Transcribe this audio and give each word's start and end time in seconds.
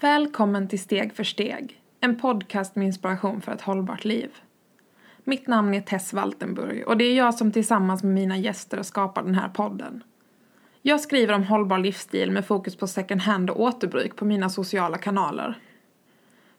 Välkommen 0.00 0.68
till 0.68 0.80
Steg 0.80 1.12
för 1.12 1.24
steg, 1.24 1.80
en 2.00 2.16
podcast 2.16 2.76
med 2.76 2.86
inspiration 2.86 3.40
för 3.40 3.52
ett 3.52 3.60
hållbart 3.60 4.04
liv. 4.04 4.30
Mitt 5.24 5.46
namn 5.46 5.74
är 5.74 5.80
Tess 5.80 6.12
Waltenburg 6.12 6.88
och 6.88 6.96
det 6.96 7.04
är 7.04 7.16
jag 7.16 7.34
som 7.34 7.52
tillsammans 7.52 8.02
med 8.02 8.14
mina 8.14 8.38
gäster 8.38 8.82
skapar 8.82 9.22
den 9.22 9.34
här 9.34 9.48
podden. 9.48 10.04
Jag 10.82 11.00
skriver 11.00 11.34
om 11.34 11.42
hållbar 11.42 11.78
livsstil 11.78 12.30
med 12.30 12.46
fokus 12.46 12.76
på 12.76 12.86
second 12.86 13.20
hand 13.20 13.50
och 13.50 13.60
återbruk 13.60 14.16
på 14.16 14.24
mina 14.24 14.48
sociala 14.48 14.98
kanaler. 14.98 15.58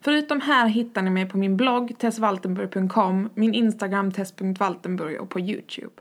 Förutom 0.00 0.40
här 0.40 0.68
hittar 0.68 1.02
ni 1.02 1.10
mig 1.10 1.28
på 1.28 1.38
min 1.38 1.56
blogg 1.56 1.98
tessvaltenburg.com, 1.98 3.30
min 3.34 3.54
Instagram 3.54 4.12
tess.valtenburg 4.12 5.20
och 5.20 5.28
på 5.28 5.40
Youtube. 5.40 5.92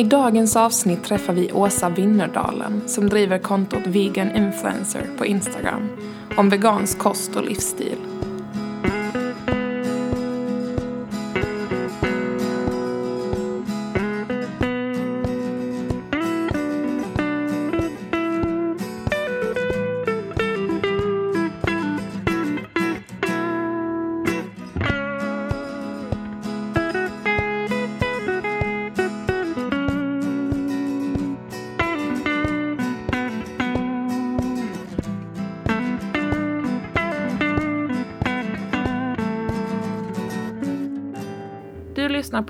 I 0.00 0.04
dagens 0.04 0.56
avsnitt 0.56 1.04
träffar 1.04 1.32
vi 1.32 1.52
Åsa 1.52 1.88
Winnerdalen 1.88 2.82
som 2.86 3.08
driver 3.08 3.38
kontot 3.38 3.86
Vegan 3.86 4.36
Influencer 4.36 5.06
på 5.18 5.26
Instagram 5.26 5.88
om 6.36 6.48
vegansk 6.48 6.98
kost 6.98 7.36
och 7.36 7.44
livsstil. 7.44 8.19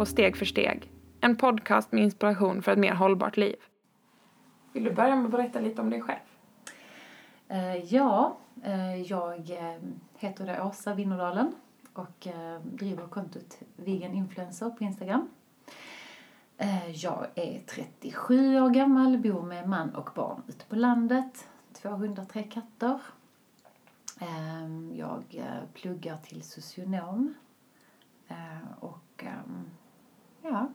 På 0.00 0.06
Steg 0.06 0.36
för 0.36 0.44
steg, 0.44 0.90
en 1.20 1.36
podcast 1.36 1.92
med 1.92 2.02
inspiration 2.02 2.62
för 2.62 2.72
ett 2.72 2.78
mer 2.78 2.94
hållbart 2.94 3.36
liv. 3.36 3.56
Vill 4.72 4.84
du 4.84 4.92
börja 4.92 5.16
med 5.16 5.24
att 5.24 5.30
berätta 5.30 5.60
lite 5.60 5.80
om 5.80 5.90
dig 5.90 6.02
själv? 6.02 6.18
Eh, 7.48 7.94
ja, 7.94 8.36
eh, 8.62 9.02
jag 9.02 9.50
eh, 9.50 9.80
heter 10.18 10.56
då 10.56 10.64
Åsa 10.64 10.94
Winnerdalen 10.94 11.52
och 11.92 12.26
driver 12.62 13.06
kontot 13.06 13.58
Vegan 13.76 14.14
Influencer 14.14 14.70
på 14.70 14.84
Instagram. 14.84 15.28
Jag 16.94 17.26
är 17.34 17.62
37 17.66 18.60
år 18.60 18.70
gammal, 18.70 19.18
bor 19.18 19.42
med 19.42 19.68
man 19.68 19.94
och 19.94 20.10
barn 20.14 20.42
ute 20.48 20.64
på 20.64 20.76
landet, 20.76 21.48
203 21.72 22.42
katter. 22.42 23.00
Ehm, 24.20 24.92
jag 24.94 25.42
pluggar 25.74 26.16
till 26.16 26.42
socionom 26.42 27.34
och 28.80 29.24
ehm, 29.24 29.64
ja, 30.42 30.68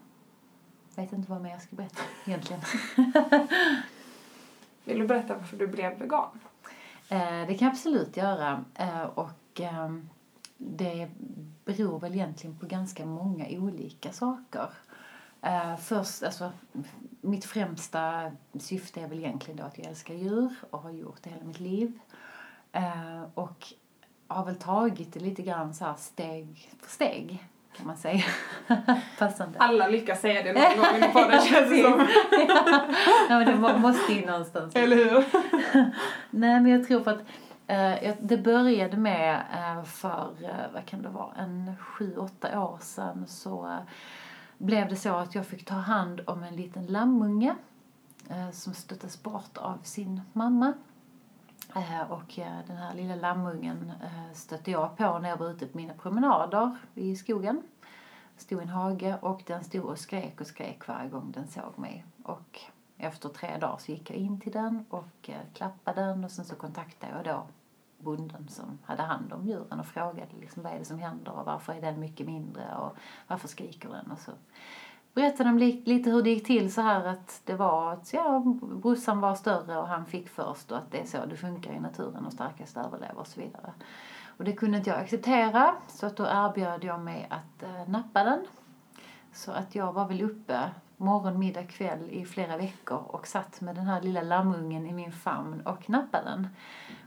vet 0.96 1.12
inte 1.12 1.30
vad 1.30 1.42
mer 1.42 1.50
jag 1.50 1.62
ska 1.62 1.76
berätta 1.76 2.02
egentligen. 2.24 2.62
Vill 4.84 4.98
du 4.98 5.06
berätta 5.06 5.36
varför 5.36 5.56
du 5.56 5.66
blev 5.66 5.98
vegan? 5.98 6.40
Eh, 7.08 7.46
det 7.46 7.58
kan 7.58 7.66
jag 7.66 7.72
absolut 7.72 8.16
göra. 8.16 8.64
Eh, 8.74 9.02
och 9.02 9.60
ehm, 9.60 10.08
det 10.56 11.08
beror 11.64 12.00
väl 12.00 12.14
egentligen 12.14 12.58
på 12.58 12.66
ganska 12.66 13.06
många 13.06 13.46
olika 13.50 14.12
saker. 14.12 14.68
Eh, 15.42 15.76
först, 15.76 16.22
alltså, 16.22 16.52
mitt 17.20 17.44
främsta 17.44 18.32
syfte 18.58 19.00
är 19.00 19.08
väl 19.08 19.18
egentligen 19.18 19.56
då 19.56 19.64
att 19.64 19.78
jag 19.78 19.86
älskar 19.86 20.14
djur 20.14 20.54
och 20.70 20.82
har 20.82 20.90
gjort 20.90 21.22
det 21.22 21.30
hela 21.30 21.44
mitt 21.44 21.60
liv. 21.60 21.98
Eh, 22.72 23.22
och 23.34 23.72
har 24.26 24.44
väl 24.44 24.56
tagit 24.56 25.12
det 25.12 25.20
lite 25.20 25.42
grann 25.42 25.74
så 25.74 25.94
steg 25.98 26.72
för 26.80 26.90
steg, 26.90 27.44
kan 27.76 27.86
man 27.86 27.96
säga. 27.96 28.24
Passande. 29.18 29.58
Alla 29.58 29.88
lyckas 29.88 30.20
säga 30.20 30.42
det 30.42 30.52
någon 30.52 30.78
gång 30.84 31.10
i 31.10 31.12
podden 31.12 31.40
känns 31.46 31.70
det 31.70 31.82
som. 31.82 32.06
ja, 33.28 33.38
men 33.38 33.46
det 33.46 33.54
må- 33.54 33.78
måste 33.78 34.12
ju 34.12 34.26
någonstans. 34.26 34.76
Eller 34.76 34.96
hur? 34.96 35.24
Nej, 36.30 36.60
men 36.60 36.66
jag 36.66 36.86
tror 36.86 37.00
för 37.00 37.10
att 37.10 37.20
eh, 37.66 38.14
det 38.20 38.36
började 38.38 38.96
med 38.96 39.34
eh, 39.54 39.84
för, 39.84 40.30
eh, 40.42 40.50
vad 40.74 40.86
kan 40.86 41.02
det 41.02 41.08
vara, 41.08 41.34
en 41.38 41.76
sju, 41.80 42.16
åtta 42.16 42.60
år 42.60 42.78
sedan 42.80 43.24
så 43.28 43.66
eh, 43.66 43.78
blev 44.58 44.88
det 44.88 44.96
så 44.96 45.16
att 45.16 45.34
jag 45.34 45.46
fick 45.46 45.64
ta 45.64 45.74
hand 45.74 46.20
om 46.26 46.42
en 46.42 46.56
liten 46.56 46.86
lammunge 46.86 47.54
eh, 48.30 48.50
som 48.52 48.74
stöttes 48.74 49.22
bort 49.22 49.56
av 49.56 49.78
sin 49.82 50.20
mamma. 50.32 50.72
Eh, 51.76 52.10
och 52.10 52.38
eh, 52.38 52.58
den 52.66 52.76
här 52.76 52.94
lilla 52.94 53.14
lammungen 53.14 53.92
eh, 54.02 54.32
stötte 54.34 54.70
jag 54.70 54.96
på 54.96 55.18
när 55.18 55.28
jag 55.28 55.36
var 55.36 55.50
ute 55.50 55.66
på 55.66 55.76
mina 55.76 55.94
promenader 55.94 56.76
i 56.94 57.16
skogen. 57.16 57.62
Stod 58.36 58.58
i 58.58 58.62
en 58.62 58.68
hage 58.68 59.18
och 59.20 59.42
den 59.46 59.64
stod 59.64 59.84
och 59.84 59.98
skrek 59.98 60.40
och 60.40 60.46
skrek 60.46 60.88
varje 60.88 61.10
gång 61.10 61.32
den 61.32 61.48
såg 61.48 61.78
mig. 61.78 62.04
Och 62.22 62.60
efter 62.98 63.28
tre 63.28 63.58
dagar 63.58 63.76
så 63.78 63.92
gick 63.92 64.10
jag 64.10 64.18
in 64.18 64.40
till 64.40 64.52
den 64.52 64.84
och 64.90 65.30
klappade 65.54 66.00
den 66.00 66.24
och 66.24 66.30
sen 66.30 66.44
så 66.44 66.54
kontaktade 66.54 67.12
jag 67.12 67.24
då 67.24 67.46
bonden 67.98 68.48
som 68.48 68.78
hade 68.84 69.02
hand 69.02 69.32
om 69.32 69.46
djuren 69.46 69.80
och 69.80 69.86
frågade 69.86 70.36
liksom 70.40 70.62
vad 70.62 70.72
är 70.72 70.78
det 70.78 70.84
som 70.84 70.98
händer 70.98 71.32
och 71.32 71.46
varför 71.46 71.72
är 71.72 71.80
den 71.80 72.00
mycket 72.00 72.26
mindre 72.26 72.76
och 72.76 72.96
varför 73.26 73.48
skriker 73.48 73.88
den 73.88 74.10
och 74.10 74.18
så 74.18 74.32
berättade 75.16 75.48
de 75.48 75.58
li- 75.58 75.82
lite 75.84 76.10
hur 76.10 76.22
det 76.22 76.30
gick 76.30 76.46
till 76.46 76.72
så 76.72 76.80
här 76.80 77.04
att 77.06 77.40
det 77.44 77.54
var 77.54 77.92
att 77.92 78.12
ja, 78.12 78.42
brorsan 78.62 79.20
var 79.20 79.34
större 79.34 79.78
och 79.78 79.88
han 79.88 80.06
fick 80.06 80.28
först 80.28 80.72
och 80.72 80.78
att 80.78 80.90
det 80.90 81.00
är 81.00 81.06
så 81.06 81.26
det 81.26 81.36
funkar 81.36 81.72
i 81.72 81.80
naturen 81.80 82.26
och 82.26 82.32
starkast 82.32 82.76
överlever 82.76 83.18
och 83.18 83.26
så 83.26 83.40
vidare. 83.40 83.72
Och 84.26 84.44
det 84.44 84.52
kunde 84.52 84.78
inte 84.78 84.90
jag 84.90 84.98
acceptera 84.98 85.74
så 85.88 86.06
att 86.06 86.16
då 86.16 86.26
erbjöd 86.26 86.84
jag 86.84 87.00
mig 87.00 87.26
att 87.30 87.62
eh, 87.62 87.88
nappa 87.88 88.24
den. 88.24 88.46
Så 89.32 89.52
att 89.52 89.74
jag 89.74 89.92
var 89.92 90.08
väl 90.08 90.22
uppe 90.22 90.60
morgon, 90.96 91.38
middag, 91.38 91.64
kväll 91.64 92.10
i 92.10 92.24
flera 92.24 92.56
veckor 92.56 92.98
och 93.06 93.26
satt 93.26 93.60
med 93.60 93.74
den 93.74 93.86
här 93.86 94.02
lilla 94.02 94.22
lammungen 94.22 94.86
i 94.86 94.92
min 94.92 95.12
famn 95.12 95.60
och 95.60 95.90
nappade 95.90 96.24
den. 96.24 96.48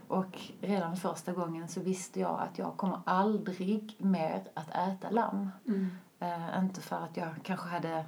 Och 0.08 0.40
redan 0.60 0.96
första 0.96 1.32
gången 1.32 1.68
så 1.68 1.80
visste 1.80 2.20
jag 2.20 2.40
att 2.40 2.58
jag 2.58 2.76
kommer 2.76 3.00
aldrig 3.04 3.96
mer 3.98 4.42
att 4.54 4.68
äta 4.68 5.10
lamm. 5.10 5.50
Mm. 5.68 5.90
Eh, 6.20 6.58
inte 6.58 6.80
för 6.80 6.96
att 6.96 7.16
jag 7.16 7.28
kanske 7.42 7.68
hade 7.68 8.04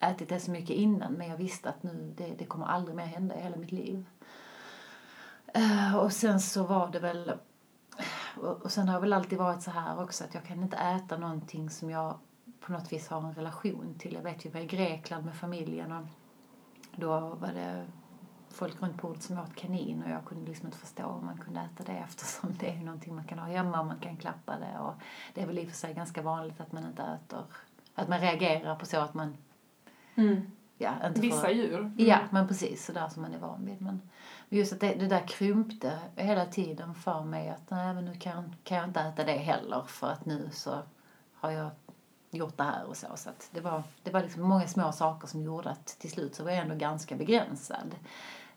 ätit 0.00 0.28
det 0.28 0.40
så 0.40 0.50
mycket 0.50 0.76
innan 0.76 1.12
men 1.12 1.28
jag 1.28 1.36
visste 1.36 1.68
att 1.68 1.82
nu 1.82 2.14
det, 2.16 2.34
det 2.38 2.44
kommer 2.44 2.66
aldrig 2.66 2.96
mer 2.96 3.06
hända 3.06 3.34
i 3.38 3.42
hela 3.42 3.56
mitt 3.56 3.72
liv. 3.72 4.06
Eh, 5.46 5.96
och 5.96 6.12
sen 6.12 6.40
så 6.40 6.64
var 6.64 6.88
det 6.88 6.98
väl 6.98 7.32
och, 8.36 8.72
sen 8.72 8.88
har 8.88 8.94
det 8.94 9.00
väl 9.00 9.12
alltid 9.12 9.38
varit 9.38 9.62
så 9.62 9.70
här 9.70 10.02
också 10.02 10.24
att 10.24 10.34
jag 10.34 10.44
kan 10.44 10.62
inte 10.62 10.76
äta 10.76 11.16
någonting 11.16 11.70
som 11.70 11.90
jag 11.90 12.18
på 12.60 12.72
något 12.72 12.92
vis 12.92 13.08
har 13.08 13.20
en 13.20 13.34
relation 13.34 13.94
till. 13.98 14.14
Jag 14.14 14.22
vet 14.22 14.44
ju, 14.44 14.48
jag 14.48 14.54
var 14.54 14.60
i 14.60 14.66
Grekland 14.66 15.24
med 15.24 15.34
familjen 15.34 15.92
och 15.92 16.06
då 16.96 17.18
var 17.20 17.52
det 17.52 17.86
folk 18.54 18.82
runt 18.82 19.02
bordet 19.02 19.22
som 19.22 19.38
åt 19.38 19.56
kanin 19.56 20.02
och 20.02 20.10
jag 20.10 20.24
kunde 20.24 20.46
liksom 20.46 20.66
inte 20.66 20.78
förstå 20.78 21.04
om 21.04 21.26
man 21.26 21.38
kunde 21.38 21.60
äta 21.60 21.92
det 21.92 21.98
eftersom 22.08 22.54
det 22.60 22.68
är 22.68 22.74
ju 22.74 22.84
någonting 22.84 23.14
man 23.14 23.24
kan 23.24 23.38
ha 23.38 23.46
hemma 23.46 23.80
och 23.80 23.86
man 23.86 23.98
kan 24.00 24.16
klappa 24.16 24.58
det 24.58 24.78
och 24.78 24.94
det 25.34 25.42
är 25.42 25.46
väl 25.46 25.58
i 25.58 25.64
och 25.64 25.68
för 25.68 25.76
sig 25.76 25.94
ganska 25.94 26.22
vanligt 26.22 26.60
att 26.60 26.72
man 26.72 26.86
inte 26.86 27.02
äter, 27.02 27.44
att 27.94 28.08
man 28.08 28.20
reagerar 28.20 28.76
på 28.76 28.86
så 28.86 29.00
att 29.00 29.14
man, 29.14 29.36
ja, 30.78 31.06
inte 31.06 31.20
Vissa 31.20 31.40
för, 31.40 31.48
djur. 31.48 31.92
Ja, 31.96 32.18
men 32.30 32.48
precis 32.48 32.86
sådär 32.86 33.08
som 33.08 33.22
man 33.22 33.34
är 33.34 33.38
van 33.38 33.66
vid. 33.66 33.80
Men 33.82 34.02
just 34.48 34.72
att 34.72 34.80
det, 34.80 34.94
det 34.94 35.06
där 35.06 35.28
krympte 35.28 35.98
hela 36.16 36.46
tiden 36.46 36.94
för 36.94 37.24
mig 37.24 37.48
att 37.48 37.70
nej 37.70 37.94
men 37.94 38.04
nu 38.04 38.14
kan, 38.14 38.54
kan 38.64 38.76
jag 38.76 38.86
inte 38.88 39.00
äta 39.00 39.24
det 39.24 39.32
heller 39.32 39.82
för 39.86 40.10
att 40.10 40.26
nu 40.26 40.48
så 40.52 40.82
har 41.34 41.50
jag 41.50 41.70
gjort 42.30 42.56
det 42.56 42.62
här 42.62 42.84
och 42.84 42.96
så. 42.96 43.06
Så 43.16 43.30
det 43.50 43.60
var, 43.60 43.82
det 44.02 44.10
var 44.10 44.22
liksom 44.22 44.42
många 44.42 44.68
små 44.68 44.92
saker 44.92 45.28
som 45.28 45.42
gjorde 45.42 45.70
att 45.70 45.86
till 45.86 46.10
slut 46.10 46.34
så 46.34 46.44
var 46.44 46.50
jag 46.50 46.60
ändå 46.60 46.74
ganska 46.74 47.16
begränsad. 47.16 47.94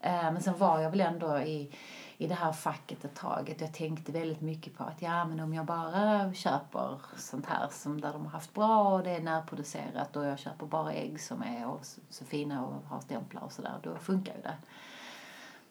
Eh, 0.02 0.32
men 0.32 0.42
sen 0.42 0.58
var 0.58 0.80
jag 0.80 0.90
väl 0.90 1.02
ändå 1.02 1.40
i, 1.40 1.72
i 2.18 2.28
det 2.28 2.36
här 2.36 2.52
facket 2.52 3.06
ett 3.06 3.16
tag. 3.16 3.56
Jag 3.60 3.74
tänkte 3.74 4.12
väldigt 4.12 4.42
mycket 4.42 4.78
på 4.78 4.84
att 4.84 5.02
ja 5.02 5.26
men 5.26 5.40
om 5.40 5.54
jag 5.54 5.66
bara 5.66 6.34
köper 6.34 7.00
sånt 7.18 7.46
här 7.46 7.68
som 7.72 8.02
där 8.02 8.14
de 8.14 8.26
har 8.26 8.32
haft 8.32 8.54
bra 8.54 8.94
och 8.94 9.04
det 9.04 9.12
är 9.12 9.22
närproducerat 9.22 10.16
och 10.16 10.26
jag 10.26 10.40
köper 10.40 10.66
bara 10.66 10.94
ägg 10.94 11.22
som 11.22 11.44
är 11.44 11.68
och 11.68 11.86
så, 11.86 12.02
så 12.10 12.26
fina 12.26 12.66
och 12.66 12.84
har 12.90 13.00
stämplar 13.00 13.42
och 13.42 13.52
sådär, 13.52 13.80
då 13.84 13.96
funkar 13.96 14.36
ju 14.36 14.42
det. 14.42 14.58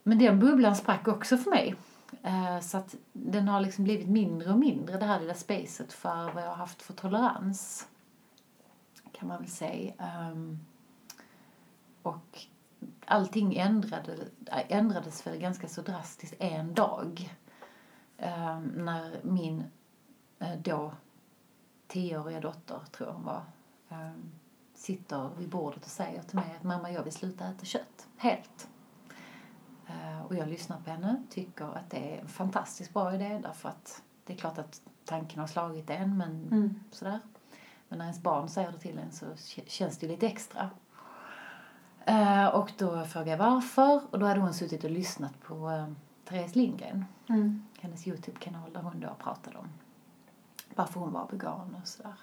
Men 0.03 0.19
den 0.19 0.41
bubblan 0.41 0.77
sprack 0.77 1.09
också 1.09 1.37
för 1.37 1.51
mig. 1.51 1.75
Eh, 2.23 2.61
så 2.61 2.77
att 2.77 2.95
den 3.13 3.49
har 3.49 3.61
liksom 3.61 3.85
blivit 3.85 4.09
mindre 4.09 4.53
och 4.53 4.59
mindre, 4.59 4.99
det 4.99 5.07
här 5.07 5.21
lilla 5.21 5.35
spacet 5.35 5.93
för 5.93 6.33
vad 6.33 6.43
jag 6.43 6.49
har 6.49 6.57
haft 6.57 6.83
för 6.83 6.93
tolerans. 6.93 7.89
Kan 9.13 9.29
man 9.29 9.39
väl 9.39 9.51
säga. 9.51 9.93
Ehm, 9.99 10.59
och 12.03 12.47
allting 13.07 13.57
ändrade, 13.57 14.17
ändrades 14.51 15.27
väl 15.27 15.39
ganska 15.39 15.69
så 15.69 15.83
drastiskt 15.83 16.35
en 16.39 16.75
dag. 16.75 17.37
ehm, 18.19 18.65
När 18.65 19.21
min 19.23 19.65
eh, 20.39 20.57
då 20.59 20.93
tioåriga 21.89 22.41
dotter, 22.41 22.81
tror 22.93 23.09
jag 23.09 23.15
hon 23.15 23.25
var, 23.25 23.43
ehm, 23.89 24.33
sitter 24.75 25.31
vid 25.39 25.49
bordet 25.49 25.85
och 25.85 25.91
säger 25.91 26.23
till 26.23 26.37
mig 26.39 26.55
att 26.57 26.63
mamma 26.65 26.91
jag 26.93 27.03
vill 27.03 27.13
sluta 27.13 27.47
äta 27.49 27.65
kött, 27.65 28.07
helt. 28.17 28.69
Eh, 29.87 30.23
och 30.27 30.35
jag 30.37 30.49
lyssnar 30.49 30.81
på 30.81 30.91
henne, 30.91 31.23
tycker 31.31 31.65
att 31.65 31.91
det 31.91 32.15
är 32.17 32.21
en 32.21 32.29
fantastiskt 32.29 32.93
bra 32.95 33.15
idé 33.15 33.41
därför 33.43 33.69
att 33.69 34.03
det 34.25 34.33
är 34.33 34.37
klart 34.37 34.59
att 34.59 34.83
tanken 35.05 35.41
har 35.41 35.47
slagit 35.47 35.91
en 35.91 36.17
men 36.17 36.31
Mm. 36.53 36.81
sådär. 36.91 37.21
Men 37.89 37.99
när 37.99 38.05
ens 38.05 38.23
barn 38.23 38.49
säger 38.49 38.73
det 38.73 38.79
till 38.79 38.99
en 38.99 39.13
så 39.13 39.27
känns 39.67 39.99
det 39.99 40.09
lite 40.09 40.27
extra. 40.27 40.71
Eh, 42.07 42.47
och 42.47 42.73
då 42.79 43.05
frågade 43.05 43.31
jag 43.31 43.39
varför 43.39 44.01
och 44.11 44.19
då 44.19 44.27
hade 44.27 44.41
hon 44.41 44.55
suttit 44.55 44.85
och 44.85 44.91
lyssnat 44.91 45.41
på 45.41 45.71
eh, 45.71 45.87
Therese 46.29 46.55
Lindgren, 46.55 47.05
Mm. 47.29 47.63
hennes 47.81 48.07
Youtube-kanal 48.07 48.73
där 48.73 48.81
hon 48.81 49.01
då 49.01 49.15
pratade 49.19 49.59
om 49.59 49.69
varför 50.75 51.01
hon 51.01 51.13
var 51.13 51.29
vegan 51.31 51.77
och 51.83 51.89
sådär. 51.89 52.15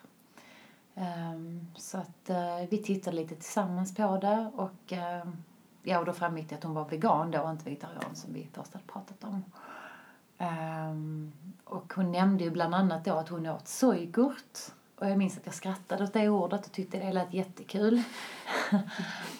Ehm, 0.95 1.67
så 1.75 1.97
att 1.97 2.29
eh, 2.29 2.57
vi 2.69 2.77
tittade 2.83 3.15
lite 3.15 3.35
tillsammans 3.35 3.95
på 3.95 4.17
det 4.17 4.51
och 4.55 4.93
ja, 5.83 5.99
och 5.99 6.05
då 6.05 6.13
framgick 6.13 6.49
det 6.49 6.55
att 6.55 6.63
hon 6.63 6.73
var 6.73 6.85
vegan 6.89 7.31
då 7.31 7.39
och 7.41 7.51
inte 7.51 7.65
vegetarian 7.65 8.15
som 8.15 8.33
vi 8.33 8.49
först 8.53 8.73
hade 8.73 8.85
pratat 8.85 9.23
om. 9.23 9.43
Ehm, 10.37 11.31
och 11.63 11.93
hon 11.95 12.11
nämnde 12.11 12.43
ju 12.43 12.51
bland 12.51 12.75
annat 12.75 13.05
då 13.05 13.13
att 13.13 13.29
hon 13.29 13.45
åt 13.47 13.67
sojgurt. 13.67 14.59
Och 14.95 15.09
jag 15.09 15.17
minns 15.17 15.37
att 15.37 15.45
jag 15.45 15.55
skrattade 15.55 16.03
åt 16.03 16.13
det 16.13 16.29
ordet 16.29 16.65
och 16.65 16.71
tyckte 16.71 16.99
det 16.99 17.13
lät 17.13 17.33
jättekul. 17.33 18.03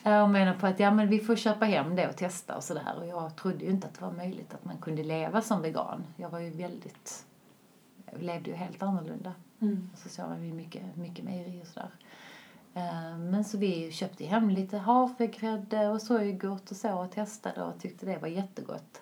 och 0.04 0.30
menade 0.30 0.60
på 0.60 0.68
att 0.68 0.80
ja, 0.80 0.92
men 0.92 1.10
vi 1.10 1.20
får 1.20 1.36
köpa 1.36 1.66
hem 1.66 1.96
det 1.96 2.10
och 2.10 2.16
testa 2.16 2.56
och 2.56 2.64
sådär. 2.64 2.94
Och 2.98 3.08
jag 3.08 3.36
trodde 3.36 3.66
ju 3.66 3.72
inte 3.72 3.88
att 3.88 3.94
det 3.94 4.02
var 4.02 4.12
möjligt 4.12 4.54
att 4.54 4.66
man 4.66 4.78
kunde 4.78 5.04
leva 5.04 5.42
som 5.42 5.62
vegan. 5.62 6.04
Jag 6.18 6.30
var 6.30 6.40
ju 6.40 6.50
väldigt, 6.50 7.26
jag 8.12 8.22
levde 8.22 8.50
ju 8.50 8.56
helt 8.56 8.84
annorlunda. 8.84 9.34
Mm. 9.60 9.90
Och 9.94 10.00
så 10.00 10.10
såg 10.10 10.26
vi 10.38 10.54
mycket, 10.54 10.96
mycket 10.96 11.26
mejeri 11.26 11.62
och 11.64 11.68
sådär. 11.68 11.90
Eh, 12.74 13.18
Men 13.18 13.44
så 13.44 13.58
vi 13.58 13.92
köpte 13.92 14.26
hem 14.26 14.50
lite 14.50 14.78
havregrädde 14.78 15.88
och 15.88 16.02
sojgurt 16.02 16.72
och 16.72 16.78
så 16.78 17.00
och 17.00 17.12
testade 17.12 17.64
och 17.64 17.80
tyckte 17.80 18.06
det 18.06 18.18
var 18.18 18.28
jättegott. 18.28 19.02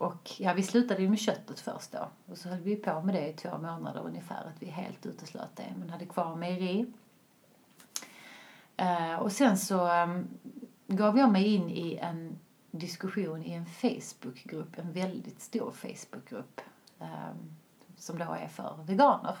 Och 0.00 0.30
ja, 0.38 0.52
vi 0.52 0.62
slutade 0.62 1.02
ju 1.02 1.08
med 1.08 1.18
köttet 1.18 1.60
först 1.60 1.92
då. 1.92 2.08
Och 2.26 2.38
så 2.38 2.48
höll 2.48 2.60
vi 2.60 2.76
på 2.76 3.00
med 3.02 3.14
det 3.14 3.28
i 3.28 3.32
två 3.32 3.58
månader 3.58 4.00
ungefär, 4.06 4.44
att 4.44 4.62
vi 4.62 4.66
helt 4.66 5.06
uteslöt 5.06 5.56
det. 5.56 5.74
Men 5.78 5.90
hade 5.90 6.06
kvar 6.06 6.36
mejeri. 6.36 6.92
Eh, 8.76 9.14
Och 9.14 9.32
sen 9.32 9.58
så 9.58 10.02
um, 10.02 10.28
gav 10.86 11.18
jag 11.18 11.32
mig 11.32 11.54
in 11.54 11.70
i 11.70 11.96
en 11.96 12.38
diskussion 12.70 13.42
i 13.42 13.52
en 13.52 13.66
Facebookgrupp, 13.66 14.78
en 14.78 14.92
väldigt 14.92 15.40
stor 15.40 15.70
Facebookgrupp. 15.70 16.60
ehm, 17.00 17.56
Som 17.96 18.18
då 18.18 18.24
är 18.32 18.48
för 18.48 18.82
veganer. 18.82 19.36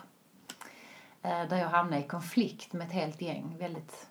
Eh, 1.22 1.48
Där 1.48 1.56
jag 1.56 1.68
hamnade 1.68 2.04
i 2.04 2.08
konflikt 2.08 2.72
med 2.72 2.86
ett 2.86 2.92
helt 2.92 3.20
gäng 3.22 3.56
väldigt, 3.58 4.09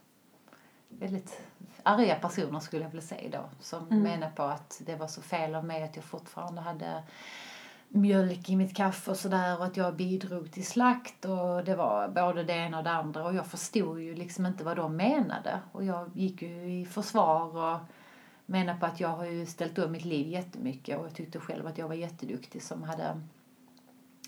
väldigt 0.89 1.41
arga 1.83 2.15
personer 2.15 2.59
skulle 2.59 2.83
jag 2.83 2.89
vilja 2.89 3.07
säga 3.07 3.29
då. 3.29 3.49
Som 3.59 3.87
Mm. 3.87 4.03
menar 4.03 4.29
på 4.29 4.43
att 4.43 4.81
det 4.85 4.95
var 4.95 5.07
så 5.07 5.21
fel 5.21 5.55
av 5.55 5.65
mig 5.65 5.83
att 5.83 5.95
jag 5.95 6.05
fortfarande 6.05 6.61
hade 6.61 7.03
mjölk 7.89 8.49
i 8.49 8.55
mitt 8.55 8.75
kaffe 8.75 9.11
och 9.11 9.17
sådär 9.17 9.59
och 9.59 9.65
att 9.65 9.77
jag 9.77 9.95
bidrog 9.95 10.51
till 10.51 10.65
slakt 10.65 11.25
och 11.25 11.63
det 11.63 11.75
var 11.75 12.07
både 12.07 12.43
det 12.43 12.53
ena 12.53 12.77
och 12.77 12.83
det 12.83 12.91
andra 12.91 13.25
och 13.25 13.35
jag 13.35 13.45
förstod 13.47 13.99
ju 13.99 14.15
liksom 14.15 14.45
inte 14.45 14.63
vad 14.63 14.77
de 14.77 14.95
menade 14.95 15.59
och 15.71 15.83
jag 15.83 16.09
gick 16.17 16.41
ju 16.41 16.79
i 16.81 16.85
försvar 16.85 17.57
och 17.57 17.79
menade 18.45 18.79
på 18.79 18.85
att 18.85 18.99
jag 18.99 19.09
har 19.09 19.25
ju 19.25 19.45
ställt 19.45 19.77
om 19.79 19.91
mitt 19.91 20.05
liv 20.05 20.27
jättemycket 20.27 20.99
och 20.99 21.05
jag 21.05 21.13
tyckte 21.15 21.39
själv 21.39 21.67
att 21.67 21.77
jag 21.77 21.87
var 21.87 21.95
jätteduktig 21.95 22.63
som 22.63 22.83
hade 22.83 23.21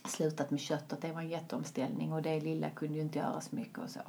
slutat 0.06 0.52
med 0.52 0.60
kött, 0.60 0.94
att 0.94 1.02
det 1.02 1.12
var 1.12 1.22
en 1.22 1.30
jätteomställning 1.30 2.14
och 2.14 2.22
det 2.22 2.40
lilla 2.40 2.70
kunde 2.70 2.96
ju 2.96 3.02
inte 3.02 3.20
göra 3.20 3.42
så 3.42 3.56
mycket 3.56 3.78
och 3.78 3.90
så. 3.90 4.00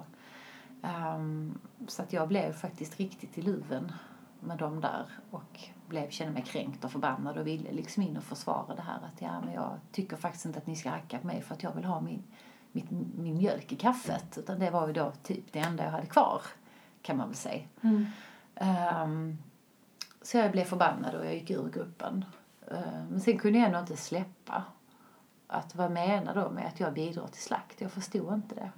Ehm, 0.83 1.59
så 1.87 2.03
att 2.03 2.13
jag 2.13 2.29
blev 2.29 2.53
faktiskt 2.53 3.01
riktigt 3.01 3.39
i 3.39 3.43
luven 3.43 3.93
med 4.41 4.59
dem 4.59 4.81
där 4.81 5.07
och 5.31 5.61
blev, 5.89 6.11
kände 6.11 6.33
mig 6.33 6.43
kränkt 6.43 6.85
och 6.85 6.93
förbannad 6.93 7.39
och 7.39 7.47
ville 7.47 7.73
liksom 7.73 8.03
in 8.03 8.17
och 8.17 8.25
försvara 8.25 8.75
det 8.75 8.83
här 8.83 8.97
att 8.97 9.23
ja, 9.23 9.41
men 9.41 9.55
jag 9.55 9.79
tycker 9.93 10.17
faktiskt 10.17 10.45
inte 10.45 10.59
att 10.59 10.67
ni 10.67 10.77
ska 10.77 10.91
hacka 10.91 11.19
på 11.19 11.27
mig 11.27 11.43
för 11.43 11.55
att 11.55 11.63
jag 11.63 11.75
vill 11.75 11.85
ha 11.85 12.01
min, 12.01 12.23
mitt, 12.73 12.91
min 12.91 13.37
mjölk 13.37 13.73
i 13.73 13.77
kaffet 13.77 14.39
utan 14.39 14.59
det 14.59 14.71
var 14.71 14.87
ju 14.87 14.93
då 14.93 15.13
typ 15.23 15.53
det 15.53 15.59
enda 15.59 15.85
jag 15.85 15.91
hade 15.91 16.07
kvar 16.07 16.43
kan 17.03 17.17
man 17.17 17.29
väl 17.29 17.37
säga. 17.37 17.63
Mm. 17.83 18.07
Ehm, 18.55 19.39
så 20.23 20.37
jag 20.37 20.53
blev 20.53 20.65
förbannad 20.65 21.15
och 21.15 21.27
jag 21.27 21.35
gick 21.35 21.51
ur 21.51 21.71
gruppen. 21.71 22.25
Ehm, 22.71 23.07
men 23.11 23.21
sen 23.21 23.39
kunde 23.39 23.59
jag 23.59 23.67
ändå 23.67 23.79
inte 23.79 23.97
släppa 23.97 24.65
att 25.47 25.75
vad 25.75 25.91
menar 25.91 26.35
de 26.35 26.55
med 26.55 26.67
att 26.67 26.81
jag 26.81 26.95
bidrar 26.95 27.27
till 27.27 27.43
slakt? 27.43 27.81
Jag 27.81 27.93
förstod 27.93 28.35
inte 28.35 28.55
det. 28.55 28.71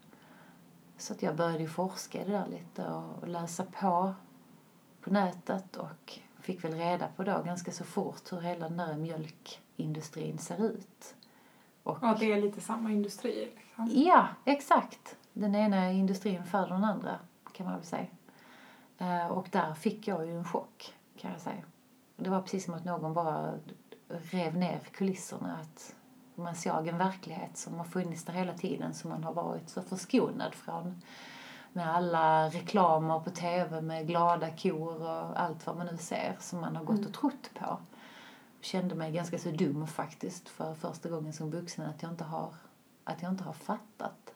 Så 0.96 1.12
att 1.12 1.22
jag 1.22 1.36
började 1.36 1.66
forska 1.66 2.22
i 2.22 2.24
det 2.24 2.32
där 2.32 2.46
lite 2.46 2.86
och, 2.86 3.22
och 3.22 3.28
läsa 3.28 3.64
på 3.80 4.14
på 5.00 5.10
nätet 5.10 5.76
och 5.76 6.18
fick 6.40 6.64
väl 6.64 6.74
reda 6.74 7.08
på 7.16 7.22
då 7.24 7.42
ganska 7.42 7.72
så 7.72 7.84
fort 7.84 8.32
hur 8.32 8.40
hela 8.40 8.68
den 8.68 8.76
där 8.76 8.96
mjölkindustrin 8.96 10.38
ser 10.38 10.64
ut. 10.64 11.14
Och, 11.82 11.98
att 12.00 12.20
det 12.20 12.32
är 12.32 12.40
lite 12.40 12.60
samma 12.60 12.92
industri. 12.92 13.52
Liksom. 13.56 13.90
Ja, 14.06 14.28
exakt. 14.44 15.16
Den 15.32 15.54
ena 15.54 15.90
industrin 15.92 16.44
föder 16.44 16.68
den 16.68 16.84
andra, 16.84 17.18
kan 17.52 17.66
man 17.66 17.74
väl 17.74 17.84
säga. 17.84 18.06
Eh, 18.98 19.26
Och 19.26 19.48
där 19.50 19.74
fick 19.74 20.08
jag 20.08 20.26
ju 20.26 20.36
en 20.38 20.44
chock, 20.44 20.94
kan 21.18 21.30
jag 21.32 21.40
säga. 21.40 21.62
Det 22.16 22.30
var 22.30 22.42
precis 22.42 22.64
som 22.64 22.74
att 22.74 22.84
någon 22.84 23.14
bara 23.14 23.54
rev 24.08 24.56
ner 24.56 24.78
kulisserna. 24.78 25.58
Att 25.60 25.94
man 26.34 26.54
såg 26.54 26.88
en 26.88 26.98
verklighet 26.98 27.56
som 27.56 27.74
har 27.74 27.84
funnits 27.84 28.24
där 28.24 28.32
hela 28.32 28.52
tiden 28.52 28.94
som 28.94 29.10
man 29.10 29.24
har 29.24 29.32
varit 29.32 29.68
så 29.68 29.82
förskonad 29.82 30.54
från. 30.54 31.02
Med 31.72 31.96
alla 31.96 32.48
reklamer 32.48 33.20
på 33.20 33.30
tv 33.30 33.80
med 33.80 34.06
glada 34.06 34.50
kor 34.50 35.02
och 35.02 35.40
allt 35.40 35.66
vad 35.66 35.76
man 35.76 35.86
nu 35.86 35.96
ser 35.96 36.36
som 36.40 36.60
man 36.60 36.76
har 36.76 36.84
gått 36.84 37.06
och 37.06 37.14
trott 37.14 37.50
på. 37.54 37.78
Kände 38.60 38.94
mig 38.94 39.12
ganska 39.12 39.38
så 39.38 39.50
dum 39.50 39.86
faktiskt 39.86 40.48
för 40.48 40.74
första 40.74 41.08
gången 41.08 41.32
som 41.32 41.50
vuxen 41.50 41.86
att 41.86 42.02
jag 42.02 42.12
inte 42.12 42.24
har, 42.24 42.54
att 43.04 43.22
jag 43.22 43.32
inte 43.32 43.44
har 43.44 43.52
fattat. 43.52 44.34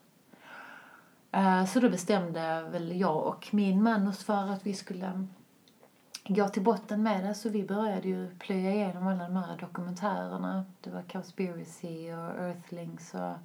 Eh, 1.32 1.64
Så 1.64 1.80
då 1.80 1.88
bestämde 1.88 2.62
väl 2.62 3.00
jag 3.00 3.26
och 3.26 3.48
min 3.50 3.82
man 3.82 4.08
oss 4.08 4.24
för 4.24 4.52
att 4.52 4.66
vi 4.66 4.74
skulle 4.74 5.26
gå 6.28 6.48
till 6.48 6.62
botten 6.62 7.02
med 7.02 7.24
det. 7.24 7.34
Så 7.34 7.48
vi 7.48 7.64
började 7.64 8.08
ju 8.08 8.30
plöja 8.38 8.74
igenom 8.74 9.06
alla 9.06 9.24
de 9.24 9.36
här 9.36 9.56
dokumentärerna. 9.56 10.64
Det 10.80 10.90
var 10.90 11.02
Cowspiracy 11.02 12.12
och 12.12 12.42
Earthlings 12.44 13.14
och 13.14 13.36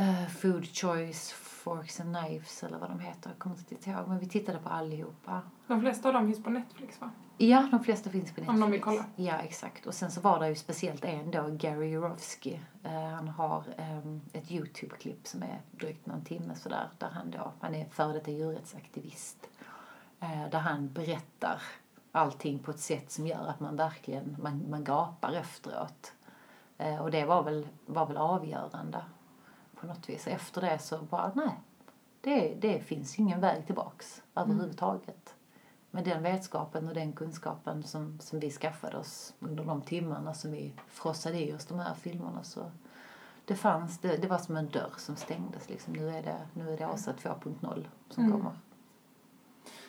eh, 0.00 0.26
Food 0.26 0.66
Choice, 0.66 1.32
Forks 1.32 2.00
and 2.00 2.16
Knives 2.16 2.62
eller 2.62 2.78
vad 2.78 2.90
de 2.90 3.00
heter. 3.00 3.30
Jag 3.30 3.38
kommer 3.38 3.56
inte 3.56 3.90
ihåg. 3.90 4.08
Men 4.08 4.18
vi 4.18 4.28
tittade 4.28 4.58
på 4.58 4.68
allihopa. 4.68 5.40
De 5.66 5.80
flesta 5.80 6.08
av 6.08 6.14
dem 6.14 6.26
finns 6.26 6.44
på 6.44 6.50
Netflix 6.50 7.00
va? 7.00 7.10
Ja, 7.38 7.68
de 7.70 7.84
flesta 7.84 8.10
finns 8.10 8.32
på 8.32 8.40
Netflix. 8.40 8.48
Om 8.48 8.60
de 8.60 8.70
vill 8.70 8.80
kolla. 8.80 9.04
Ja, 9.16 9.38
exakt. 9.38 9.86
Och 9.86 9.94
sen 9.94 10.10
så 10.10 10.20
var 10.20 10.40
det 10.40 10.48
ju 10.48 10.54
speciellt 10.54 11.04
en 11.04 11.30
då, 11.30 11.48
Gary 11.50 11.86
Jurovsky. 11.86 12.58
Eh, 12.82 12.92
han 12.92 13.28
har 13.28 13.64
ehm, 13.76 14.20
ett 14.32 14.50
Youtube-klipp 14.50 15.26
som 15.26 15.42
är 15.42 15.60
drygt 15.70 16.06
någon 16.06 16.24
timme 16.24 16.54
sådär. 16.54 16.88
Där 16.98 17.08
han 17.08 17.30
då, 17.30 17.52
han 17.60 17.74
är 17.74 17.88
före 17.90 18.12
detta 18.12 18.30
djurrättsaktivist. 18.30 19.48
Eh, 20.24 20.50
där 20.50 20.58
han 20.58 20.92
berättar 20.92 21.62
allting 22.12 22.58
på 22.58 22.70
ett 22.70 22.80
sätt 22.80 23.10
som 23.10 23.26
gör 23.26 23.46
att 23.46 23.60
man 23.60 23.76
verkligen, 23.76 24.36
man, 24.42 24.70
man 24.70 24.84
gapar 24.84 25.32
efteråt. 25.32 26.12
Eh, 26.78 27.02
och 27.02 27.10
det 27.10 27.24
var 27.24 27.42
väl, 27.42 27.68
var 27.86 28.06
väl 28.06 28.16
avgörande 28.16 29.04
på 29.80 29.86
något 29.86 30.08
vis. 30.08 30.26
Efter 30.26 30.60
det 30.60 30.78
så 30.78 30.98
bara, 30.98 31.32
nej. 31.34 31.60
Det, 32.20 32.54
det 32.54 32.80
finns 32.80 33.18
ingen 33.18 33.40
väg 33.40 33.66
tillbaks 33.66 34.22
överhuvudtaget 34.34 35.34
med 35.90 36.04
den 36.04 36.22
vetskapen 36.22 36.88
och 36.88 36.94
den 36.94 37.12
kunskapen 37.12 37.82
som, 37.82 38.20
som 38.20 38.40
vi 38.40 38.50
skaffade 38.50 38.96
oss 38.96 39.34
under 39.40 39.64
de 39.64 39.82
timmarna 39.82 40.34
som 40.34 40.52
vi 40.52 40.72
frossade 40.88 41.38
i 41.40 41.54
oss 41.54 41.66
de 41.66 41.78
här 41.78 41.94
filmerna 41.94 42.42
så 42.44 42.70
det 43.44 43.54
fanns, 43.54 43.98
det, 43.98 44.16
det 44.16 44.28
var 44.28 44.38
som 44.38 44.56
en 44.56 44.68
dörr 44.68 44.92
som 44.96 45.16
stängdes 45.16 45.68
liksom. 45.68 45.92
Nu 45.92 46.08
är 46.10 46.22
det, 46.22 46.38
nu 46.52 46.72
är 46.72 46.78
det 46.78 46.86
ASA 46.86 47.12
2.0 47.12 47.84
som 48.10 48.24
Mm. 48.24 48.32
kommer. 48.36 48.52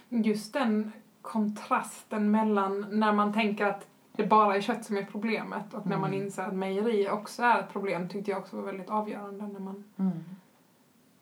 Just 0.10 0.54
den 0.54 0.92
kontrasten 1.22 2.32
mellan 2.32 2.86
när 2.90 3.14
man 3.14 3.34
tänker 3.34 3.66
att 3.66 3.88
det 4.12 4.26
bara 4.26 4.56
är 4.56 4.62
kött 4.62 4.86
som 4.86 4.98
är 4.98 5.04
problemet 5.12 5.74
och 5.74 5.88
när 5.88 5.98
man 5.98 6.10
Mm. 6.14 6.24
inser 6.26 6.44
att 6.44 6.54
mejeri 6.54 7.10
också 7.10 7.44
är 7.44 7.60
ett 7.60 7.74
problem 7.74 8.10
tyckte 8.10 8.32
jag 8.32 8.40
också 8.40 8.56
var 8.56 8.64
väldigt 8.64 8.90
avgörande. 8.90 9.48
När 9.48 9.60
man, 9.60 9.84
Mm. 10.00 10.12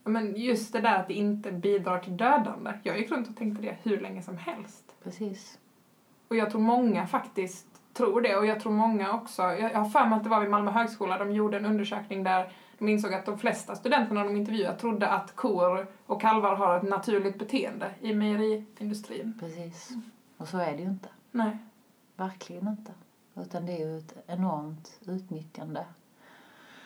men 0.04 0.36
just 0.36 0.74
det 0.74 0.80
där 0.82 1.00
att 1.00 1.08
det 1.08 1.14
inte 1.14 1.52
bidrar 1.52 2.00
till 2.00 2.18
dödande. 2.18 2.72
Jag 2.84 2.98
gick 3.00 3.12
runt 3.12 3.30
och 3.30 3.36
tänkte 3.36 3.62
det 3.62 3.78
hur 3.84 4.00
länge 4.00 4.22
som 4.22 4.38
helst. 4.38 4.84
Precis. 5.04 5.60
Och 6.28 6.36
jag 6.36 6.50
tror 6.52 6.62
många 6.62 7.08
faktiskt 7.08 7.68
tror 7.94 8.22
det 8.22 8.36
och 8.36 8.46
jag 8.46 8.60
tror 8.60 8.72
många 8.72 9.14
också, 9.14 9.42
jag, 9.42 9.60
jag 9.72 9.80
har 9.80 9.90
för 9.90 10.06
mig 10.06 10.18
att 10.18 10.24
det 10.24 10.30
var 10.30 10.40
vid 10.42 10.50
Malmö 10.50 10.72
högskola, 10.72 11.18
de 11.18 11.32
gjorde 11.32 11.58
en 11.58 11.66
undersökning 11.66 12.24
där 12.24 12.52
de 12.86 12.92
insåg 12.92 13.14
att 13.14 13.26
de 13.26 13.38
flesta 13.40 13.76
studenterna 13.76 14.24
de 14.24 14.36
intervjuade 14.36 14.80
trodde 14.80 15.10
att 15.10 15.36
kor 15.36 15.88
och 16.06 16.22
kalvar 16.22 16.56
har 16.56 16.78
ett 16.78 16.84
naturligt 16.84 17.40
beteende 17.40 17.92
i 18.02 18.14
mejeriindustrin. 18.16 19.38
Precis. 19.40 19.90
Och 20.38 20.48
så 20.48 20.58
är 20.58 20.72
det 20.72 20.78
ju 20.78 20.90
inte. 20.90 21.10
Nej. 21.32 21.58
Verkligen 22.16 22.68
inte. 22.68 22.92
Utan 23.36 23.66
det 23.66 23.72
är 23.82 23.88
ju 23.88 23.98
ett 23.98 24.14
enormt 24.28 25.00
utnyttjande. 25.06 25.86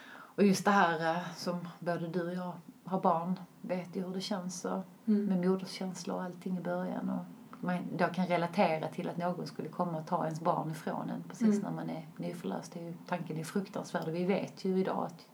Och 0.10 0.44
just 0.44 0.66
det 0.66 0.72
här 0.72 1.16
eh, 1.16 1.22
som 1.36 1.68
både 1.80 2.08
du 2.08 2.28
och 2.28 2.34
jag 2.34 2.52
har 2.84 3.02
barn 3.02 3.40
vet 3.62 3.96
ju 3.96 4.06
hur 4.06 4.14
det 4.14 4.22
känns 4.22 4.66
och 4.66 4.84
Mm. 5.08 5.26
med 5.26 5.50
moderskänslor 5.50 6.16
och 6.18 6.24
allting 6.24 6.58
i 6.58 6.62
början. 6.62 7.10
Och 7.10 7.26
man 7.66 7.78
då 7.98 8.08
kan 8.08 8.28
relatera 8.28 8.88
till 8.88 9.10
att 9.10 9.18
någon 9.18 9.48
skulle 9.48 9.70
komma 9.70 9.98
och 9.98 10.08
ta 10.08 10.24
ens 10.26 10.42
barn 10.42 10.72
ifrån 10.72 11.10
en 11.10 11.24
precis 11.24 11.48
Mm. 11.48 11.60
när 11.62 11.72
man 11.72 11.90
är 11.90 12.08
nyförlöst. 12.18 12.74
Det 12.74 12.80
är 12.80 12.84
ju, 12.84 12.94
tanken 13.08 13.38
är 13.38 13.44
fruktansvärd 13.44 14.08
och 14.08 14.16
vi 14.16 14.26
vet 14.26 14.66
ju 14.66 14.80
idag, 14.80 15.06
att, 15.06 15.26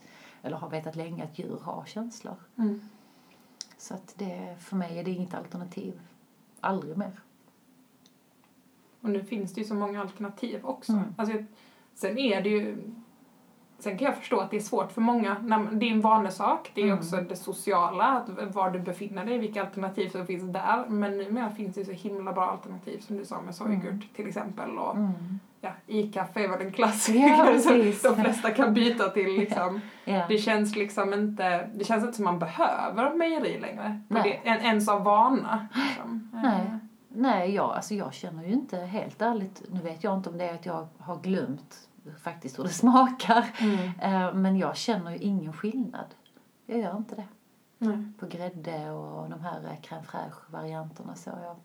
eller 0.44 0.56
har 0.56 0.68
vetat 0.70 0.96
länge, 0.96 1.24
att 1.24 1.38
djur 1.38 1.58
har 1.62 1.84
känslor. 1.86 2.36
Mm. 2.58 2.80
Så 3.76 3.94
att 3.94 4.14
det, 4.16 4.56
för 4.60 4.76
mig 4.76 4.98
är 4.98 5.04
det 5.04 5.10
inget 5.10 5.34
alternativ. 5.34 6.00
Aldrig 6.60 6.96
mer. 6.98 7.20
Och 9.00 9.10
nu 9.10 9.24
finns 9.24 9.54
det 9.54 9.60
ju 9.60 9.66
så 9.66 9.74
många 9.74 10.00
alternativ 10.00 10.64
också. 10.66 10.92
Mm. 10.92 11.14
Alltså, 11.18 11.36
sen 11.94 12.18
är 12.18 12.40
det 12.42 12.48
ju... 12.48 12.90
Sen 13.78 13.98
kan 13.98 14.06
jag 14.06 14.16
förstå 14.16 14.40
att 14.40 14.50
det 14.50 14.56
är 14.56 14.60
svårt 14.60 14.92
för 14.92 15.00
många. 15.00 15.34
Det 15.72 15.86
är 15.86 15.92
en 15.92 16.00
vanesak. 16.00 16.70
Det 16.74 16.80
är 16.80 16.84
Mm. 16.86 16.98
också 16.98 17.16
det 17.16 17.36
sociala, 17.36 18.04
att 18.04 18.54
var 18.54 18.70
du 18.70 18.78
befinner 18.80 19.24
dig, 19.24 19.38
vilka 19.38 19.62
alternativ 19.64 20.08
som 20.08 20.26
finns 20.26 20.52
där. 20.52 20.86
Men 20.88 21.18
numera 21.18 21.50
finns 21.50 21.74
det 21.74 21.80
ju 21.80 21.84
så 21.84 21.92
himla 22.08 22.32
bra 22.32 22.50
alternativ 22.50 22.98
som 23.00 23.16
du 23.16 23.24
sa 23.24 23.40
med 23.42 23.54
sojgurt 23.54 23.84
Mm. 23.84 24.00
till 24.14 24.26
exempel. 24.28 24.78
Och 24.78 24.96
Mm. 24.96 25.12
Ja, 25.64 25.70
i-kaffe 25.86 26.44
är 26.44 26.48
väl 26.48 26.60
en 26.60 26.72
klassiker 26.72 27.28
Ja, 27.28 27.58
som 27.58 28.16
de 28.16 28.22
flesta 28.22 28.50
kan 28.50 28.74
byta 28.74 29.08
till. 29.08 29.38
Liksom. 29.38 29.80
Ja. 30.06 30.24
Det 30.28 30.38
känns 30.38 30.76
liksom 30.76 31.12
inte, 31.14 31.70
det 31.74 31.84
känns 31.84 32.04
inte 32.04 32.16
som 32.16 32.24
man 32.24 32.38
behöver 32.38 33.14
mejeri 33.14 33.60
längre. 33.60 34.00
Det, 34.08 34.48
en, 34.48 34.60
ens 34.60 34.88
av 34.88 35.04
vana. 35.04 35.68
Liksom. 35.74 36.30
Nej. 36.32 36.60
Eh, 36.60 36.76
Nej, 37.16 37.54
jag, 37.54 37.70
alltså 37.70 37.94
jag 37.94 38.14
känner 38.14 38.44
ju 38.44 38.52
inte 38.52 38.76
helt 38.76 39.22
ärligt, 39.22 39.62
nu 39.72 39.80
vet 39.80 40.04
jag 40.04 40.14
inte 40.18 40.30
om 40.30 40.38
det 40.38 40.44
är 40.48 40.54
att 40.54 40.66
jag 40.66 40.88
har 40.98 41.16
glömt 41.16 41.88
faktiskt 42.24 42.58
hur 42.58 42.64
det 42.64 42.68
smakar. 42.84 43.44
Mm. 43.58 43.78
Eh, 44.00 44.34
Men 44.34 44.56
jag 44.56 44.76
känner 44.76 45.10
ju 45.10 45.18
ingen 45.18 45.52
skillnad. 45.52 46.06
Jag 46.66 46.78
gör 46.78 46.96
inte 46.96 47.14
det. 47.14 47.24
Nej. 47.78 48.04
På 48.18 48.26
grädde 48.26 48.90
och 48.90 49.30
de 49.30 49.40
här 49.40 49.78
crème 49.82 50.02
fraîche-varianterna 50.02 51.14
så. 51.14 51.30
Jag 51.30 51.56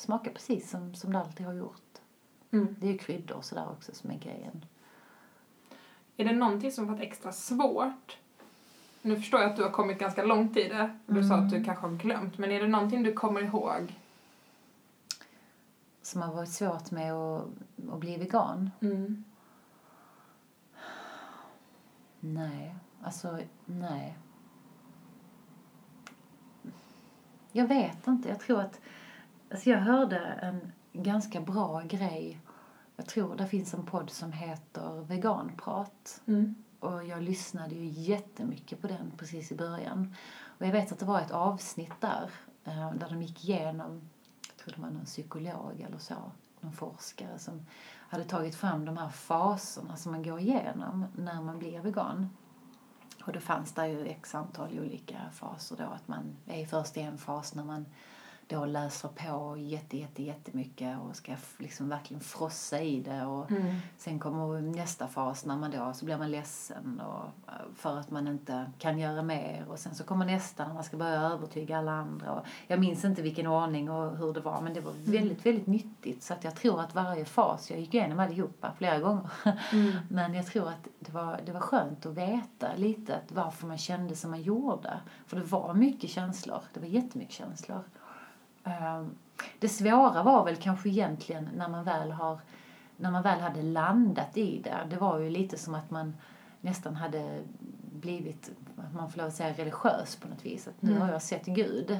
smakar 0.00 0.30
precis 0.32 0.70
som, 0.70 0.94
som 0.94 1.12
det 1.12 1.18
alltid 1.18 1.46
har 1.46 1.54
gjort. 1.54 1.98
Mm. 2.52 2.76
Det 2.80 2.86
är 2.88 2.92
ju 2.92 2.98
kryddor 2.98 3.36
och 3.36 3.44
sådär 3.44 3.66
också 3.70 3.94
som 3.94 4.10
är 4.10 4.18
grejen. 4.18 4.64
Är 6.16 6.24
det 6.24 6.32
någonting 6.32 6.72
som 6.72 6.86
varit 6.86 7.00
extra 7.00 7.32
svårt? 7.32 8.18
Nu 9.02 9.16
förstår 9.16 9.40
jag 9.40 9.50
att 9.50 9.56
du 9.56 9.62
har 9.62 9.70
kommit 9.70 9.98
ganska 9.98 10.24
långt 10.24 10.56
i 10.56 10.68
det. 10.68 10.98
Du 11.06 11.22
sa 11.22 11.34
Mm. 11.34 11.46
att 11.46 11.52
du 11.52 11.64
kanske 11.64 11.86
har 11.86 11.96
glömt. 11.96 12.38
Men 12.38 12.50
är 12.50 12.60
det 12.60 12.68
någonting 12.68 13.02
du 13.02 13.12
kommer 13.12 13.42
ihåg? 13.42 13.98
Som 16.02 16.22
har 16.22 16.34
varit 16.34 16.48
svårt 16.52 16.90
med 16.90 17.12
att, 17.12 17.44
att 17.92 17.98
bli 17.98 18.16
vegan? 18.16 18.70
Mm. 18.80 19.24
Nej, 22.20 22.74
alltså 23.02 23.38
nej. 23.64 24.18
Jag 27.52 27.66
vet 27.66 28.06
inte. 28.06 28.28
Jag 28.28 28.40
tror 28.40 28.60
att... 28.60 28.80
Alltså 29.50 29.70
jag 29.70 29.78
hörde 29.78 30.18
en 30.18 30.72
ganska 30.92 31.40
bra 31.40 31.80
grej. 31.80 32.40
Jag 32.96 33.06
tror 33.06 33.36
det 33.36 33.46
finns 33.46 33.74
en 33.74 33.86
podd 33.86 34.10
som 34.10 34.32
heter 34.32 35.04
Veganprat. 35.04 36.20
Mm. 36.26 36.54
Och 36.80 37.04
jag 37.04 37.22
lyssnade 37.22 37.74
ju 37.74 37.86
jättemycket 37.86 38.80
på 38.80 38.86
den 38.86 39.12
precis 39.16 39.52
i 39.52 39.54
början. 39.54 40.14
Och 40.58 40.66
jag 40.66 40.72
vet 40.72 40.92
att 40.92 40.98
det 40.98 41.04
var 41.04 41.20
ett 41.20 41.30
avsnitt 41.30 42.00
där, 42.00 42.30
eh, 42.64 42.92
där 42.92 43.08
de 43.10 43.22
gick 43.22 43.44
igenom, 43.44 44.10
jag 44.48 44.56
tror 44.56 44.74
det 44.74 44.82
var 44.82 44.90
någon 44.90 45.04
psykolog 45.04 45.80
eller 45.80 45.98
så, 45.98 46.14
någon 46.60 46.72
forskare 46.72 47.38
som 47.38 47.66
hade 48.08 48.24
tagit 48.24 48.54
fram 48.54 48.84
de 48.84 48.96
här 48.96 49.08
faserna 49.08 49.96
som 49.96 50.12
man 50.12 50.22
går 50.22 50.40
igenom 50.40 51.06
när 51.16 51.42
man 51.42 51.58
blir 51.58 51.80
vegan. 51.80 52.28
Och 53.24 53.32
det 53.32 53.40
fanns 53.40 53.72
där 53.72 53.86
ju 53.86 54.06
x 54.06 54.34
antal 54.34 54.78
olika 54.78 55.20
faser 55.32 55.76
då, 55.76 55.84
att 55.84 56.08
man 56.08 56.36
är 56.46 56.66
först 56.66 56.96
i 56.96 57.00
en 57.00 57.18
fas 57.18 57.54
när 57.54 57.64
man 57.64 57.86
då 58.52 58.64
läser 58.64 59.08
på 59.08 59.56
jätte, 59.58 59.96
jätte, 59.96 60.22
jättemycket 60.22 60.98
och 60.98 61.16
ska 61.16 61.32
liksom 61.58 61.88
verkligen 61.88 62.20
frossa 62.20 62.80
i 62.80 63.00
det 63.00 63.26
och 63.26 63.50
Mm. 63.52 63.76
Sen 63.96 64.18
kommer 64.18 64.60
nästa 64.60 65.08
fas 65.08 65.44
när 65.44 65.56
man 65.56 65.70
då 65.70 65.92
så 65.94 66.04
blir 66.04 66.18
man 66.18 66.30
ledsen 66.30 67.00
och, 67.00 67.52
eh, 67.52 67.54
för 67.76 67.98
att 67.98 68.10
man 68.10 68.28
inte 68.28 68.70
kan 68.78 68.98
göra 68.98 69.22
mer. 69.22 69.64
Och 69.68 69.78
sen 69.78 69.94
så 69.94 70.04
kommer 70.04 70.26
nästa 70.26 70.66
när 70.66 70.74
man 70.74 70.84
ska 70.84 70.96
börja 70.96 71.20
övertyga 71.20 71.78
alla 71.78 71.92
andra. 71.92 72.32
Och 72.32 72.46
jag 72.66 72.80
minns 72.80 73.04
inte 73.04 73.22
vilken 73.22 73.46
ordning 73.46 73.90
och 73.90 74.16
hur 74.16 74.32
det 74.32 74.40
var 74.40 74.60
men 74.60 74.74
det 74.74 74.80
var 74.80 74.92
väldigt, 75.04 75.46
väldigt 75.46 75.66
nyttigt. 75.66 76.22
Så 76.22 76.34
att 76.34 76.44
jag 76.44 76.56
tror 76.56 76.80
att 76.80 76.94
varje 76.94 77.24
fas, 77.24 77.70
jag 77.70 77.80
gick 77.80 77.94
igenom 77.94 78.20
allihopa 78.20 78.72
flera 78.78 78.98
gånger. 78.98 79.30
Mm. 79.72 79.92
Men 80.08 80.34
jag 80.34 80.46
tror 80.46 80.68
att 80.68 80.88
det 81.00 81.12
var, 81.12 81.40
det 81.46 81.52
var 81.52 81.60
skönt 81.60 82.06
att 82.06 82.14
veta 82.14 82.68
lite 82.76 83.16
att 83.16 83.32
varför 83.32 83.66
man 83.66 83.78
kände 83.78 84.16
som 84.16 84.30
man 84.30 84.42
gjorde. 84.42 85.00
För 85.26 85.36
det 85.36 85.44
var 85.44 85.74
mycket 85.74 86.10
känslor. 86.10 86.60
Det 86.72 86.80
var 86.80 86.86
jättemycket 86.86 87.34
känslor. 87.34 87.84
Ehm, 88.64 89.14
Det 89.58 89.68
svåra 89.68 90.22
var 90.22 90.44
väl 90.44 90.56
kanske 90.56 90.88
egentligen 90.88 91.48
när 91.56 91.68
man 91.68 91.84
väl 91.84 92.10
har 92.10 92.38
när 92.96 93.10
man 93.10 93.22
väl 93.22 93.40
hade 93.40 93.62
landat 93.62 94.36
i 94.36 94.60
det. 94.62 94.86
Det 94.90 94.96
var 94.96 95.18
ju 95.18 95.30
lite 95.30 95.58
som 95.58 95.74
att 95.74 95.90
man 95.90 96.16
nästan 96.60 96.96
hade 96.96 97.42
blivit, 97.92 98.50
man 98.94 99.10
får 99.10 99.18
lov 99.18 99.26
att 99.26 99.34
säga 99.34 99.52
religiös 99.54 100.16
på 100.16 100.28
något 100.28 100.44
vis. 100.46 100.68
Att 100.68 100.82
nu 100.82 100.90
Mm. 100.90 101.02
har 101.02 101.12
jag 101.12 101.22
sett 101.22 101.46
Gud 101.46 101.98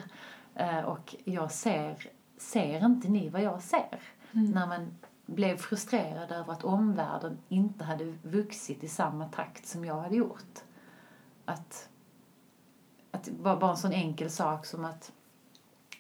eh, 0.55 0.79
och 0.81 1.15
jag 1.25 1.51
ser, 1.53 1.97
ser 2.39 2.85
inte 2.85 3.09
ni 3.09 3.29
vad 3.29 3.43
jag 3.43 3.63
ser? 3.63 4.01
Mm. 4.33 4.51
När 4.51 4.67
man 4.67 4.95
blev 5.27 5.57
frustrerad 5.57 6.33
över 6.33 6.53
att 6.53 6.65
omvärlden 6.65 7.39
inte 7.49 7.85
hade 7.85 8.05
vuxit 8.23 8.85
i 8.85 8.89
samma 8.89 9.29
takt 9.29 9.67
som 9.67 9.85
jag 9.85 10.01
hade 10.01 10.17
gjort. 10.17 10.59
Att, 11.45 11.89
att 13.11 13.29
bara 13.31 13.71
en 13.71 13.77
sån 13.77 13.93
enkel 13.93 14.31
sak 14.31 14.67
som 14.67 14.85
att 14.85 15.13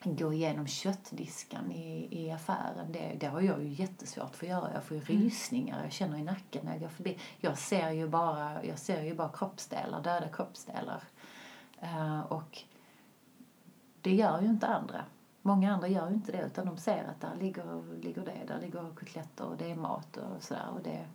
gå 0.04 0.32
igenom 0.32 0.66
köttdiskan 0.66 1.72
i, 1.72 2.08
i 2.10 2.30
affären, 2.30 2.92
det, 2.92 3.16
det 3.20 3.26
har 3.26 3.40
jag 3.40 3.62
ju 3.62 3.68
jättesvårt 3.68 4.36
för 4.36 4.46
att 4.46 4.50
göra. 4.50 4.70
Jag 4.74 4.84
får 4.84 4.96
ju 4.96 5.02
rysningar, 5.02 5.82
jag 5.82 5.92
känner 5.92 6.18
i 6.18 6.22
nacken 6.22 6.64
när 6.64 6.72
jag 6.72 6.80
går 6.80 6.88
förbi. 6.88 7.18
Jag 7.40 7.58
ser 7.58 7.90
ju 7.90 8.08
bara, 8.08 8.64
jag 8.64 8.78
ser 8.78 9.02
ju 9.02 9.14
bara 9.14 9.28
kroppsdelar, 9.28 10.02
döda 10.02 10.28
kroppsdelar. 10.28 11.02
Eh, 11.80 12.20
och 12.20 12.62
det 14.00 14.14
gör 14.14 14.40
ju 14.40 14.48
inte 14.48 14.66
andra. 14.66 15.04
Många 15.42 15.72
andra 15.72 15.88
gör 15.88 16.08
ju 16.08 16.14
inte 16.14 16.32
det 16.32 16.42
utan 16.46 16.66
de 16.66 16.76
ser 16.76 17.04
att 17.04 17.20
där 17.20 17.34
ligger, 17.40 17.98
ligger 18.02 18.24
det, 18.24 18.44
där 18.48 18.60
ligger 18.60 18.94
kotletter 18.94 19.44
och 19.44 19.56
det 19.56 19.70
är 19.70 19.76
mat 19.76 20.16
och 20.16 20.42
sådär. 20.42 20.66
Och 20.74 20.82
det, 20.82 21.06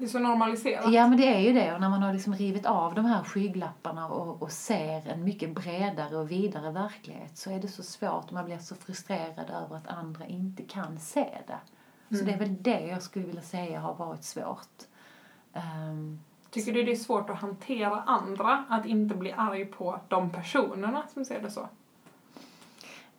Det 0.00 0.06
är 0.06 0.08
så 0.08 0.18
normaliserat. 0.18 0.92
Ja, 0.92 1.06
men 1.06 1.16
det 1.18 1.34
är 1.34 1.40
ju 1.40 1.52
det. 1.52 1.74
Och 1.74 1.80
när 1.80 1.88
man 1.88 2.02
har 2.02 2.12
liksom 2.12 2.34
rivit 2.34 2.66
av 2.66 2.94
de 2.94 3.04
här 3.04 3.24
skygglapparna 3.24 4.08
och, 4.08 4.42
och 4.42 4.52
ser 4.52 5.08
en 5.08 5.24
mycket 5.24 5.54
bredare 5.54 6.16
och 6.16 6.30
vidare 6.30 6.70
verklighet 6.70 7.38
så 7.38 7.50
är 7.50 7.58
det 7.60 7.68
så 7.68 7.82
svårt 7.82 8.24
och 8.26 8.32
man 8.32 8.44
blir 8.44 8.58
så 8.58 8.74
frustrerad 8.74 9.50
över 9.50 9.76
att 9.76 9.86
andra 9.86 10.26
inte 10.26 10.62
kan 10.62 10.98
se 10.98 11.28
det. 11.46 11.58
Så 12.08 12.14
Mm. 12.14 12.26
det 12.26 12.32
är 12.32 12.38
väl 12.38 12.62
det 12.62 12.80
jag 12.86 13.02
skulle 13.02 13.26
vilja 13.26 13.42
säga 13.42 13.80
har 13.80 13.94
varit 13.94 14.24
svårt. 14.24 14.82
Ehm, 15.52 16.20
Tycker 16.50 16.72
du 16.72 16.82
det 16.82 16.92
är 16.92 16.96
svårt 16.96 17.30
att 17.30 17.36
hantera 17.40 18.00
andra? 18.02 18.64
Att 18.68 18.86
inte 18.86 19.14
bli 19.14 19.32
arg 19.32 19.64
på 19.64 20.00
de 20.08 20.30
personerna 20.30 21.02
som 21.14 21.24
ser 21.24 21.40
det 21.42 21.50
så? 21.50 21.68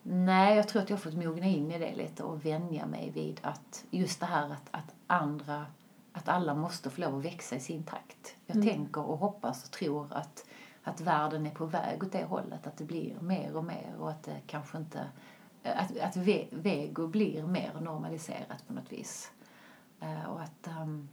nej, 0.04 0.56
jag 0.58 0.68
tror 0.68 0.82
att 0.82 0.90
jag 0.90 0.98
har 0.98 1.02
fått 1.02 1.26
mogna 1.26 1.46
in 1.46 1.72
i 1.72 1.80
det 1.80 1.96
lite 1.96 2.24
och 2.24 2.46
vänja 2.46 2.86
mig 2.86 3.12
vid 3.14 3.40
att 3.44 3.84
just 3.92 4.20
det 4.20 4.26
här 4.26 4.46
att, 4.46 4.68
att 4.72 4.96
andra, 5.08 5.66
att 6.14 6.28
alla 6.30 6.56
måste 6.56 6.90
få 6.90 7.02
lov 7.02 7.18
att 7.18 7.26
växa 7.26 7.56
i 7.56 7.60
sin 7.60 7.84
takt. 7.84 8.36
Jag 8.46 8.56
Mm. 8.58 8.68
tänker 8.68 9.02
och 9.10 9.18
hoppas 9.18 9.64
och 9.66 9.72
tror 9.72 10.08
att, 10.14 10.46
att 10.84 11.02
världen 11.02 11.46
är 11.46 11.52
på 11.52 11.66
väg 11.66 12.04
åt 12.04 12.12
det 12.12 12.24
hållet, 12.24 12.68
att 12.68 12.78
det 12.78 12.84
blir 12.84 13.20
mer 13.22 13.56
och 13.56 13.64
mer 13.64 13.96
och 14.00 14.10
att 14.10 14.24
det 14.24 14.42
kanske 14.48 14.78
inte 14.78 15.10
att, 15.64 16.00
att 16.00 16.16
ve, 16.16 16.48
vego 16.52 17.08
blir 17.08 17.44
mer 17.48 17.74
normaliserat 17.82 18.68
på 18.68 18.74
något 18.74 18.92
vis. 18.92 19.32
Eh, 20.00 20.24
och 20.26 20.42
att, 20.42 20.68
ehm, 20.68 21.10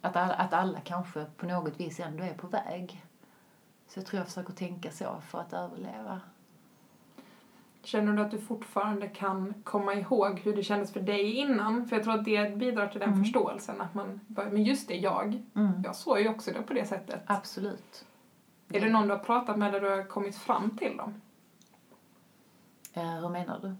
att, 0.00 0.16
alla, 0.16 0.34
att 0.34 0.52
alla 0.52 0.80
kanske 0.80 1.24
på 1.36 1.46
något 1.46 1.80
vis 1.80 2.00
ändå 2.00 2.24
är 2.24 2.34
på 2.34 2.46
väg. 2.46 3.04
Så 3.88 3.98
jag 3.98 4.06
tror 4.06 4.18
jag 4.18 4.26
försöker 4.26 4.52
tänka 4.52 4.90
så 4.90 5.20
för 5.20 5.40
att 5.40 5.52
överleva. 5.52 6.20
Känner 7.84 8.12
du 8.12 8.22
att 8.22 8.30
du 8.30 8.38
fortfarande 8.38 9.08
kan 9.08 9.54
komma 9.64 9.94
ihåg 9.94 10.40
hur 10.40 10.56
det 10.56 10.62
kändes 10.62 10.92
för 10.92 11.00
dig 11.00 11.32
innan? 11.32 11.86
För 11.88 11.96
jag 11.96 12.04
tror 12.04 12.14
att 12.14 12.24
det 12.24 12.56
bidrar 12.56 12.88
till 12.88 13.00
den 13.00 13.08
Mm. 13.08 13.24
förståelsen 13.24 13.80
att 13.80 13.94
man 13.94 14.20
bara, 14.26 14.50
men 14.50 14.62
just 14.64 14.88
det, 14.88 14.96
jag. 14.96 15.42
Mm. 15.54 15.72
Jag 15.84 15.96
såg 15.96 16.20
ju 16.20 16.28
också 16.28 16.52
det 16.52 16.62
på 16.62 16.74
det 16.74 16.86
sättet. 16.86 17.20
Absolut. 17.26 18.04
Är 18.72 18.80
det 18.80 18.90
någon 18.90 19.08
du 19.08 19.14
har 19.14 19.18
pratat 19.24 19.58
med 19.58 19.72
där 19.72 19.80
du 19.80 19.88
har 19.90 20.04
kommit 20.04 20.36
fram 20.36 20.76
till 20.76 20.96
dem? 20.96 21.14
Eh, 22.92 23.02
hur 23.20 23.28
menar 23.28 23.58
du? 23.62 23.74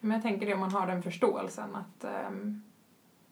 Men 0.00 0.10
jag 0.10 0.22
tänker 0.22 0.46
det 0.46 0.54
om 0.54 0.60
man 0.60 0.72
har 0.72 0.86
den 0.86 1.02
förståelsen 1.02 1.76
att 1.76 2.04
ehm, 2.04 2.62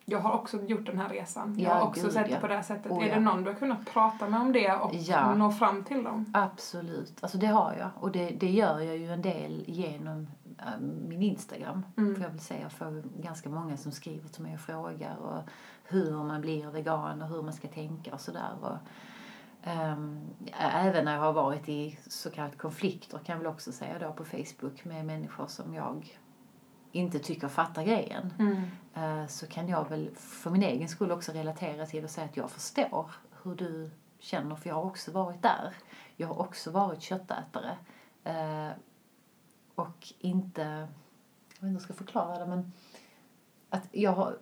jag 0.04 0.18
har 0.18 0.32
också 0.32 0.62
gjort 0.62 0.86
den 0.86 0.98
här 0.98 1.08
resan. 1.08 1.54
Jag 1.58 1.70
Ja, 1.70 1.74
har 1.74 1.88
också 1.88 2.02
gud, 2.02 2.12
sett 2.12 2.26
det 2.26 2.32
ja. 2.32 2.40
på 2.40 2.46
det 2.46 2.54
här 2.54 2.62
sättet. 2.62 2.92
Oh, 2.92 3.04
är 3.04 3.08
ja. 3.08 3.14
det 3.14 3.20
någon 3.20 3.42
du 3.44 3.50
har 3.50 3.58
kunnat 3.58 3.86
prata 3.86 4.28
med 4.28 4.40
om 4.40 4.52
det 4.52 4.72
och 4.72 4.94
Ja. 4.94 5.34
nå 5.34 5.52
fram 5.52 5.84
till 5.84 6.04
dem? 6.04 6.30
Absolut. 6.34 7.18
Alltså 7.20 7.38
det 7.38 7.46
har 7.46 7.74
jag. 7.78 7.90
Och 8.00 8.12
det, 8.12 8.30
det 8.30 8.50
gör 8.50 8.80
jag 8.80 8.96
ju 8.96 9.12
en 9.12 9.22
del 9.22 9.64
genom 9.66 10.28
eh, 10.58 10.80
min 10.80 11.22
Instagram. 11.22 11.86
Mm. 11.96 12.14
Får 12.14 12.24
jag 12.24 12.30
vill 12.30 12.40
säga. 12.40 12.60
Jag 12.60 12.72
får 12.72 13.02
ganska 13.22 13.48
många 13.48 13.76
som 13.76 13.92
skriver 13.92 14.28
till 14.28 14.42
mig 14.42 14.54
och 14.54 14.60
frågar 14.60 15.16
och 15.16 15.42
hur 15.84 16.10
man 16.24 16.40
blir 16.40 16.70
vegan 16.70 17.22
och 17.22 17.28
hur 17.28 17.42
man 17.42 17.52
ska 17.52 17.68
tänka 17.68 18.14
och 18.14 18.20
sådär. 18.20 18.50
Och, 18.60 18.76
Um, 19.66 20.20
även 20.58 21.04
när 21.04 21.14
jag 21.14 21.20
har 21.20 21.32
varit 21.32 21.68
i 21.68 21.98
så 22.06 22.30
kallade 22.30 22.56
konflikter 22.56 23.18
kan 23.18 23.32
jag 23.32 23.38
väl 23.38 23.46
också 23.46 23.72
säga 23.72 23.98
då 23.98 24.12
på 24.12 24.24
Facebook 24.24 24.84
med 24.84 25.04
människor 25.04 25.46
som 25.46 25.74
jag 25.74 26.18
inte 26.94 27.18
tycker 27.18 27.48
fattar 27.48 27.84
grejen. 27.84 28.34
Mm. 28.38 28.62
Uh, 28.96 29.26
så 29.26 29.46
kan 29.46 29.68
jag 29.68 29.88
väl 29.88 30.10
för 30.14 30.50
min 30.50 30.62
egen 30.62 30.88
skull 30.88 31.12
också 31.12 31.32
relatera 31.32 31.86
till 31.86 32.04
och 32.04 32.10
säga 32.10 32.24
att 32.24 32.36
jag 32.36 32.50
förstår 32.50 33.10
hur 33.42 33.54
du 33.54 33.90
känner 34.18 34.56
för 34.56 34.68
jag 34.68 34.76
har 34.76 34.84
också 34.84 35.12
varit 35.12 35.42
där. 35.42 35.74
Jag 36.16 36.28
har 36.28 36.40
också 36.40 36.70
varit 36.70 37.02
köttätare. 37.02 37.76
Uh, 38.26 38.72
och 39.74 40.12
inte, 40.18 40.62
jag 40.62 40.80
vet 40.80 40.88
inte 41.50 41.66
hur 41.66 41.72
jag 41.72 41.82
ska 41.82 41.92
förklara 41.92 42.38
det 42.38 42.46
men 42.46 42.72
att 43.70 43.88
jag 43.92 44.12
har, 44.12 44.38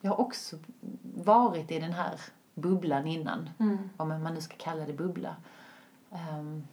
jag 0.00 0.10
har 0.10 0.20
också 0.20 0.58
varit 1.02 1.70
i 1.70 1.78
den 1.78 1.92
här 1.92 2.20
bubblan 2.54 3.06
innan. 3.06 3.50
Mm. 3.58 3.90
Om 3.96 4.08
man 4.08 4.34
nu 4.34 4.40
ska 4.40 4.56
kalla 4.56 4.86
det 4.86 4.92
bubbla. 4.92 5.36
Um, 6.10 6.66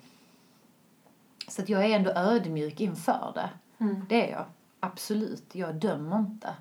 så 1.48 1.62
att 1.62 1.70
jag 1.70 1.86
är 1.86 1.96
ändå 1.96 2.12
ödmjuk 2.12 2.80
inför 2.80 3.32
det. 3.36 3.50
Mm. 3.84 4.06
Det 4.10 4.30
är 4.30 4.32
jag. 4.32 4.46
Absolut. 4.86 5.56
Jag 5.56 5.76
dömer 5.76 6.20
inte. 6.20 6.56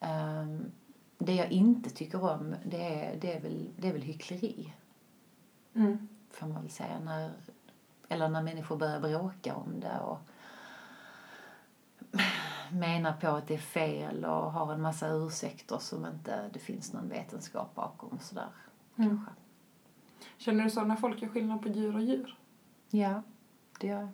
Um, 0.00 0.72
det 1.18 1.34
jag 1.34 1.52
inte 1.52 1.90
tycker 1.90 2.24
om 2.24 2.54
det 2.64 3.04
är, 3.04 3.16
det 3.20 3.36
är, 3.36 3.40
väl, 3.40 3.70
det 3.76 3.88
är 3.88 3.92
väl 3.92 4.02
hyckleri. 4.02 4.72
Mm. 5.74 6.08
Får 6.30 6.46
man 6.46 6.62
väl 6.62 6.70
säga. 6.70 7.00
När, 7.00 7.32
eller 8.08 8.28
när 8.28 8.42
människor 8.42 8.76
börjar 8.76 9.00
bråka 9.00 9.54
om 9.54 9.80
det 9.80 9.98
och 10.00 10.18
menar 12.72 13.12
på 13.12 13.28
att 13.28 13.48
det 13.48 13.54
är 13.54 13.58
fel 13.58 14.24
och 14.24 14.52
har 14.52 14.72
en 14.72 14.80
massa 14.80 15.08
ursäkter 15.08 15.78
som 15.78 16.06
inte 16.06 16.50
det 16.52 16.58
finns 16.58 16.92
någon 16.92 17.08
vetenskap 17.08 17.74
bakom 17.74 18.08
och 18.08 18.22
sådär. 18.22 18.48
Mm. 18.96 19.08
Kanske. 19.10 19.32
Känner 20.36 20.64
du 20.64 20.70
så 20.70 20.84
när 20.84 20.96
folk 20.96 21.22
gör 21.22 21.28
skillnad 21.28 21.62
på 21.62 21.68
djur 21.68 21.96
och 21.96 22.02
djur? 22.02 22.38
Ja, 22.90 23.22
det 23.80 23.86
gör 23.86 24.00
jag. 24.00 24.08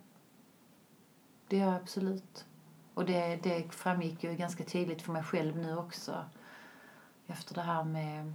Det 1.47 1.57
gör 1.57 1.65
jag 1.67 1.75
absolut. 1.75 2.45
Och 2.93 3.05
det, 3.05 3.35
det 3.43 3.73
framgick 3.73 4.23
ju 4.23 4.35
ganska 4.35 4.63
tydligt 4.63 5.01
för 5.01 5.13
mig 5.13 5.23
själv 5.23 5.57
nu 5.57 5.77
också 5.77 6.25
efter 7.27 7.55
det 7.55 7.61
här 7.61 7.83
med 7.83 8.33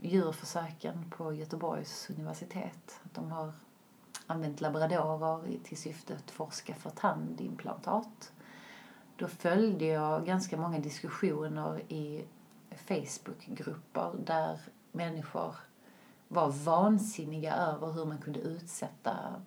djurförsöken 0.00 1.10
på 1.16 1.32
Göteborgs 1.32 2.10
universitet. 2.10 3.00
Att 3.04 3.14
de 3.14 3.30
har 3.30 3.52
använt 4.26 4.60
labradorer 4.60 5.58
till 5.64 5.76
syfte 5.76 6.14
att 6.14 6.30
forska 6.30 6.74
för 6.74 6.90
tandimplantat. 6.90 8.32
Då 9.16 9.28
följde 9.28 9.84
jag 9.84 10.26
ganska 10.26 10.56
många 10.56 10.78
diskussioner 10.78 11.92
i 11.92 12.24
Facebookgrupper 12.70 14.14
där 14.24 14.60
människor 14.92 15.54
var 16.28 16.50
vansinniga 16.50 17.54
över 17.54 17.92
hur 17.92 18.04
man 18.04 18.18
kunde 18.18 18.40
utsätta 18.40 19.42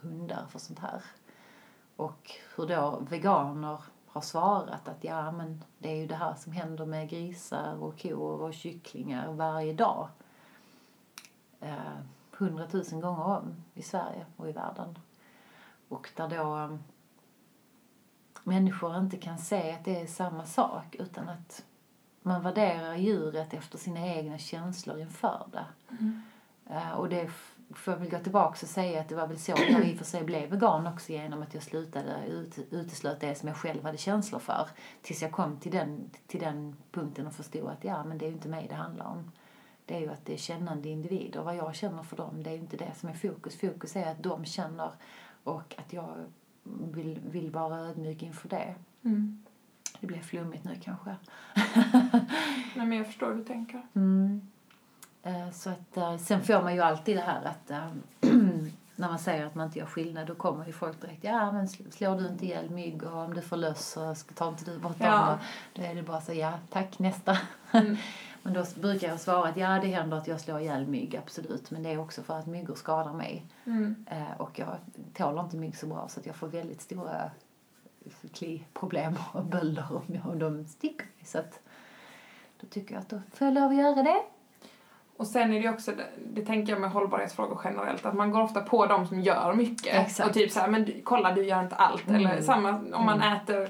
hundar 0.00 0.46
för 0.46 0.58
sånt 0.58 0.78
här. 0.78 1.02
Och 2.00 2.30
hur 2.56 2.66
då 2.66 2.98
veganer 3.00 3.80
har 4.06 4.20
svarat 4.20 4.88
att 4.88 5.04
ja, 5.04 5.32
men 5.32 5.64
det 5.78 5.92
är 5.92 5.96
ju 5.96 6.06
det 6.06 6.14
här 6.14 6.34
som 6.34 6.52
händer 6.52 6.86
med 6.86 7.08
grisar 7.08 7.82
och 7.82 8.02
kor 8.02 8.42
och 8.42 8.54
kycklingar 8.54 9.32
varje 9.32 9.72
dag. 9.72 10.08
Hundratusen 12.30 12.98
eh, 12.98 13.04
gånger 13.04 13.24
om 13.24 13.64
i 13.74 13.82
Sverige 13.82 14.26
och 14.36 14.48
i 14.48 14.52
världen. 14.52 14.98
Och 15.88 16.10
där 16.16 16.28
då 16.28 16.56
um, 16.56 16.78
människor 18.42 18.98
inte 18.98 19.16
kan 19.16 19.38
se 19.38 19.72
att 19.72 19.84
det 19.84 20.00
är 20.00 20.06
samma 20.06 20.44
sak 20.44 20.96
utan 20.98 21.28
att 21.28 21.64
man 22.22 22.42
värderar 22.42 22.94
djuret 22.94 23.54
efter 23.54 23.78
sina 23.78 24.06
egna 24.06 24.38
känslor 24.38 24.98
inför 24.98 25.46
det. 25.52 25.66
Mm. 25.90 26.22
Uh, 26.70 26.92
och 26.92 27.08
det 27.08 27.30
får 27.74 27.92
jag 27.92 27.98
väl 27.98 28.10
gå 28.10 28.18
tillbaka 28.18 28.58
och 28.62 28.68
säga 28.68 29.00
att 29.00 29.08
det 29.08 29.14
var 29.14 29.26
väl 29.26 29.38
så 29.38 29.50
jag 29.50 29.84
i 29.84 29.94
och 29.94 29.98
för 29.98 30.04
sig 30.04 30.24
blev 30.24 30.50
vegan 30.50 30.86
också 30.86 31.12
genom 31.12 31.42
att 31.42 31.54
jag 31.54 31.62
slutade 31.62 32.26
ut, 32.26 32.58
uteslöt 32.70 33.20
det 33.20 33.34
som 33.34 33.48
jag 33.48 33.56
själv 33.56 33.84
hade 33.84 33.98
känslor 33.98 34.38
för. 34.38 34.68
Tills 35.02 35.22
jag 35.22 35.32
kom 35.32 35.56
till 35.56 35.72
den, 35.72 36.10
till 36.26 36.40
den 36.40 36.76
punkten 36.92 37.26
och 37.26 37.32
förstod 37.32 37.68
att 37.68 37.84
ja, 37.84 38.04
men 38.04 38.18
det 38.18 38.24
är 38.24 38.28
ju 38.28 38.34
inte 38.34 38.48
mig 38.48 38.66
det 38.68 38.74
handlar 38.74 39.06
om. 39.06 39.30
Det 39.86 39.96
är 39.96 40.00
ju 40.00 40.10
att 40.10 40.26
det 40.26 40.32
är 40.32 40.36
kännande 40.36 40.88
individer. 40.88 41.42
Vad 41.42 41.56
jag 41.56 41.74
känner 41.74 42.02
för 42.02 42.16
dem, 42.16 42.42
det 42.42 42.50
är 42.50 42.54
ju 42.54 42.60
inte 42.60 42.76
det 42.76 42.92
som 42.96 43.08
är 43.08 43.14
fokus. 43.14 43.60
Fokus 43.60 43.96
är 43.96 44.10
att 44.10 44.22
de 44.22 44.44
känner 44.44 44.90
och 45.44 45.74
att 45.78 45.92
jag 45.92 46.16
vill, 46.92 47.20
vill 47.30 47.50
vara 47.50 47.78
ödmjuk 47.78 48.22
inför 48.22 48.48
det. 48.48 48.74
Mm. 49.02 49.44
Det 50.00 50.06
blev 50.06 50.20
flummigt 50.20 50.64
nu 50.64 50.76
kanske. 50.82 51.16
Nej, 52.74 52.86
men 52.86 52.92
jag 52.92 53.06
förstår 53.06 53.26
hur 53.26 53.34
du 53.34 53.44
tänker. 53.44 53.86
Mm. 53.94 54.48
Eh, 55.22 55.50
Så 55.50 55.70
att, 55.70 55.96
eh, 55.96 56.16
sen 56.16 56.42
får 56.42 56.62
man 56.62 56.74
ju 56.74 56.80
alltid 56.80 57.16
det 57.16 57.20
här 57.20 57.44
att 57.44 57.70
eh, 57.70 57.86
när 58.96 59.08
man 59.08 59.18
säger 59.18 59.46
att 59.46 59.54
man 59.54 59.66
inte 59.66 59.78
gör 59.78 59.86
skillnad 59.86 60.26
då 60.26 60.34
kommer 60.34 60.66
ju 60.66 60.72
folk 60.72 61.00
direkt 61.00 61.24
ja 61.24 61.52
men 61.52 61.68
slår 61.68 62.16
du 62.20 62.28
inte 62.28 62.46
ihjäl 62.46 62.70
mygg 62.70 63.02
och 63.02 63.18
om 63.18 63.34
du 63.34 63.42
får 63.42 63.56
löss 63.56 63.88
så 63.88 64.14
tar 64.34 64.48
inte 64.48 64.64
du 64.64 64.78
bort 64.78 64.98
dem. 64.98 65.06
Ja. 65.08 65.38
Då 65.74 65.82
är 65.82 65.94
det 65.94 66.02
bara 66.02 66.20
så 66.20 66.32
ja 66.32 66.52
tack 66.70 66.98
nästa. 66.98 67.38
Mm. 67.72 67.96
Men 68.42 68.52
då 68.52 68.64
brukar 68.80 69.08
jag 69.08 69.20
svara 69.20 69.48
att 69.48 69.56
ja 69.56 69.78
det 69.82 69.86
händer 69.88 70.16
att 70.16 70.28
jag 70.28 70.40
slår 70.40 70.60
ihjäl 70.60 70.86
mygg 70.86 71.16
absolut 71.16 71.70
men 71.70 71.82
det 71.82 71.90
är 71.90 71.98
också 71.98 72.22
för 72.22 72.38
att 72.38 72.46
myggor 72.46 72.74
skadar 72.74 73.12
mig. 73.12 73.46
Mm. 73.64 74.04
Och 74.38 74.58
jag 74.58 74.76
tål 75.14 75.38
inte 75.38 75.56
mygg 75.56 75.76
så 75.76 75.86
bra 75.86 76.08
så 76.08 76.20
att 76.20 76.26
jag 76.26 76.36
får 76.36 76.48
väldigt 76.48 76.80
stora 76.80 77.30
kliproblem 78.32 79.14
och 79.32 79.44
bölder 79.44 79.86
om 80.24 80.38
de 80.38 80.66
sticker 80.66 81.06
mig. 81.16 81.24
Så 81.24 81.38
att 81.38 81.60
då 82.60 82.66
tycker 82.66 82.94
jag 82.94 83.00
att 83.00 83.08
då 83.08 83.20
får 83.32 83.46
jag 83.46 83.54
lov 83.54 83.70
att 83.70 83.76
göra 83.76 84.02
det. 84.02 84.22
Och 85.20 85.26
sen 85.26 85.52
är 85.52 85.62
det 85.62 85.68
också, 85.68 85.92
det, 86.34 86.44
tänker 86.44 86.72
jag 86.72 86.80
med 86.80 86.90
hållbarhetsfrågor 86.90 87.60
generellt, 87.64 88.06
att 88.06 88.14
man 88.14 88.30
går 88.30 88.42
ofta 88.42 88.60
på 88.60 88.86
de 88.86 89.06
som 89.06 89.20
gör 89.20 89.54
mycket. 89.54 89.94
Exakt. 89.94 90.28
Och 90.28 90.34
typ 90.34 90.50
så 90.52 90.60
här, 90.60 90.68
men 90.68 90.84
du, 90.84 91.00
kolla 91.04 91.32
du 91.32 91.44
gör 91.44 91.60
inte 91.62 91.76
allt. 91.76 92.08
Mm. 92.08 92.26
Eller 92.26 92.42
samma 92.42 92.70
om 92.92 93.04
man 93.06 93.22
Mm. 93.22 93.32
äter, 93.36 93.68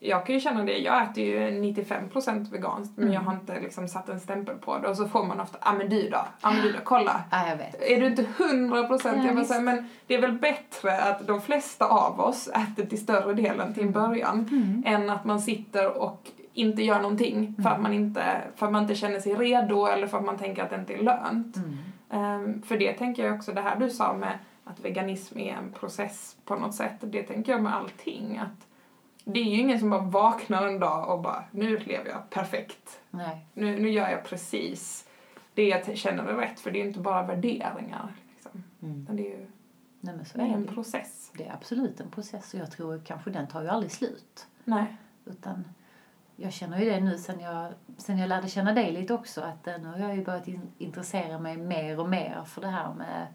jag 0.00 0.26
kan 0.26 0.34
ju 0.34 0.40
känna 0.40 0.64
det, 0.64 0.78
jag 0.78 1.02
äter 1.02 1.24
ju 1.24 1.50
95% 1.50 2.50
veganskt 2.52 2.96
men 2.96 3.04
Mm. 3.04 3.14
jag 3.14 3.20
har 3.20 3.32
inte 3.32 3.60
liksom 3.60 3.88
satt 3.88 4.08
en 4.08 4.20
stämpel 4.20 4.56
på 4.56 4.78
det. 4.78 4.88
Och 4.88 4.96
så 4.96 5.08
får 5.08 5.24
man 5.24 5.40
ofta, 5.40 5.58
ja 5.60 5.70
ah, 5.70 5.74
men 5.74 5.88
du 5.88 6.08
då, 6.08 6.24
ja 6.42 6.50
men 6.50 6.62
du 6.62 6.72
då, 6.72 6.78
kolla. 6.84 7.20
Ja, 7.30 7.48
jag 7.48 7.56
vet. 7.56 7.82
Är 7.82 8.00
du 8.00 8.06
inte 8.06 8.24
100 8.38 8.84
procent? 8.84 9.18
Ja, 9.18 9.26
jag 9.26 9.34
bara 9.36 9.44
säger, 9.44 9.60
men 9.62 9.88
det 10.06 10.14
är 10.14 10.20
väl 10.20 10.32
bättre 10.32 11.02
att 11.02 11.26
de 11.26 11.40
flesta 11.40 11.86
av 11.86 12.20
oss 12.20 12.48
äter 12.48 12.86
till 12.86 13.00
större 13.00 13.34
delen 13.34 13.74
till 13.74 13.82
en 13.82 13.92
början 13.92 14.48
Mm. 14.52 14.82
än 14.86 15.10
att 15.10 15.24
man 15.24 15.40
sitter 15.40 15.98
och 16.02 16.30
inte 16.54 16.82
gör 16.82 17.00
någonting 17.00 17.54
för, 17.62 17.68
att 17.70 17.78
Mm. 17.78 17.82
man 17.82 17.92
inte, 17.92 18.42
för 18.56 18.66
att 18.66 18.72
man 18.72 18.82
inte 18.82 18.94
känner 18.94 19.20
sig 19.20 19.34
redo 19.34 19.86
eller 19.86 20.06
för 20.06 20.18
att 20.18 20.24
man 20.24 20.38
tänker 20.38 20.62
att 20.62 20.70
det 20.70 20.76
inte 20.76 20.94
är 20.94 21.02
lönt. 21.02 21.56
Ehm, 22.10 22.62
för 22.62 22.78
det 22.78 22.92
tänker 22.92 23.24
jag 23.26 23.34
också, 23.34 23.52
det 23.52 23.60
här 23.60 23.76
du 23.80 23.90
sa 23.90 24.12
med 24.14 24.38
att 24.64 24.80
veganism 24.80 25.38
är 25.38 25.52
en 25.54 25.72
process 25.72 26.36
på 26.44 26.56
något 26.56 26.74
sätt, 26.74 26.94
det 27.00 27.22
tänker 27.22 27.52
jag 27.52 27.62
med 27.62 27.74
allting. 27.76 28.38
Att 28.38 28.66
det 29.24 29.40
är 29.40 29.44
ju 29.44 29.60
ingen 29.60 29.78
som 29.80 29.90
bara 29.90 30.00
vaknar 30.00 30.66
en 30.66 30.78
dag 30.78 31.08
och 31.14 31.22
bara, 31.22 31.44
nu 31.50 31.78
lever 31.78 32.10
jag 32.10 32.30
perfekt. 32.30 33.00
Nej. 33.10 33.46
Nu, 33.54 33.78
nu 33.80 33.90
gör 33.90 34.08
jag 34.10 34.24
precis 34.24 35.08
det 35.54 35.68
jag 35.68 35.96
känner 35.96 36.24
är 36.24 36.36
rätt, 36.36 36.60
för 36.60 36.70
det 36.70 36.78
är 36.78 36.82
ju 36.82 36.88
inte 36.88 37.00
bara 37.00 37.22
värderingar. 37.26 38.12
Liksom. 38.34 38.64
Mm. 38.82 39.06
Det 39.10 39.22
är 39.22 39.38
ju 39.38 39.46
Nej, 40.00 40.16
men 40.16 40.24
så 40.24 40.38
det 40.38 40.44
är 40.44 40.48
en 40.48 40.66
det. 40.66 40.72
process. 40.72 41.30
Det 41.36 41.46
är 41.46 41.52
absolut 41.52 42.00
en 42.00 42.10
process 42.10 42.54
och 42.54 42.60
jag 42.60 42.70
tror 42.70 43.02
kanske 43.04 43.30
den 43.30 43.46
tar 43.46 43.62
ju 43.62 43.68
aldrig 43.68 43.92
slut. 43.92 44.46
Nej. 44.64 44.96
Utan 45.24 45.64
jag 46.36 46.52
känner 46.52 46.78
ju 46.78 46.90
det 46.90 47.00
nu 47.00 47.18
sen 47.18 47.40
jag, 47.40 47.72
sen 47.96 48.18
jag 48.18 48.28
lärde 48.28 48.48
känna 48.48 48.72
dig 48.72 48.92
lite 48.92 49.14
också 49.14 49.40
att 49.40 49.66
eh, 49.66 49.78
nu 49.78 49.86
har 49.88 49.98
jag 49.98 50.16
ju 50.16 50.24
börjat 50.24 50.48
in, 50.48 50.72
intressera 50.78 51.38
mig 51.38 51.56
mer 51.56 52.00
och 52.00 52.08
mer 52.08 52.42
för 52.46 52.60
det 52.60 52.68
här 52.68 52.94
med 52.94 53.26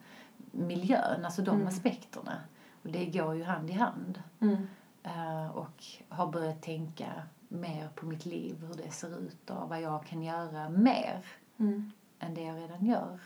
miljön, 0.51 1.25
alltså 1.25 1.41
de 1.41 1.55
Mm. 1.55 1.67
aspekterna. 1.67 2.41
Och 2.83 2.89
det 2.91 3.05
går 3.05 3.35
ju 3.35 3.43
hand 3.43 3.69
i 3.69 3.73
hand. 3.73 4.21
Mm. 4.41 4.67
Eh, 5.03 5.47
och 5.47 5.83
har 6.09 6.27
börjat 6.27 6.61
tänka 6.61 7.05
mer 7.47 7.87
på 7.95 8.05
mitt 8.05 8.25
liv, 8.25 8.65
hur 8.67 8.83
det 8.83 8.91
ser 8.91 9.19
ut 9.19 9.49
och 9.49 9.69
vad 9.69 9.81
jag 9.81 10.05
kan 10.05 10.23
göra 10.23 10.69
mer 10.69 11.25
Mm. 11.59 11.91
än 12.19 12.33
det 12.33 12.41
jag 12.43 12.57
redan 12.57 12.85
gör. 12.85 13.19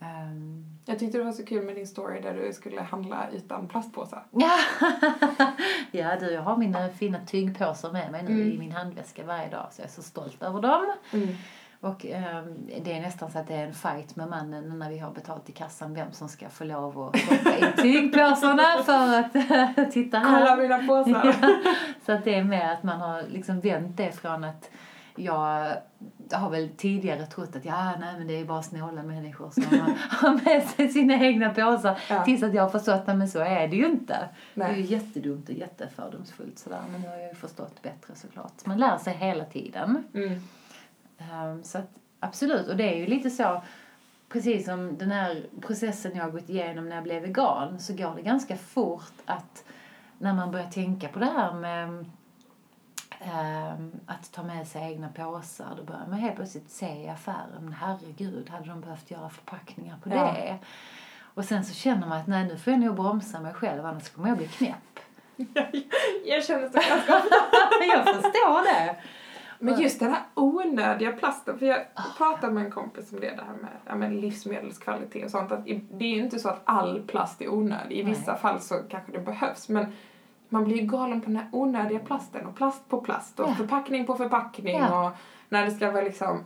Ehm, 0.00 0.64
Jag 0.84 0.98
tyckte 0.98 1.18
det 1.18 1.24
var 1.24 1.32
så 1.32 1.44
kul 1.44 1.64
med 1.64 1.74
din 1.74 1.86
story 1.86 2.20
där 2.20 2.34
du 2.34 2.52
skulle 2.52 2.80
handla 2.82 3.26
utan 3.32 3.68
plastpåsar. 3.68 4.26
Ja, 5.90 6.16
du, 6.20 6.30
jag 6.30 6.42
har 6.42 6.56
mina 6.56 6.88
fina 6.88 7.18
tygpåsar 7.26 7.92
med 7.92 8.12
mig 8.12 8.22
nu 8.22 8.30
Mm. 8.32 8.52
i 8.52 8.58
min 8.58 8.72
handväska 8.72 9.24
varje 9.24 9.48
dag 9.50 9.66
så 9.70 9.80
jag 9.82 9.86
är 9.86 9.92
så 9.92 10.02
stolt 10.02 10.42
över 10.42 10.60
dem. 10.62 10.86
Mm. 11.12 11.28
Och 11.80 12.06
ehm, 12.06 12.56
det 12.84 12.92
är 12.92 13.00
nästan 13.00 13.30
så 13.30 13.38
att 13.38 13.46
det 13.48 13.54
är 13.54 13.66
en 13.66 13.74
fight 13.74 14.16
med 14.16 14.28
mannen 14.28 14.78
när 14.78 14.90
vi 14.90 14.98
har 14.98 15.10
betalt 15.10 15.48
i 15.50 15.52
kassan 15.52 15.94
vem 15.94 16.12
som 16.12 16.28
ska 16.28 16.48
få 16.48 16.64
lov 16.64 17.00
att 17.02 17.18
stoppa 17.20 17.56
i 17.58 17.72
tygpåsarna 17.82 18.82
för 18.84 19.18
att 19.80 19.92
titta 19.92 20.18
här. 20.18 20.38
Kolla 20.38 20.56
mina 20.56 20.78
påsar! 20.78 21.36
Ja, 21.42 21.74
så 22.06 22.12
att 22.12 22.24
det 22.24 22.34
är 22.34 22.44
mer 22.44 22.72
att 22.72 22.82
man 22.82 23.00
har 23.00 23.22
liksom 23.28 23.60
vänt 23.60 23.96
det 23.96 24.12
från 24.12 24.44
att 24.44 24.70
jag 25.16 25.76
har 26.32 26.50
väl 26.50 26.68
tidigare 26.76 27.26
trott 27.26 27.56
att 27.56 27.64
ja, 27.64 27.94
nej, 28.00 28.14
men 28.18 28.26
det 28.26 28.40
är 28.40 28.44
bara 28.44 28.62
snåla 28.62 29.02
människor 29.02 29.50
som 29.50 29.64
har, 29.64 30.44
med 30.44 30.62
sig 30.62 30.88
sina 30.88 31.14
egna 31.14 31.50
påsar. 31.50 32.00
Ja. 32.10 32.24
Tills 32.24 32.42
att 32.42 32.54
jag 32.54 32.62
har 32.62 32.70
förstått 32.70 33.08
att 33.08 33.18
men 33.18 33.28
så 33.28 33.38
är 33.38 33.68
det 33.68 33.76
ju 33.76 33.86
inte. 33.86 34.28
Det 34.54 34.62
är 34.62 34.68
ju 34.68 34.74
Nej. 34.74 34.92
jättedumt 34.92 35.48
och 35.48 35.54
jättefördomsfullt 35.54 36.58
sådär. 36.58 36.82
Men 36.92 37.00
nu 37.00 37.08
har 37.08 37.16
jag 37.16 37.28
ju 37.28 37.34
förstått 37.34 37.82
bättre 37.82 38.14
såklart. 38.14 38.66
Man 38.66 38.78
lär 38.78 38.98
sig 38.98 39.14
hela 39.14 39.44
tiden. 39.44 40.04
Mm. 40.14 40.42
Ehm, 41.18 41.62
så 41.64 41.78
att 41.78 41.90
absolut, 42.20 42.68
och 42.68 42.76
det 42.76 42.94
är 42.94 42.96
ju 42.96 43.06
lite 43.06 43.30
så 43.30 43.62
precis 44.28 44.64
som 44.64 44.98
den 44.98 45.10
här 45.10 45.46
processen 45.60 46.16
jag 46.16 46.24
har 46.24 46.30
gått 46.30 46.48
igenom 46.48 46.88
när 46.88 46.96
jag 46.96 47.04
blev 47.04 47.22
vegan 47.22 47.80
så 47.80 47.94
går 47.94 48.14
det 48.16 48.22
ganska 48.22 48.56
fort 48.56 49.12
att 49.24 49.64
när 50.18 50.34
man 50.34 50.50
börjar 50.50 50.70
tänka 50.70 51.08
på 51.08 51.18
det 51.18 51.26
här 51.26 51.52
med 51.52 52.04
ehm, 53.20 53.92
att 54.06 54.32
ta 54.32 54.42
med 54.42 54.66
sig 54.68 54.82
egna 54.92 55.08
påsar 55.08 55.74
då 55.76 55.82
börjar 55.82 56.06
man 56.10 56.18
helt 56.18 56.36
plötsligt 56.36 56.70
se 56.70 56.86
i 57.04 57.08
affären 57.08 57.60
men 57.60 57.72
herregud, 57.72 58.50
hade 58.50 58.64
de 58.68 58.80
behövt 58.80 59.10
göra 59.10 59.28
förpackningar 59.28 59.96
på 60.02 60.10
Ja. 60.10 60.14
det? 60.32 60.58
Och 61.34 61.44
sen 61.44 61.64
så 61.64 61.74
känner 61.74 62.06
man 62.06 62.18
att 62.20 62.26
nej, 62.26 62.46
nu 62.46 62.58
får 62.58 62.72
jag 62.72 62.80
nog 62.80 62.94
bromsa 62.96 63.40
mig 63.40 63.54
själv 63.54 63.86
annars 63.86 64.08
kommer 64.10 64.28
jag 64.28 64.38
bli 64.38 64.46
knäpp. 64.48 65.00
Jag 66.26 66.44
känner 66.44 66.68
så 66.68 66.74
ganska 66.74 67.12
jag 67.94 68.04
förstår 68.04 68.64
det. 68.74 68.96
Men 69.58 69.80
just 69.80 70.00
den 70.00 70.10
här 70.12 70.22
onödiga 70.34 71.12
plasten, 71.12 71.58
för 71.58 71.66
jag 71.66 71.78
pratade 72.18 72.52
med 72.52 72.64
en 72.64 72.70
kompis 72.70 73.12
om 73.12 73.20
det, 73.20 73.30
det 73.30 73.42
här 73.46 73.54
med, 73.62 73.70
ja, 73.86 73.94
med 73.94 74.12
livsmedelskvalitet 74.12 75.24
och 75.24 75.30
sånt, 75.30 75.52
att 75.52 75.64
det 75.90 76.04
är 76.04 76.14
ju 76.16 76.22
inte 76.22 76.38
så 76.38 76.48
att 76.48 76.62
all 76.64 77.02
plast 77.02 77.40
är 77.42 77.48
onödig. 77.48 77.98
I 77.98 78.04
Nej. 78.04 78.12
vissa 78.14 78.36
fall 78.36 78.60
så 78.60 78.74
kanske 78.90 79.12
det 79.12 79.18
behövs, 79.18 79.68
men 79.68 79.92
man 80.48 80.64
blir 80.64 80.76
ju 80.76 80.86
galen 80.86 81.20
på 81.20 81.26
den 81.26 81.36
här 81.36 81.48
onödiga 81.52 81.98
plasten 81.98 82.46
och 82.46 82.56
plast 82.56 82.88
på 82.88 83.00
plast 83.00 83.40
och 83.40 83.48
Ja. 83.48 83.54
förpackning 83.54 84.06
på 84.06 84.14
förpackning 84.14 84.76
Ja. 84.78 85.06
och 85.06 85.12
när 85.48 85.64
det 85.64 85.70
ska 85.70 85.90
vara 85.90 86.02
liksom 86.02 86.44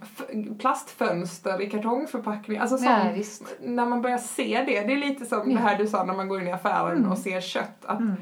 plastfönster 0.58 1.62
i 1.62 1.70
kartongförpackning. 1.70 2.58
Alltså 2.58 2.76
Ja, 2.84 3.00
sånt, 3.02 3.16
visst. 3.16 3.42
när 3.60 3.86
man 3.86 4.02
börjar 4.02 4.18
se 4.18 4.62
det, 4.66 4.80
det 4.80 4.92
är 4.92 4.96
lite 4.96 5.24
som 5.26 5.50
Ja. 5.50 5.56
det 5.56 5.62
här 5.62 5.78
du 5.78 5.86
sa 5.86 6.04
när 6.04 6.14
man 6.14 6.28
går 6.28 6.40
in 6.40 6.48
i 6.48 6.52
affären 6.52 6.96
Mm. 6.98 7.10
och 7.12 7.18
ser 7.18 7.40
kött, 7.40 7.84
att 7.84 8.00
Mm. 8.00 8.14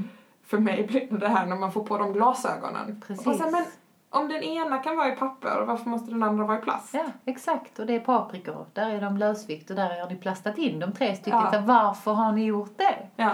för 0.47 0.59
mig 0.59 0.87
blir 0.87 1.09
det 1.11 1.17
det 1.19 1.29
här 1.29 1.47
när 1.47 1.57
man 1.57 1.73
får 1.73 1.85
på 1.85 1.99
de 1.99 2.13
glasögonen. 2.13 3.03
Precis. 3.07 3.27
Och 3.27 3.33
här, 3.35 3.51
men 3.51 3.65
om 4.11 4.29
den 4.29 4.43
ena 4.43 4.79
kan 4.79 4.97
vara 4.97 5.13
i 5.13 5.17
papper, 5.17 5.65
varför 5.67 5.91
måste 5.91 6.11
den 6.11 6.23
andra 6.23 6.45
vara 6.47 6.59
i 6.59 6.63
plast? 6.63 6.95
Ja, 6.95 7.05
exakt. 7.25 7.79
Och 7.79 7.87
det 7.87 7.95
är 7.95 8.01
paprikor. 8.01 8.67
Där 8.73 8.91
är 8.91 9.01
de 9.01 9.17
lösvikt 9.17 9.71
och 9.71 9.77
där 9.77 10.01
har 10.01 10.09
ni 10.11 10.17
plastat 10.17 10.59
in 10.59 10.79
de 10.81 10.93
tre 10.93 11.17
stycken. 11.17 11.41
Ja. 11.53 11.63
Varför 11.67 12.13
har 12.13 12.33
ni 12.33 12.45
gjort 12.45 12.79
det? 12.79 12.95
Ja. 13.17 13.31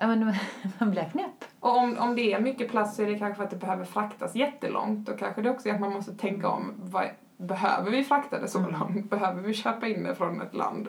Ja, 0.00 0.06
men 0.06 0.34
man 0.78 0.90
blir 0.90 1.04
knäpp. 1.12 1.44
Och 1.60 1.76
om, 1.78 1.98
om 1.98 2.14
det 2.16 2.32
är 2.32 2.40
mycket 2.40 2.70
plast 2.70 2.96
så 2.96 3.02
är 3.02 3.06
det 3.06 3.18
kanske 3.18 3.36
för 3.36 3.44
att 3.44 3.50
det 3.50 3.56
behöver 3.56 3.84
fraktas 3.84 4.34
jättelångt. 4.34 5.06
Då 5.06 5.12
kanske 5.16 5.42
det 5.42 5.50
också 5.50 5.68
är 5.68 5.74
att 5.74 5.80
man 5.80 5.92
måste 5.92 6.14
tänka 6.14 6.48
om, 6.48 6.72
vad, 6.76 7.04
behöver 7.36 7.90
vi 7.90 8.04
frakta 8.04 8.38
det 8.40 8.48
så 8.48 8.58
Mm. 8.58 8.70
långt? 8.80 9.10
Behöver 9.10 9.42
vi 9.42 9.54
köpa 9.54 9.88
in 9.88 10.02
det 10.02 10.14
från 10.14 10.40
ett 10.40 10.54
land 10.54 10.88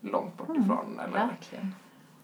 långt 0.00 0.36
bort 0.38 0.48
Mm. 0.48 0.62
ifrån? 0.62 1.00
Eller? 1.04 1.26
Verkligen. 1.26 1.74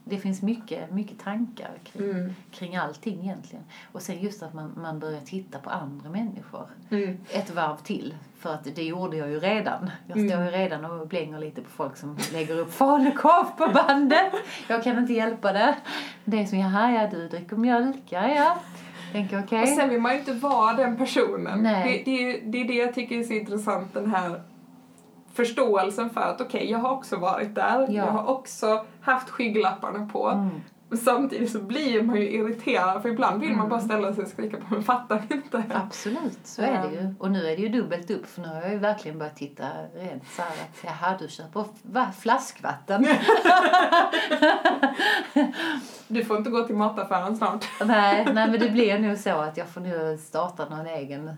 Det 0.09 0.18
finns 0.18 0.42
mycket, 0.42 0.90
mycket 0.92 1.18
tankar 1.18 1.71
kring, 1.85 2.11
Mm. 2.11 2.35
kring 2.51 2.77
allting 2.77 3.21
egentligen. 3.23 3.64
Och 3.92 4.03
sen 4.03 4.18
just 4.21 4.42
att 4.42 4.55
man, 4.55 4.73
man 4.83 4.99
börjar 4.99 5.21
titta 5.21 5.59
på 5.59 5.71
andra 5.71 6.11
människor 6.11 6.66
Mm. 6.90 7.16
ett 7.31 7.51
varv 7.51 7.77
till. 7.77 8.14
För 8.38 8.55
att 8.55 8.64
det 8.75 8.83
gjorde 8.83 9.16
jag 9.16 9.29
ju 9.31 9.40
redan. 9.40 9.90
Jag 10.07 10.16
Mm. 10.18 10.31
står 10.31 10.44
ju 10.44 10.51
redan 10.51 10.85
och 10.85 11.07
blänger 11.09 11.38
lite 11.38 11.61
på 11.62 11.71
folk 11.71 11.97
som 11.97 12.16
lägger 12.33 12.59
upp 12.59 12.73
falukorv 12.73 13.47
på 13.59 13.73
bandet. 13.75 14.33
Jag 14.68 14.85
kan 14.85 14.99
inte 14.99 15.12
hjälpa 15.12 15.53
det. 15.53 15.75
Det 16.25 16.40
är 16.40 16.47
som, 16.47 16.59
jaha, 16.59 16.92
ja 16.92 17.09
du 17.11 17.29
dricker 17.29 17.57
mjölk, 17.57 18.03
ja 18.09 18.29
ja. 18.29 18.57
Tänker 19.12 19.40
okej. 19.44 19.62
Och 19.62 19.68
sen 19.68 19.88
vill 19.88 20.01
man 20.01 20.12
ju 20.12 20.18
inte 20.18 20.33
vara 20.33 20.73
den 20.77 20.97
personen. 20.97 21.62
Det, 21.62 22.03
det, 22.05 22.40
det 22.40 22.61
är 22.61 22.64
det 22.68 22.75
jag 22.75 22.94
tycker 22.94 23.18
är 23.18 23.23
så 23.23 23.33
intressant, 23.33 23.94
den 23.94 24.11
här 24.11 24.40
förståelsen 25.35 26.11
för 26.11 26.21
att 26.21 26.41
okej, 26.41 26.71
jag 26.71 26.79
har 26.79 26.91
också 26.91 27.17
varit 27.17 27.55
där. 27.55 27.81
Ja. 27.81 27.87
Jag 27.91 28.07
har 28.07 28.27
också 28.27 28.85
haft 29.01 29.31
skygglapparna 29.31 30.09
på. 30.12 30.29
Mm. 30.29 30.49
Men 30.91 30.99
samtidigt 30.99 31.51
så 31.53 31.59
blir 31.59 32.03
man 32.03 32.17
ju 32.17 32.31
irriterad 32.31 33.03
för 33.03 33.09
ibland 33.09 33.41
vill 33.41 33.51
man 33.51 33.59
Mm. 33.59 33.69
bara 33.69 33.81
ställa 33.81 34.12
sig 34.14 34.25
och 34.25 34.31
skrika 34.31 34.57
på 34.57 34.64
men 34.75 34.83
fattar 34.83 35.23
inte? 35.31 35.62
Absolut, 35.75 36.38
så 36.45 36.62
är 36.62 36.83
det 36.88 36.95
ju. 36.95 37.14
Och 37.19 37.31
nu 37.31 37.38
är 37.47 37.57
det 37.57 37.62
ju 37.62 37.69
dubbelt 37.69 38.11
upp 38.11 38.27
för 38.27 38.41
nu 38.43 38.49
har 38.49 38.55
jag 38.62 38.73
ju 38.73 38.79
verkligen 38.79 39.19
börjat 39.19 39.37
titta 39.37 39.64
rent 39.95 40.23
så 40.37 40.43
här 40.43 40.51
att 40.51 40.85
jaha, 40.85 41.17
du 41.21 41.29
köper 41.29 41.64
va, 41.83 42.07
flaskvatten. 42.19 43.07
Du 46.09 46.25
får 46.25 46.37
inte 46.37 46.51
gå 46.51 46.62
till 46.67 46.77
mataffären 46.77 47.37
snart. 47.37 47.64
nej, 47.85 48.25
nej, 48.25 48.51
men 48.51 48.61
det 48.61 48.71
blir 48.71 48.99
nog 48.99 49.19
så 49.19 49.31
att 49.31 49.57
jag 49.57 49.69
får 49.69 49.81
nu 49.81 50.19
starta 50.21 50.69
någon 50.69 50.87
egen 50.87 51.31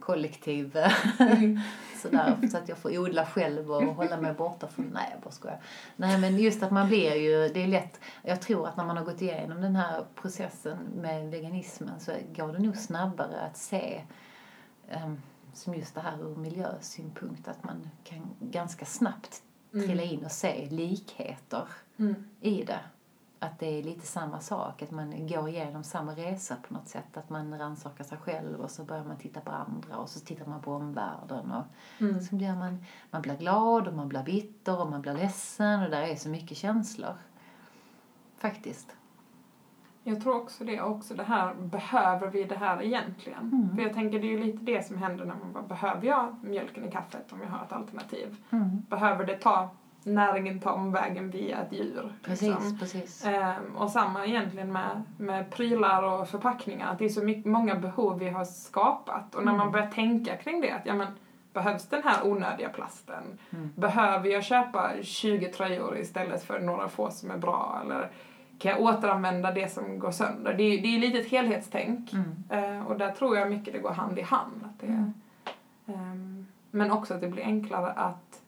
kollektiv 0.00 0.78
Mm. 1.18 1.60
Sådär 2.08 2.48
så 2.50 2.56
att 2.58 2.68
jag 2.68 2.78
får 2.78 2.98
odla 2.98 3.26
själv 3.26 3.70
och 3.72 3.82
hålla 3.82 4.16
mig 4.20 4.32
borta 4.34 4.66
från, 4.68 4.90
nej 4.94 5.08
jag 5.12 5.20
bara 5.20 5.30
skojar. 5.30 5.60
Nej 5.96 6.18
men 6.20 6.38
just 6.38 6.62
att 6.62 6.70
man 6.70 6.88
blir 6.88 7.14
ju, 7.14 7.48
det 7.48 7.62
är 7.62 7.66
lätt, 7.66 8.00
jag 8.22 8.40
tror 8.42 8.68
att 8.68 8.76
när 8.76 8.84
man 8.84 8.96
har 8.96 9.04
gått 9.04 9.22
igenom 9.22 9.60
den 9.60 9.76
här 9.76 10.04
processen 10.14 10.78
med 10.96 11.30
veganismen 11.30 12.00
så 12.00 12.12
går 12.36 12.52
det 12.52 12.58
nog 12.58 12.76
snabbare 12.76 13.40
att 13.40 13.56
se 13.56 14.02
ehm, 14.90 15.22
som 15.54 15.74
just 15.74 15.94
det 15.94 16.00
här 16.00 16.22
ur 16.22 16.36
miljösynpunkt 16.36 17.48
att 17.48 17.64
man 17.64 17.90
kan 18.04 18.30
ganska 18.40 18.84
snabbt 18.84 19.42
trilla 19.72 20.02
in 20.02 20.24
och 20.24 20.32
se 20.32 20.68
likheter 20.70 21.62
Mm. 21.96 22.14
i 22.40 22.64
det. 22.64 22.80
Att 23.44 23.58
det 23.58 23.78
är 23.78 23.82
lite 23.82 24.06
samma 24.06 24.40
sak, 24.40 24.82
att 24.82 24.90
man 24.90 25.26
går 25.26 25.48
igenom 25.48 25.84
samma 25.84 26.12
resa 26.12 26.56
på 26.68 26.74
något 26.74 26.88
sätt. 26.88 27.16
Att 27.16 27.30
man 27.30 27.58
rannsakar 27.58 28.04
sig 28.04 28.18
själv 28.18 28.60
och 28.60 28.70
så 28.70 28.84
börjar 28.84 29.04
man 29.04 29.16
titta 29.16 29.40
på 29.40 29.50
andra 29.50 29.96
och 29.96 30.08
så 30.08 30.20
tittar 30.20 30.46
man 30.46 30.60
på 30.62 30.72
omvärlden. 30.72 31.52
Och 31.52 31.64
Mm. 32.00 32.20
så 32.20 32.34
blir 32.36 32.54
man, 32.54 32.84
man 33.10 33.22
blir 33.22 33.36
glad 33.36 33.88
och 33.88 33.94
man 33.94 34.08
blir 34.08 34.22
bitter 34.22 34.80
och 34.80 34.90
man 34.90 35.02
blir 35.02 35.14
ledsen 35.14 35.82
och 35.82 35.90
där 35.90 36.02
är 36.02 36.16
så 36.16 36.28
mycket 36.28 36.56
känslor. 36.56 37.14
Faktiskt. 38.38 38.96
Jag 40.06 40.20
tror 40.22 40.36
också 40.36 40.64
det, 40.64 40.80
också 40.80 41.14
det 41.14 41.22
här, 41.22 41.54
behöver 41.54 42.28
vi 42.30 42.44
det 42.44 42.56
här 42.56 42.82
egentligen? 42.82 43.40
Mm. 43.52 43.76
För 43.76 43.82
jag 43.82 43.94
tänker 43.94 44.20
det 44.20 44.26
är 44.26 44.30
ju 44.38 44.44
lite 44.44 44.64
det 44.64 44.86
som 44.86 44.98
händer 44.98 45.24
när 45.24 45.34
man 45.34 45.52
bara, 45.52 45.62
behöver 45.62 46.06
jag 46.06 46.36
mjölken 46.44 46.84
i 46.84 46.90
kaffet 46.90 47.32
om 47.32 47.40
jag 47.42 47.48
har 47.48 47.64
ett 47.64 47.72
alternativ? 47.72 48.36
Mm. 48.50 48.80
Behöver 48.90 49.24
det 49.26 49.36
ta, 49.38 49.70
näringen 50.04 50.60
ta 50.60 50.72
omvägen 50.72 51.30
via 51.30 51.58
ett 51.58 51.72
djur? 51.72 52.12
Precis, 52.22 52.48
liksom? 52.48 52.78
precis. 52.78 53.24
Ehm, 53.26 53.76
och 53.76 53.90
samma 53.90 54.26
egentligen 54.26 54.72
med, 54.72 55.02
med 55.18 55.50
prylar 55.50 56.02
och 56.02 56.28
förpackningar. 56.28 56.92
Att 56.92 56.98
det 56.98 57.04
är 57.04 57.08
så 57.08 57.22
mycket, 57.24 57.44
många 57.44 57.74
behov 57.74 58.18
vi 58.18 58.28
har 58.30 58.44
skapat. 58.44 59.34
Och 59.34 59.44
när 59.44 59.52
man 59.52 59.60
Mm. 59.60 59.72
börjar 59.72 59.86
tänka 59.90 60.36
kring 60.36 60.60
det, 60.60 60.70
att 60.70 60.86
ja, 60.86 60.94
men, 60.94 61.06
behövs 61.52 61.88
den 61.88 62.02
här 62.02 62.26
onödiga 62.26 62.68
plasten? 62.68 63.38
Mm. 63.50 63.70
Behöver 63.76 64.28
jag 64.28 64.44
köpa 64.44 64.90
20 65.02 65.48
tröjor 65.48 65.98
istället 65.98 66.44
för 66.44 66.58
några 66.60 66.88
få 66.88 67.10
som 67.10 67.30
är 67.30 67.36
bra? 67.36 67.80
Eller 67.84 68.10
kan 68.58 68.70
jag 68.72 68.80
återanvända 68.80 69.50
det 69.50 69.72
som 69.72 69.98
går 69.98 70.10
sönder? 70.10 70.54
Det 70.54 70.62
är, 70.62 70.82
det 70.82 70.88
är 70.96 70.98
lite 70.98 71.18
ett 71.18 71.28
helhetstänk. 71.30 72.12
Mm. 72.12 72.34
Eh, 72.80 72.86
och 72.86 72.98
där 72.98 73.10
tror 73.10 73.36
jag 73.36 73.50
mycket 73.50 73.72
det 73.74 73.78
går 73.80 73.90
hand 73.92 74.18
i 74.18 74.22
hand. 74.22 74.64
Att 74.64 74.80
det, 74.80 74.86
Mm. 74.86 75.12
ehm, 75.86 76.46
men 76.70 76.90
också 76.92 77.14
att 77.14 77.20
det 77.20 77.28
blir 77.28 77.42
enklare 77.42 77.90
att 77.92 78.40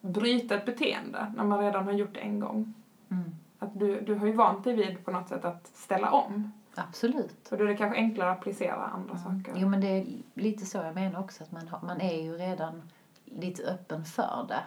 bryta 0.00 0.54
ett 0.54 0.66
beteende 0.66 1.32
när 1.36 1.44
man 1.44 1.58
redan 1.58 1.84
har 1.84 1.92
gjort 1.92 2.14
det 2.14 2.20
en 2.20 2.40
gång. 2.40 2.74
Mm. 3.10 3.30
Att 3.58 3.78
du, 3.78 4.00
du 4.00 4.14
har 4.14 4.26
ju 4.26 4.32
vant 4.32 4.64
dig 4.64 4.74
vid 4.76 5.04
på 5.04 5.10
något 5.10 5.28
sätt 5.28 5.44
att 5.44 5.66
ställa 5.66 6.10
om. 6.10 6.52
Absolut. 6.74 7.36
Så 7.48 7.56
då 7.56 7.64
är 7.64 7.68
det 7.68 7.76
kanske 7.76 7.98
enklare 7.98 8.30
att 8.30 8.38
applicera 8.38 8.84
andra 8.86 9.14
Mm. 9.14 9.22
saker. 9.22 9.60
Jo 9.60 9.68
men 9.68 9.80
det 9.80 9.86
är 9.88 10.06
lite 10.34 10.66
så 10.66 10.78
jag 10.78 10.94
menar 10.94 11.20
också 11.20 11.44
att 11.44 11.52
man, 11.52 11.68
har, 11.68 11.80
man 11.82 12.00
är 12.00 12.22
ju 12.22 12.32
redan 12.32 12.82
lite 13.24 13.62
öppen 13.62 14.04
för 14.04 14.46
det. 14.48 14.62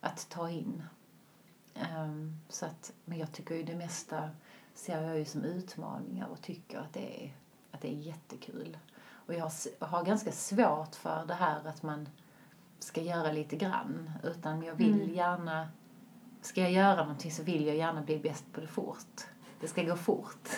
Att 0.00 0.28
ta 0.28 0.50
in. 0.50 0.82
Ehm, 1.74 2.36
så 2.48 2.66
att, 2.66 2.92
men 3.04 3.18
jag 3.18 3.32
tycker 3.32 3.54
ju 3.54 3.62
det 3.62 3.76
mesta 3.76 4.30
ser 4.74 5.02
jag 5.02 5.18
ju 5.18 5.24
som 5.24 5.44
utmaningar 5.44 6.26
och 6.26 6.42
tycker 6.42 6.78
att 6.78 6.92
det 6.92 7.24
är, 7.24 7.32
att 7.70 7.80
det 7.80 7.88
är 7.88 7.98
jättekul. 7.98 8.76
Och 9.10 9.34
jag 9.34 9.40
har, 9.40 9.86
har 9.86 10.04
ganska 10.04 10.32
svårt 10.32 10.94
för 10.94 11.24
det 11.26 11.34
här 11.34 11.68
att 11.68 11.82
man 11.82 12.08
ska 12.78 13.00
göra 13.00 13.32
lite 13.32 13.56
grann. 13.56 14.10
Utan 14.24 14.62
jag 14.62 14.74
vill 14.74 14.94
Mm. 15.02 15.14
gärna, 15.14 15.68
ska 16.42 16.60
jag 16.60 16.72
göra 16.72 16.96
någonting 17.02 17.30
så 17.30 17.42
vill 17.42 17.66
jag 17.66 17.76
gärna 17.76 18.02
bli 18.02 18.18
bäst 18.18 18.52
på 18.52 18.60
det 18.60 18.66
fort. 18.66 19.20
Det 19.60 19.68
ska 19.68 19.82
gå 19.82 19.96
fort. 19.96 20.48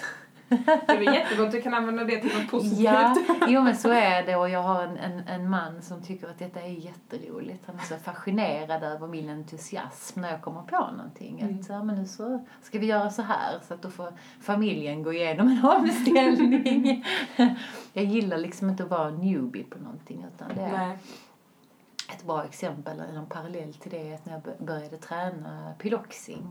Det 0.87 0.93
är 0.93 1.15
jättebra 1.15 1.47
att 1.47 1.53
du 1.53 1.63
kan 1.63 1.75
använda 1.75 2.05
det 2.05 2.21
till 2.21 2.41
något 2.41 2.51
positivt. 2.51 2.81
Ja, 2.81 3.17
jo 3.49 3.63
men 3.63 3.77
så 3.77 3.91
är 3.91 4.27
det 4.27 4.37
och 4.37 4.49
jag 4.51 4.63
har 4.63 4.83
en, 4.83 4.97
en, 4.97 5.29
en 5.29 5.51
man 5.51 5.83
som 5.83 6.03
tycker 6.03 6.29
att 6.29 6.39
detta 6.39 6.61
är 6.61 6.69
jätteroligt. 6.73 7.67
Han 7.67 7.77
är 7.77 7.83
så 7.83 7.97
fascinerad 7.97 8.83
över 8.83 9.07
min 9.07 9.29
entusiasm 9.31 10.21
när 10.21 10.31
jag 10.31 10.43
kommer 10.43 10.63
på 10.63 10.91
någonting. 10.97 11.41
Mm. 11.41 11.61
Att 11.61 11.69
ja, 11.69 11.85
men 11.85 11.97
nu 11.97 12.07
så 12.07 12.45
ska 12.63 12.79
vi 12.79 12.87
göra 12.87 13.11
så 13.11 13.23
här 13.23 13.59
så 13.69 13.75
att 13.75 13.83
då 13.83 13.91
får 13.91 14.13
familjen 14.41 15.03
gå 15.03 15.13
igenom 15.13 15.49
en 15.49 15.65
omställning. 15.65 17.05
jag 17.93 18.05
gillar 18.05 18.39
liksom 18.39 18.71
inte 18.71 18.83
att 18.83 18.91
vara 18.91 19.11
newbie 19.11 19.65
på 19.65 19.79
någonting 19.79 20.27
utan 20.35 20.49
det 20.55 20.63
är 20.63 20.79
Nej. 20.79 20.99
Ett 22.13 22.25
bra 22.25 22.45
exempel, 22.45 23.01
eller 23.01 23.19
en 23.19 23.27
parallell 23.27 23.75
till 23.75 23.91
det 23.91 24.11
är 24.11 24.15
att 24.15 24.27
när 24.27 24.33
jag 24.33 24.67
började 24.67 24.97
träna 24.97 25.75
piloxing 25.79 26.51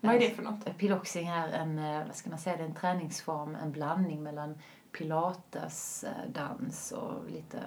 Vad 0.00 0.14
är 0.14 0.20
det 0.20 0.30
för 0.30 0.42
något? 0.42 0.78
Piloxing 0.78 1.28
är 1.28 1.48
en, 1.48 1.78
eh, 1.78 2.06
vad 2.06 2.14
ska 2.16 2.30
man 2.30 2.38
säga, 2.38 2.56
det 2.56 2.62
är 2.62 2.66
en 2.68 2.74
träningsform, 2.74 3.56
en 3.62 3.72
blandning 3.72 4.22
mellan 4.22 4.58
pilates, 4.92 6.04
eh, 6.04 6.30
dans 6.32 6.92
och 6.92 7.30
lite 7.30 7.58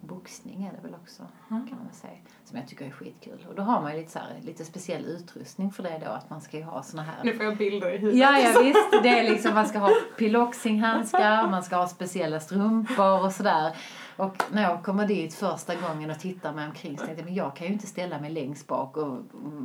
boxning 0.00 0.64
är 0.64 0.72
det 0.72 0.78
väl 0.82 0.94
också, 0.94 1.22
Mm. 1.50 1.68
kan 1.68 1.78
man 1.78 1.92
säga. 1.92 2.12
Som 2.44 2.58
jag 2.58 2.68
tycker 2.68 2.86
är 2.86 2.90
skitkul. 2.90 3.46
Och 3.48 3.54
då 3.54 3.62
har 3.62 3.80
man 3.82 3.92
ju 3.92 3.98
lite, 3.98 4.12
så 4.12 4.18
här, 4.18 4.40
lite 4.42 4.64
speciell 4.64 5.04
utrustning 5.04 5.72
för 5.72 5.82
det 5.82 5.98
då, 6.04 6.10
att 6.10 6.30
man 6.30 6.40
ska 6.40 6.56
ju 6.56 6.62
ha 6.62 6.82
såna 6.82 7.02
här 7.02 7.14
Nu 7.24 7.32
får 7.34 7.44
jag 7.44 7.56
bilder 7.56 7.90
i 7.94 7.98
huvudet. 7.98 8.20
Ja, 8.20 8.38
ja 8.38 8.60
visst. 8.62 9.02
Det 9.02 9.08
är 9.18 9.30
liksom, 9.30 9.54
man 9.54 9.68
ska 9.68 9.78
ha 9.78 9.90
piloxinghandskar, 10.18 11.48
man 11.48 11.62
ska 11.62 11.76
ha 11.76 11.88
speciella 11.88 12.40
strumpor 12.40 13.24
och 13.24 13.32
sådär. 13.32 13.76
Och 14.18 14.42
när 14.52 14.62
jag 14.62 14.82
kommer 14.82 15.06
dit 15.06 15.34
första 15.34 15.74
gången 15.74 16.10
och 16.10 16.18
tittar 16.18 16.52
mig 16.52 16.66
omkring 16.66 16.98
så 16.98 17.04
tänkte 17.04 17.20
jag, 17.20 17.24
men 17.24 17.34
jag 17.34 17.56
kan 17.56 17.66
ju 17.66 17.72
inte 17.72 17.86
ställa 17.86 18.20
mig 18.20 18.30
längst 18.30 18.66
bak 18.66 18.96
och 18.96 19.18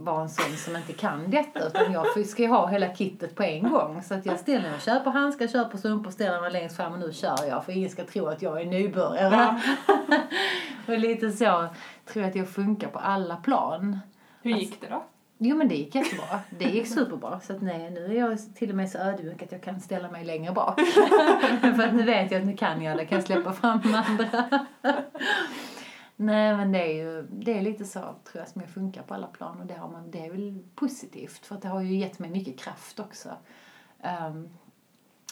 vara 0.04 0.22
en 0.22 0.30
sån 0.30 0.58
som 0.58 0.76
inte 0.76 0.94
kan 0.94 1.30
detta. 1.32 1.68
Utan 1.68 1.94
jag 1.94 2.28
ska 2.28 2.42
ju 2.42 2.48
ha 2.48 2.68
hela 2.68 2.96
kittet 2.96 3.36
på 3.36 3.44
en 3.44 3.70
gång. 3.70 4.04
Så 4.04 4.13
att 4.13 4.26
jag 4.26 4.39
ställer 4.39 4.70
mig, 4.72 4.80
köper 4.80 5.12
handskar, 5.12 5.48
köper 5.48 5.78
strumpor, 5.78 6.12
ställer 6.12 6.42
mig 6.42 6.52
längst 6.52 6.76
fram 6.76 6.94
och 6.94 7.00
nu 7.00 7.13
kör 7.13 7.46
jag. 7.50 7.66
För 7.66 7.72
ingen 7.72 7.89
ska 7.89 8.06
tro 8.06 8.28
att 8.28 8.42
jag 8.42 8.62
är 8.62 8.66
nybörjare. 8.66 9.62
Ja. 9.88 10.18
och 10.94 11.00
lite 11.00 11.32
så 11.32 11.68
tror 12.06 12.24
jag 12.24 12.30
att 12.30 12.36
jag 12.36 12.50
funkar 12.50 12.88
på 12.88 13.00
alla 13.00 13.36
plan. 13.36 14.00
Hur 14.42 14.52
gick 14.52 14.82
det 14.82 14.88
då? 14.88 15.04
Jo 15.46 15.58
men 15.58 15.68
det 15.68 15.76
gick 15.76 15.96
jättebra. 15.96 16.40
Det 16.50 16.66
gick 16.66 16.88
superbra. 16.88 17.40
Så 17.40 17.54
att 17.54 17.62
nej, 17.62 17.92
nu 17.92 18.06
är 18.06 18.20
jag 18.20 18.56
till 18.56 18.70
och 18.70 18.76
med 18.76 18.90
så 18.90 18.98
ödmjuk 18.98 19.42
att 19.44 19.52
jag 19.52 19.62
kan 19.62 19.80
ställa 19.80 20.12
mig 20.12 20.26
längre 20.26 20.54
bak. 20.54 20.80
För 21.62 21.84
att 21.84 21.94
nu 21.94 22.04
vet 22.04 22.32
jag 22.32 22.42
att 22.42 22.48
nu 22.48 22.58
kan 22.58 22.82
jag 22.82 22.98
det, 22.98 23.06
kan 23.06 23.18
jag 23.18 23.26
släppa 23.26 23.54
fram 23.54 23.82
andra. 23.94 24.68
nej 26.16 26.58
men 26.58 26.72
det 26.72 26.80
är 26.80 26.94
ju, 26.94 27.28
det 27.32 27.58
är 27.58 27.62
lite 27.62 27.86
så 27.86 28.00
tror 28.00 28.18
jag 28.34 28.48
som 28.48 28.62
jag 28.62 28.70
funkar 28.70 29.04
på 29.04 29.14
alla 29.14 29.28
plan 29.28 29.60
och 29.60 29.66
det, 29.66 29.74
har 29.74 29.90
man, 29.90 30.12
det 30.12 30.26
är 30.26 30.32
väl 30.32 30.64
positivt 30.76 31.46
för 31.46 31.56
att 31.56 31.62
det 31.62 31.68
har 31.68 31.82
ju 31.82 31.96
gett 31.96 32.20
mig 32.20 32.30
mycket 32.30 32.60
kraft 32.60 33.00
också. 33.00 33.30
Um, 34.28 34.50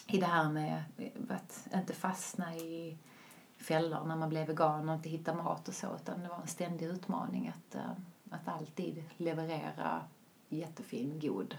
I 0.07 0.17
det 0.17 0.25
här 0.25 0.49
med 0.49 0.83
att 1.29 1.67
inte 1.75 1.93
fastna 1.93 2.55
i 2.55 2.97
fällor 3.57 4.05
när 4.05 4.15
man 4.15 4.29
blev 4.29 4.47
vegan 4.47 4.89
och 4.89 4.95
inte 4.95 5.09
hitta 5.09 5.33
mat 5.33 5.67
och 5.67 5.73
så 5.73 5.87
utan 5.95 6.23
det 6.23 6.29
var 6.29 6.41
en 6.41 6.47
ständig 6.47 6.85
utmaning 6.85 7.53
att 7.55 7.75
uh, 7.75 7.91
att 8.31 8.47
alltid 8.47 9.03
leverera 9.17 10.01
jättefin, 10.49 11.19
god 11.21 11.57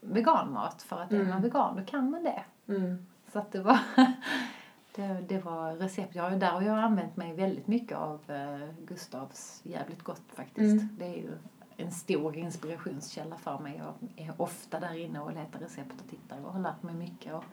veganmat. 0.00 0.82
För 0.82 1.00
att 1.02 1.12
är 1.12 1.16
man 1.18 1.26
Mm. 1.26 1.42
vegan, 1.42 1.76
då 1.76 1.84
kan 1.84 2.10
man 2.10 2.22
det. 2.22 2.44
Mm. 2.68 3.06
Så 3.32 3.38
att 3.38 3.52
det 3.52 3.60
var, 3.62 3.78
det, 4.94 5.24
det 5.28 5.38
var 5.44 5.72
recept. 5.72 6.14
Jag, 6.14 6.40
där 6.40 6.50
har 6.50 6.62
jag 6.62 6.78
använt 6.78 7.16
mig 7.16 7.34
väldigt 7.34 7.66
mycket 7.66 7.98
av 7.98 8.30
eh, 8.30 8.68
Gustavs 8.86 9.60
Jävligt 9.64 10.02
Gott 10.02 10.22
faktiskt. 10.34 10.82
Mm. 10.82 10.88
Det 10.98 11.04
är 11.04 11.16
ju 11.16 11.38
en 11.76 11.92
stor 11.92 12.36
inspirationskälla 12.36 13.36
för 13.36 13.58
mig. 13.58 13.76
Jag 13.84 13.94
är 14.26 14.32
ofta 14.42 14.80
där 14.80 14.94
inne 14.94 15.20
och 15.20 15.32
letar 15.34 15.58
recept 15.58 16.00
och 16.04 16.10
tittar 16.10 16.44
och 16.46 16.52
har 16.52 16.60
lärt 16.60 16.82
mig 16.82 16.94
mycket. 16.94 17.34
Och, 17.34 17.44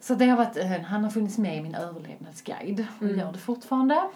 så 0.00 0.14
det 0.14 0.26
har 0.26 0.36
varit, 0.36 0.84
han 0.86 1.04
har 1.04 1.10
funnits 1.10 1.38
med 1.38 1.56
i 1.56 1.60
min 1.62 1.74
överlevnadsguide 1.74 2.86
och 2.96 3.02
Mm. 3.02 3.18
gör 3.18 3.32
det 3.32 3.38
fortfarande. 3.38 4.10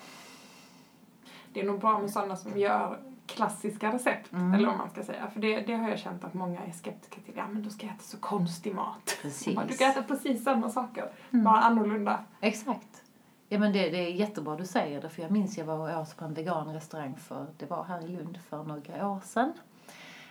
Det 1.52 1.60
är 1.60 1.64
nog 1.64 1.80
bra 1.80 1.98
med 1.98 2.10
sådana 2.10 2.36
som 2.36 2.58
gör 2.58 2.98
klassiska 3.34 3.92
recept, 3.92 4.32
Mm. 4.32 4.54
eller 4.54 4.66
vad 4.68 4.76
man 4.78 4.90
ska 4.90 5.02
säga. 5.02 5.30
För 5.30 5.40
det, 5.40 5.60
det 5.60 5.74
har 5.74 5.88
jag 5.88 5.98
känt 5.98 6.24
att 6.24 6.34
många 6.34 6.60
är 6.60 6.72
skeptiska 6.72 7.20
till. 7.20 7.34
Ja, 7.36 7.48
men 7.48 7.62
då 7.62 7.70
ska 7.70 7.86
jag 7.86 7.94
äta 7.94 8.02
så 8.04 8.16
konstig 8.16 8.74
mat. 8.74 9.18
Precis. 9.22 9.58
Du 9.68 9.76
kan 9.76 9.90
äta 9.90 10.02
precis 10.02 10.44
samma 10.44 10.70
saker, 10.70 11.10
Mm. 11.30 11.44
bara 11.44 11.60
annorlunda. 11.60 12.24
Exakt. 12.40 13.02
Ja 13.48 13.58
men 13.58 13.72
det, 13.72 13.90
det 13.90 13.98
är 13.98 14.10
jättebra 14.12 14.56
du 14.56 14.66
säger 14.66 15.02
det 15.02 15.08
för 15.08 15.22
jag 15.22 15.30
minns 15.30 15.58
jag 15.58 15.64
var 15.64 15.94
och 15.94 16.00
åt 16.02 16.16
på 16.16 16.24
en 16.24 16.34
veganrestaurang 16.34 17.16
för 17.16 17.46
det 17.58 17.66
var 17.70 17.84
här 17.84 18.04
i 18.04 18.08
Lund 18.08 18.38
för 18.48 18.64
några 18.64 19.08
år 19.08 19.20
sedan. 19.24 19.52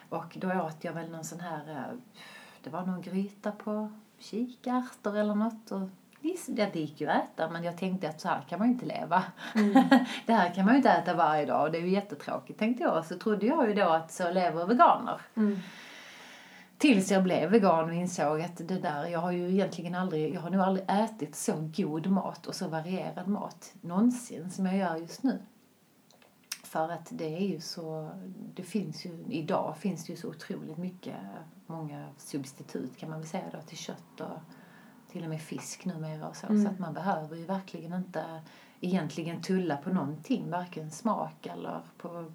Och 0.09 0.37
då 0.39 0.47
åt 0.61 0.83
jag 0.83 0.93
väl 0.93 1.11
någon 1.11 1.23
sån 1.23 1.39
här, 1.39 1.69
eh, 1.69 1.97
det 2.63 2.69
var 2.69 2.85
någon 2.85 3.01
gryta 3.01 3.51
på 3.51 3.91
kikärtor 4.19 5.17
eller 5.17 5.35
något 5.35 5.71
och 5.71 5.89
det, 6.47 6.69
det 6.73 6.79
gick 6.79 7.01
ju 7.01 7.07
att 7.07 7.23
äta 7.23 7.49
men 7.49 7.63
jag 7.63 7.77
tänkte 7.77 8.10
att 8.10 8.21
så 8.21 8.27
här 8.27 8.41
kan 8.49 8.60
man 8.60 8.67
ju 8.67 8.73
inte 8.73 8.86
leva. 8.86 9.23
det 10.25 10.34
här 10.34 10.53
kan 10.53 10.65
man 10.65 10.73
ju 10.73 10.77
inte 10.77 10.89
äta 10.89 11.13
varje 11.13 11.45
dag 11.45 11.65
och 11.65 11.71
det 11.71 11.77
är 11.77 11.81
ju 11.81 11.89
jättetråkigt 11.89 12.60
tänkte 12.60 12.84
jag. 12.84 13.05
Så 13.05 13.17
trodde 13.17 13.45
jag 13.45 13.67
ju 13.67 13.73
då 13.73 13.89
att 13.89 14.12
så 14.12 14.31
lever 14.31 14.65
veganer. 14.65 15.21
Mm. 15.36 15.60
Tills 16.77 17.12
jag 17.12 17.23
blev 17.23 17.49
vegan 17.49 17.89
och 17.89 17.95
insåg 17.95 18.41
att 18.41 18.67
det 18.67 18.79
där, 18.79 19.07
jag 19.07 19.19
har 19.19 19.31
ju 19.31 19.51
egentligen 19.51 19.95
aldrig, 19.95 20.36
jag 20.36 20.41
har 20.41 20.49
nog 20.49 20.62
aldrig 20.62 20.86
ätit 20.89 21.36
så 21.36 21.71
god 21.75 22.07
mat 22.07 22.47
och 22.47 22.55
så 22.55 22.67
varierad 22.67 23.27
mat 23.27 23.73
någonsin 23.81 24.51
som 24.51 24.65
jag 24.65 24.77
gör 24.77 24.95
just 24.95 25.23
nu. 25.23 25.39
För 26.63 26.89
att 26.89 27.07
det 27.12 27.36
är 27.36 27.47
ju 27.47 27.60
så, 27.60 28.10
det 28.55 28.63
finns 28.63 29.05
ju, 29.05 29.25
idag 29.29 29.77
finns 29.77 30.05
det 30.05 30.13
ju 30.13 30.17
så 30.17 30.29
otroligt 30.29 30.77
mycket, 30.77 31.15
många 31.67 32.07
substitut 32.17 32.97
kan 32.97 33.10
man 33.10 33.19
väl 33.19 33.27
säga 33.27 33.43
då 33.51 33.62
till 33.62 33.77
kött 33.77 34.19
och 34.21 34.39
till 35.12 35.24
och 35.24 35.30
med 35.30 35.41
fisk 35.41 35.86
numera 35.86 36.28
och 36.30 36.36
så. 36.36 36.47
Mm. 36.47 36.63
Så 36.63 36.69
att 36.69 36.80
man 36.80 36.93
behöver 36.93 37.36
ju 37.36 37.45
verkligen 37.45 37.93
inte 37.93 38.41
egentligen 38.82 39.41
tulla 39.41 39.78
på 39.78 39.89
någonting, 39.89 40.50
varken 40.50 40.91
smak 40.91 41.45
eller 41.45 41.82
på 41.97 42.32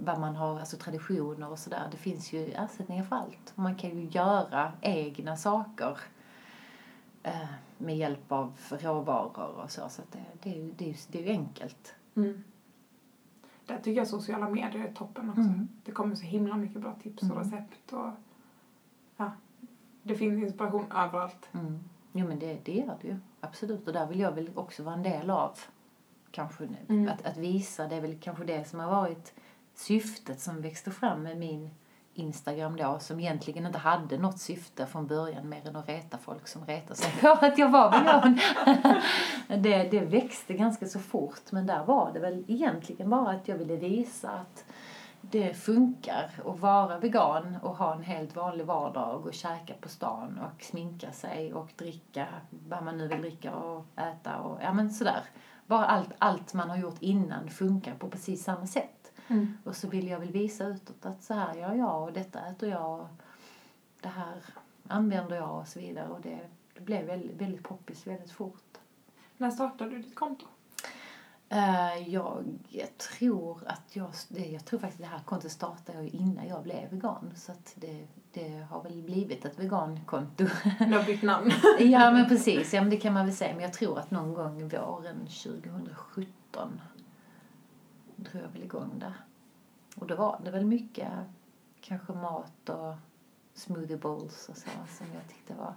vad 0.00 0.20
man 0.20 0.36
har, 0.36 0.60
alltså 0.60 0.76
traditioner 0.76 1.50
och 1.50 1.58
sådär. 1.58 1.88
Det 1.90 1.96
finns 1.96 2.32
ju 2.32 2.52
ersättningar 2.52 3.04
för 3.04 3.16
allt. 3.16 3.52
Man 3.54 3.74
kan 3.74 3.90
ju 3.98 4.08
göra 4.08 4.72
egna 4.80 5.36
saker 5.36 5.98
eh, 7.22 7.48
med 7.78 7.96
hjälp 7.96 8.32
av 8.32 8.52
råvaror 8.68 9.60
och 9.64 9.70
så. 9.70 9.88
Så 9.88 10.02
att 10.02 10.12
det, 10.12 10.24
det, 10.42 10.50
är 10.50 10.56
ju, 10.56 10.72
det, 10.72 10.84
är 10.84 10.88
ju, 10.88 10.96
det 11.08 11.18
är 11.18 11.22
ju 11.22 11.30
enkelt. 11.30 11.94
Mm. 12.14 12.44
Där 13.66 13.76
tycker 13.76 13.92
jag 13.92 14.08
sociala 14.08 14.48
medier 14.48 14.84
är 14.84 14.92
toppen 14.92 15.28
också. 15.30 15.40
Mm. 15.40 15.68
Det 15.84 15.92
kommer 15.92 16.14
så 16.14 16.22
himla 16.24 16.56
mycket 16.56 16.80
bra 16.80 16.94
tips 17.02 17.22
och 17.22 17.30
Mm. 17.30 17.38
recept 17.38 17.92
och 17.92 18.10
ja, 19.16 19.32
det 20.02 20.14
finns 20.14 20.42
inspiration 20.42 20.92
överallt. 20.92 21.48
Mm. 21.52 21.80
Jo 22.12 22.26
men 22.26 22.38
det, 22.38 22.58
det 22.64 22.72
gör 22.72 22.96
det 23.00 23.08
ju, 23.08 23.16
absolut. 23.40 23.86
Och 23.86 23.92
där 23.92 24.06
vill 24.06 24.20
jag 24.20 24.32
väl 24.32 24.50
också 24.54 24.82
vara 24.82 24.94
en 24.94 25.02
del 25.02 25.30
av. 25.30 25.58
Kanske 26.30 26.68
Mm. 26.88 27.08
att, 27.08 27.26
att 27.26 27.36
visa, 27.36 27.86
det 27.86 27.96
är 27.96 28.00
väl 28.00 28.18
kanske 28.20 28.44
det 28.44 28.68
som 28.68 28.80
har 28.80 28.90
varit 28.90 29.34
syftet 29.74 30.40
som 30.40 30.62
växte 30.62 30.90
fram 30.90 31.22
med 31.22 31.38
min 31.38 31.70
Instagram 32.14 32.76
då, 32.76 32.98
som 33.00 33.20
egentligen 33.20 33.66
inte 33.66 33.78
hade 33.78 34.18
något 34.18 34.38
syfte 34.38 34.86
från 34.86 35.06
början 35.06 35.48
mer 35.48 35.68
än 35.68 35.76
att 35.76 35.88
reta 35.88 36.18
folk 36.18 36.48
som 36.48 36.66
retar 36.66 36.94
sig 36.94 37.12
på 37.20 37.28
att 37.28 37.58
jag 37.58 37.68
var 37.68 37.90
vegan. 37.90 38.38
det, 39.62 39.82
det 39.90 40.00
växte 40.00 40.54
ganska 40.54 40.86
så 40.86 40.98
fort, 40.98 41.52
men 41.52 41.66
där 41.66 41.84
var 41.84 42.12
det 42.12 42.18
väl 42.20 42.44
egentligen 42.48 43.10
bara 43.10 43.30
att 43.30 43.48
jag 43.48 43.56
ville 43.58 43.76
visa 43.76 44.30
att 44.30 44.64
det 45.20 45.54
funkar 45.54 46.30
att 46.46 46.60
vara 46.60 46.98
vegan 46.98 47.56
och 47.62 47.76
ha 47.76 47.94
en 47.94 48.02
helt 48.02 48.36
vanlig 48.36 48.66
vardag 48.66 49.26
och 49.26 49.34
käka 49.34 49.74
på 49.80 49.88
stan 49.88 50.38
och 50.38 50.62
sminka 50.62 51.12
sig 51.12 51.54
och 51.54 51.68
dricka 51.76 52.26
vad 52.50 52.84
man 52.84 52.98
nu 52.98 53.08
vill 53.08 53.20
dricka 53.20 53.54
och 53.54 53.86
äta 53.96 54.36
och 54.36 54.58
ja 54.62 54.72
men 54.72 54.90
sådär. 54.90 55.22
Bara 55.66 55.86
allt, 55.86 56.10
allt 56.18 56.54
man 56.54 56.70
har 56.70 56.76
gjort 56.76 57.02
innan 57.02 57.48
funkar 57.48 57.94
på 57.94 58.10
precis 58.10 58.44
samma 58.44 58.66
sätt. 58.66 59.12
Mm. 59.28 59.58
Och 59.64 59.76
så 59.76 59.88
vill 59.88 60.08
jag 60.08 60.18
väl 60.18 60.32
visa 60.32 60.66
utåt 60.66 61.06
att 61.06 61.22
så 61.22 61.34
här 61.34 61.54
gör 61.54 61.74
jag 61.74 62.02
och 62.02 62.12
detta 62.12 62.46
äter 62.46 62.68
jag 62.68 63.00
och 63.00 63.08
det 64.00 64.08
här 64.08 64.44
använder 64.88 65.36
jag 65.36 65.58
och 65.58 65.68
så 65.68 65.80
vidare. 65.80 66.08
Och 66.08 66.20
det, 66.20 66.40
det 66.74 66.80
blev 66.80 67.06
väldigt, 67.06 67.40
väldigt 67.40 67.62
poppis 67.62 68.06
väldigt 68.06 68.32
fort. 68.32 68.78
När 69.36 69.50
startade 69.50 69.90
du 69.90 69.98
ditt 69.98 70.14
konto? 70.14 70.46
Eh, 71.52 72.08
jag 72.08 72.44
tror 72.98 73.62
att 73.66 73.96
jag, 73.96 74.10
jag 74.28 74.64
tror 74.64 74.80
faktiskt 74.80 75.02
det 75.02 75.06
här 75.06 75.20
kontot 75.24 75.52
startade 75.52 75.98
jag 75.98 76.08
innan 76.08 76.48
jag 76.48 76.62
blev 76.62 76.90
vegan. 76.90 77.32
Så 77.36 77.52
det, 77.74 78.06
det 78.32 78.66
har 78.70 78.82
väl 78.82 79.02
blivit 79.02 79.44
ett 79.44 79.58
vegankonto. 79.58 80.46
Du 80.78 80.94
har 80.94 81.04
bytt 81.04 81.22
namn. 81.22 81.50
ja 81.78 82.10
men 82.10 82.28
precis, 82.28 82.74
ja, 82.74 82.80
men 82.80 82.90
det 82.90 82.96
kan 82.96 83.12
man 83.12 83.26
väl 83.26 83.34
säga. 83.34 83.54
Men 83.54 83.62
jag 83.62 83.72
tror 83.72 83.98
att 83.98 84.10
någon 84.10 84.34
gång 84.34 84.68
våren 84.68 85.18
2017 85.18 86.80
drog 88.16 88.42
jag 88.42 88.48
väl 88.48 88.62
igång 88.62 88.98
det. 88.98 89.14
Och 89.96 90.06
då 90.06 90.16
var 90.16 90.40
det 90.44 90.50
väl 90.50 90.64
mycket 90.64 91.12
kanske 91.80 92.12
mat 92.12 92.68
och 92.68 92.94
smoothie 93.54 93.96
bowls 93.96 94.48
och 94.48 94.56
så 94.56 94.70
som 94.98 95.06
jag 95.14 95.28
tyckte 95.28 95.54
var 95.54 95.74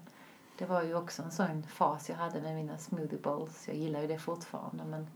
det 0.58 0.66
var 0.66 0.84
ju 0.84 0.96
också 0.96 1.24
en 1.24 1.32
sån 1.32 1.64
fas 1.64 2.10
jag 2.10 2.16
hade 2.16 2.42
med 2.42 2.56
mina 2.56 2.78
smoothie 2.78 3.20
bowls. 3.20 3.68
Jag 3.68 3.78
gillar 3.78 4.02
ju 4.02 4.08
det 4.08 4.20
fortfarande 4.20 4.84
men 4.86 5.08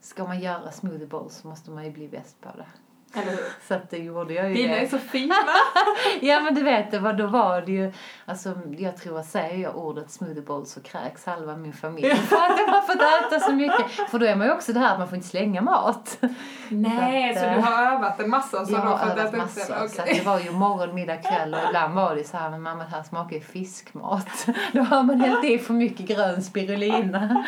ska 0.00 0.24
man 0.24 0.40
göra 0.40 0.70
smoothie 0.70 1.06
bowls 1.06 1.34
så 1.34 1.48
måste 1.48 1.70
man 1.70 1.84
ju 1.84 1.90
bli 1.90 2.08
bäst 2.08 2.40
på 2.40 2.48
det. 2.56 2.66
Eller 3.14 3.30
hur? 3.30 3.52
Så 3.68 3.74
att 3.74 3.90
det 3.90 3.98
gjorde 3.98 4.34
jag 4.34 4.48
ju. 4.48 4.54
Dina 4.54 4.74
det. 4.74 4.80
är 4.80 4.86
så 4.86 4.98
fina! 4.98 5.34
Ja 6.20 6.40
men 6.40 6.54
du 6.54 6.62
vet, 6.62 6.90
det 6.90 6.98
var, 6.98 7.12
då 7.12 7.26
var 7.26 7.60
det 7.60 7.72
ju, 7.72 7.92
alltså 8.24 8.54
jag 8.78 8.96
tror 8.96 9.18
att 9.18 9.26
säger 9.26 9.56
jag 9.62 9.76
ordet 9.76 10.10
smoothie 10.10 10.42
bowl 10.42 10.66
så 10.66 10.80
kräks 10.82 11.26
halva 11.26 11.56
min 11.56 11.72
familj. 11.72 12.14
För 12.14 12.36
att 12.36 12.58
jag 12.58 12.66
har 12.66 12.82
fått 12.82 13.26
äta 13.26 13.40
så 13.40 13.52
mycket. 13.52 14.10
För 14.10 14.18
då 14.18 14.26
är 14.26 14.36
man 14.36 14.46
ju 14.46 14.52
också 14.52 14.72
det 14.72 14.80
här 14.80 14.92
att 14.92 14.98
man 14.98 15.08
får 15.08 15.16
inte 15.16 15.28
slänga 15.28 15.62
mat. 15.62 16.18
Nej, 16.68 17.34
Så 17.34 17.40
så, 17.40 17.46
att, 17.46 17.54
du 17.54 17.60
har 17.60 17.92
övat 17.96 18.20
en 18.20 18.30
massa 18.30 18.66
så 18.66 18.72
jag 18.72 18.78
har 18.78 19.10
övat 19.10 19.36
massor. 19.36 19.74
den? 19.74 19.88
Så 19.88 20.02
det 20.02 20.26
var 20.26 20.40
ju 20.40 20.50
morgon, 20.50 20.94
middag, 20.94 21.16
kväll 21.16 21.54
och 21.54 21.60
ibland 21.68 21.94
var 21.94 22.14
det 22.14 22.24
så 22.24 22.36
här, 22.36 22.50
men 22.50 22.62
mamma 22.62 22.84
det 22.84 22.90
här 22.90 23.02
smakar 23.02 23.36
ju 23.36 23.42
fiskmat. 23.42 24.46
Då 24.72 24.82
har 24.82 25.02
man 25.02 25.20
hällt 25.20 25.44
i 25.44 25.58
för 25.58 25.74
mycket 25.74 26.06
grön 26.06 26.42
spirulina. 26.42 27.44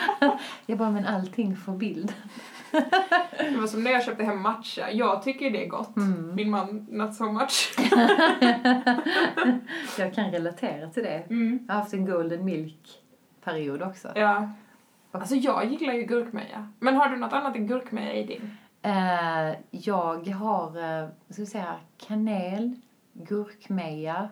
Jag 0.66 0.78
bara, 0.78 0.90
men 0.90 1.06
allting 1.06 1.56
får 1.56 1.72
bild. 1.72 2.12
Det 3.38 3.56
var 3.60 3.66
som 3.66 3.84
när 3.84 3.90
jag 3.90 4.04
köpte 4.04 4.24
hem 4.24 4.42
matcha. 4.42 4.90
Jag 4.90 5.22
tycker 5.22 5.50
det 5.50 5.64
är 5.64 5.68
gott. 5.68 5.96
Mm. 5.96 6.34
Min 6.34 6.50
man, 6.50 6.86
not 6.90 7.14
so 7.14 7.32
much. 7.32 7.74
Jag 9.98 10.14
kan 10.14 10.30
relatera 10.30 10.88
till 10.90 11.02
det. 11.02 11.24
Mm. 11.30 11.64
Jag 11.68 11.74
har 11.74 11.80
haft 11.80 11.94
en 11.94 12.06
golden 12.06 12.44
milk-period 12.44 13.82
också. 13.82 14.08
Ja. 14.14 14.50
Alltså 15.12 15.34
jag 15.34 15.72
gillar 15.72 15.94
ju 15.94 16.02
gurkmeja. 16.02 16.68
Men 16.78 16.96
har 16.96 17.08
du 17.08 17.16
något 17.16 17.32
annat 17.32 17.56
än 17.56 17.66
gurkmeja 17.66 18.12
i 18.14 18.24
din? 18.24 18.56
Eh, 18.82 19.54
jag 19.70 20.28
har, 20.28 20.66
eh, 21.02 21.08
ska 21.30 21.42
vi 21.42 21.46
säga, 21.46 21.74
kanel, 22.06 22.74
gurkmeja, 23.12 24.28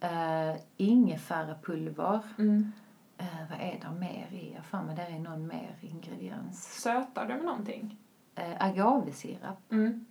eh, 0.00 0.60
ingefärapulver, 0.76 2.20
Mm. 2.38 2.72
Eh, 3.18 3.26
vad 3.50 3.60
är 3.60 3.80
det 3.80 4.00
mer 4.00 4.28
i? 4.32 4.52
Jag 4.54 4.64
för 4.64 4.82
mig 4.82 4.96
där 4.96 5.06
är 5.06 5.18
någon 5.18 5.46
mer 5.46 5.76
ingrediens. 5.80 6.82
Sötar 6.82 7.26
du 7.26 7.34
med 7.34 7.44
någonting? 7.44 7.98
Eh, 8.34 8.56
agavesirap. 8.58 9.72
Mm. 9.72 10.06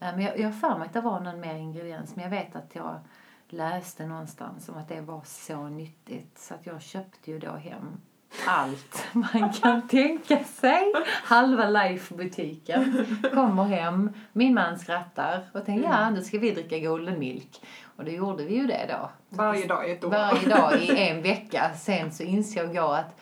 Eh, 0.00 0.16
men 0.16 0.20
jag, 0.20 0.38
jag 0.38 0.46
har 0.46 0.52
för 0.52 0.78
mig 0.78 0.86
att 0.86 0.92
det 0.92 1.00
var 1.00 1.20
någon 1.20 1.40
mer 1.40 1.54
ingrediens. 1.54 2.16
Men 2.16 2.22
jag 2.22 2.30
vet 2.30 2.56
att 2.56 2.74
jag 2.74 3.00
läste 3.48 4.06
någonstans 4.06 4.68
om 4.68 4.76
att 4.76 4.88
det 4.88 5.00
var 5.00 5.22
så 5.24 5.68
nyttigt. 5.68 6.38
Så 6.38 6.54
att 6.54 6.66
jag 6.66 6.82
köpte 6.82 7.30
ju 7.30 7.38
då 7.38 7.52
hem 7.52 8.00
allt 8.46 9.04
man 9.12 9.52
kan 9.52 9.88
tänka 9.88 10.44
sig. 10.44 10.92
Halva 11.24 11.70
Life-butiken 11.70 13.06
kommer 13.34 13.64
hem. 13.64 14.12
Min 14.32 14.54
man 14.54 14.78
skrattar 14.78 15.44
och 15.52 15.66
tänker 15.66 15.88
ja, 15.88 16.10
nu 16.10 16.22
ska 16.22 16.38
vi 16.38 16.50
dricka 16.50 16.78
Golden 16.78 17.18
Milk. 17.18 17.60
Och 17.96 18.04
då 18.04 18.10
gjorde 18.10 18.44
vi 18.44 18.54
ju 18.54 18.66
det 18.66 18.86
då. 18.88 19.10
Varje 19.28 19.66
dag 19.66 19.88
i 19.88 19.92
ett 19.92 20.04
år. 20.04 20.10
Varje 20.10 20.48
dag 20.48 20.82
i 20.82 21.08
en 21.08 21.22
vecka. 21.22 21.70
Sen 21.74 22.12
så 22.12 22.22
insåg 22.22 22.74
jag 22.74 22.96
att 22.96 23.20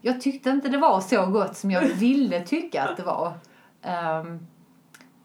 jag 0.00 0.20
tyckte 0.20 0.50
inte 0.50 0.68
det 0.68 0.78
var 0.78 1.00
så 1.00 1.26
gott 1.26 1.56
som 1.56 1.70
jag 1.70 1.82
ville 1.82 2.40
tycka 2.40 2.82
att 2.82 2.96
det 2.96 3.02
var. 3.02 3.32
Um, 3.82 4.46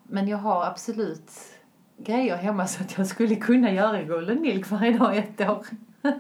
men 0.04 0.28
jag 0.28 0.38
har 0.38 0.66
absolut 0.66 1.32
grejer 1.98 2.36
hemma 2.36 2.68
så 2.68 2.84
att 2.84 2.98
jag 2.98 3.08
skulle 3.08 3.36
kunna 3.36 3.72
göra 3.72 4.04
Golden 4.04 4.42
Milk 4.42 4.70
varje 4.72 4.98
dag 4.98 5.16
i 5.16 5.20
ett 5.20 5.42
år. 5.42 5.66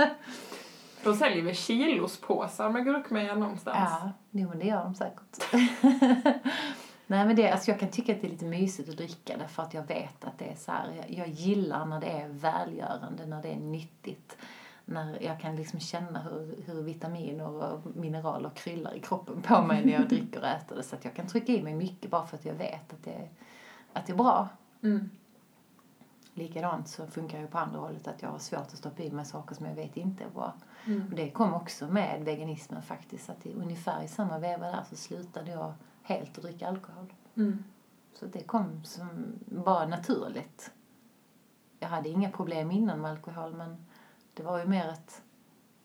De 1.03 1.15
säljer 1.15 1.43
väl 1.43 1.55
kilospåsar 1.55 2.69
med 2.69 2.85
gurkmeja 2.85 3.35
någonstans? 3.35 3.77
Ja, 3.79 4.11
jo, 4.31 4.49
men 4.49 4.59
det 4.59 4.65
gör 4.65 4.83
de 4.83 4.95
säkert. 4.95 5.53
Nej, 7.11 7.25
men 7.25 7.35
det, 7.35 7.51
alltså 7.51 7.71
jag 7.71 7.79
kan 7.79 7.89
tycka 7.89 8.15
att 8.15 8.21
det 8.21 8.27
är 8.27 8.31
lite 8.31 8.45
mysigt 8.45 8.89
att 8.89 8.97
dricka 8.97 9.37
det 9.37 9.47
för 9.47 9.63
att 9.63 9.73
jag 9.73 9.87
vet 9.87 10.25
att 10.25 10.37
det 10.37 10.45
är 10.45 10.55
så 10.55 10.71
här, 10.71 10.93
jag, 10.95 11.19
jag 11.19 11.27
gillar 11.27 11.85
när 11.85 11.99
det 12.01 12.07
är 12.07 12.27
välgörande, 12.29 13.25
när 13.25 13.41
det 13.41 13.49
är 13.49 13.59
nyttigt. 13.59 14.37
När 14.85 15.23
jag 15.23 15.39
kan 15.39 15.55
liksom 15.55 15.79
känna 15.79 16.21
hur, 16.21 16.63
hur 16.65 16.81
vitaminer 16.81 17.47
och 17.47 17.95
mineraler 17.95 18.49
kryllar 18.55 18.93
i 18.93 18.99
kroppen 18.99 19.41
på 19.41 19.61
mig 19.61 19.85
när 19.85 19.93
jag 19.93 20.07
dricker 20.09 20.39
och 20.39 20.47
äter 20.47 20.75
det. 20.75 20.83
Så 20.83 20.95
att 20.95 21.05
jag 21.05 21.15
kan 21.15 21.27
trycka 21.27 21.51
i 21.51 21.63
mig 21.63 21.75
mycket 21.75 22.11
bara 22.11 22.25
för 22.25 22.37
att 22.37 22.45
jag 22.45 22.53
vet 22.53 22.93
att 22.93 23.03
det, 23.03 23.29
att 23.93 24.05
det 24.05 24.13
är 24.13 24.17
bra. 24.17 24.49
Mm. 24.83 25.09
Likadant 26.33 26.87
så 26.87 27.07
funkar 27.07 27.41
det 27.41 27.47
på 27.47 27.57
andra 27.57 27.79
hållet 27.79 28.07
att 28.07 28.21
jag 28.21 28.29
har 28.29 28.39
svårt 28.39 28.59
att 28.59 28.77
stoppa 28.77 29.03
i 29.03 29.11
mig 29.11 29.25
saker 29.25 29.55
som 29.55 29.65
jag 29.65 29.75
vet 29.75 29.97
inte 29.97 30.23
är 30.23 30.29
bra. 30.29 30.53
Mm. 30.85 31.07
Och 31.09 31.15
det 31.15 31.29
kom 31.31 31.53
också 31.53 31.87
med 31.87 32.23
veganismen 32.25 32.81
faktiskt. 32.81 33.29
Att 33.29 33.45
i, 33.45 33.53
ungefär 33.53 34.03
i 34.03 34.07
samma 34.07 34.39
veva 34.39 34.65
där 34.65 34.83
så 34.89 34.95
slutade 34.95 35.51
jag 35.51 35.73
helt 36.03 36.37
att 36.37 36.43
dricka 36.43 36.67
alkohol. 36.67 37.13
Mm. 37.35 37.63
Så 38.13 38.25
det 38.25 38.43
kom 38.43 38.83
som 38.83 39.33
bara 39.45 39.87
naturligt. 39.87 40.71
Jag 41.79 41.87
hade 41.89 42.09
inga 42.09 42.31
problem 42.31 42.71
innan 42.71 43.01
med 43.01 43.11
alkohol 43.11 43.53
men 43.55 43.85
det 44.33 44.43
var 44.43 44.59
ju 44.59 44.65
mer 44.65 44.87
att 44.89 45.21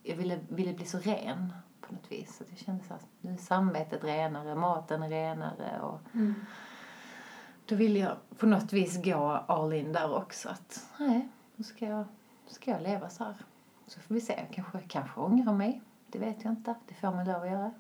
jag 0.03 0.17
ville, 0.17 0.41
ville 0.49 0.73
bli 0.75 0.87
så 0.87 0.99
ren 0.99 1.53
på 1.81 1.95
något 1.95 2.13
vis. 2.13 2.37
Så 2.37 2.45
jag 2.49 2.59
kände 2.59 2.85
så 2.85 2.95
att 2.95 3.07
nu 3.21 3.33
är 3.33 3.37
samvetet 3.37 4.05
renare, 4.05 4.55
maten 4.55 5.03
är 5.03 5.09
renare 5.09 5.81
och 5.81 6.01
Mm. 6.15 6.35
då 7.67 7.75
ville 7.75 7.99
jag 7.99 8.17
på 8.39 8.47
något 8.47 8.73
vis 8.73 9.05
gå 9.05 9.45
all 9.49 9.73
in 9.73 9.93
där 9.93 10.15
också. 10.17 10.49
Att 10.49 10.87
nej, 10.99 11.29
nu 11.57 11.65
ska 11.65 11.87
jag, 11.87 12.05
ska 12.49 12.71
jag 12.71 12.83
leva 12.83 13.09
så 13.11 13.25
här. 13.25 13.35
Så 13.87 14.01
får 14.01 14.15
vi 14.15 14.21
se. 14.21 14.33
Jag 14.39 14.51
kanske, 14.55 14.79
kanske 14.89 15.21
ångrar 15.21 15.53
mig. 15.53 15.81
Det 16.09 16.19
vet 16.19 16.45
jag 16.45 16.53
inte. 16.53 16.75
Det 16.89 16.95
får 16.95 17.11
man 17.11 17.25
lov 17.27 17.43
att 17.43 17.51
göra. 17.51 17.71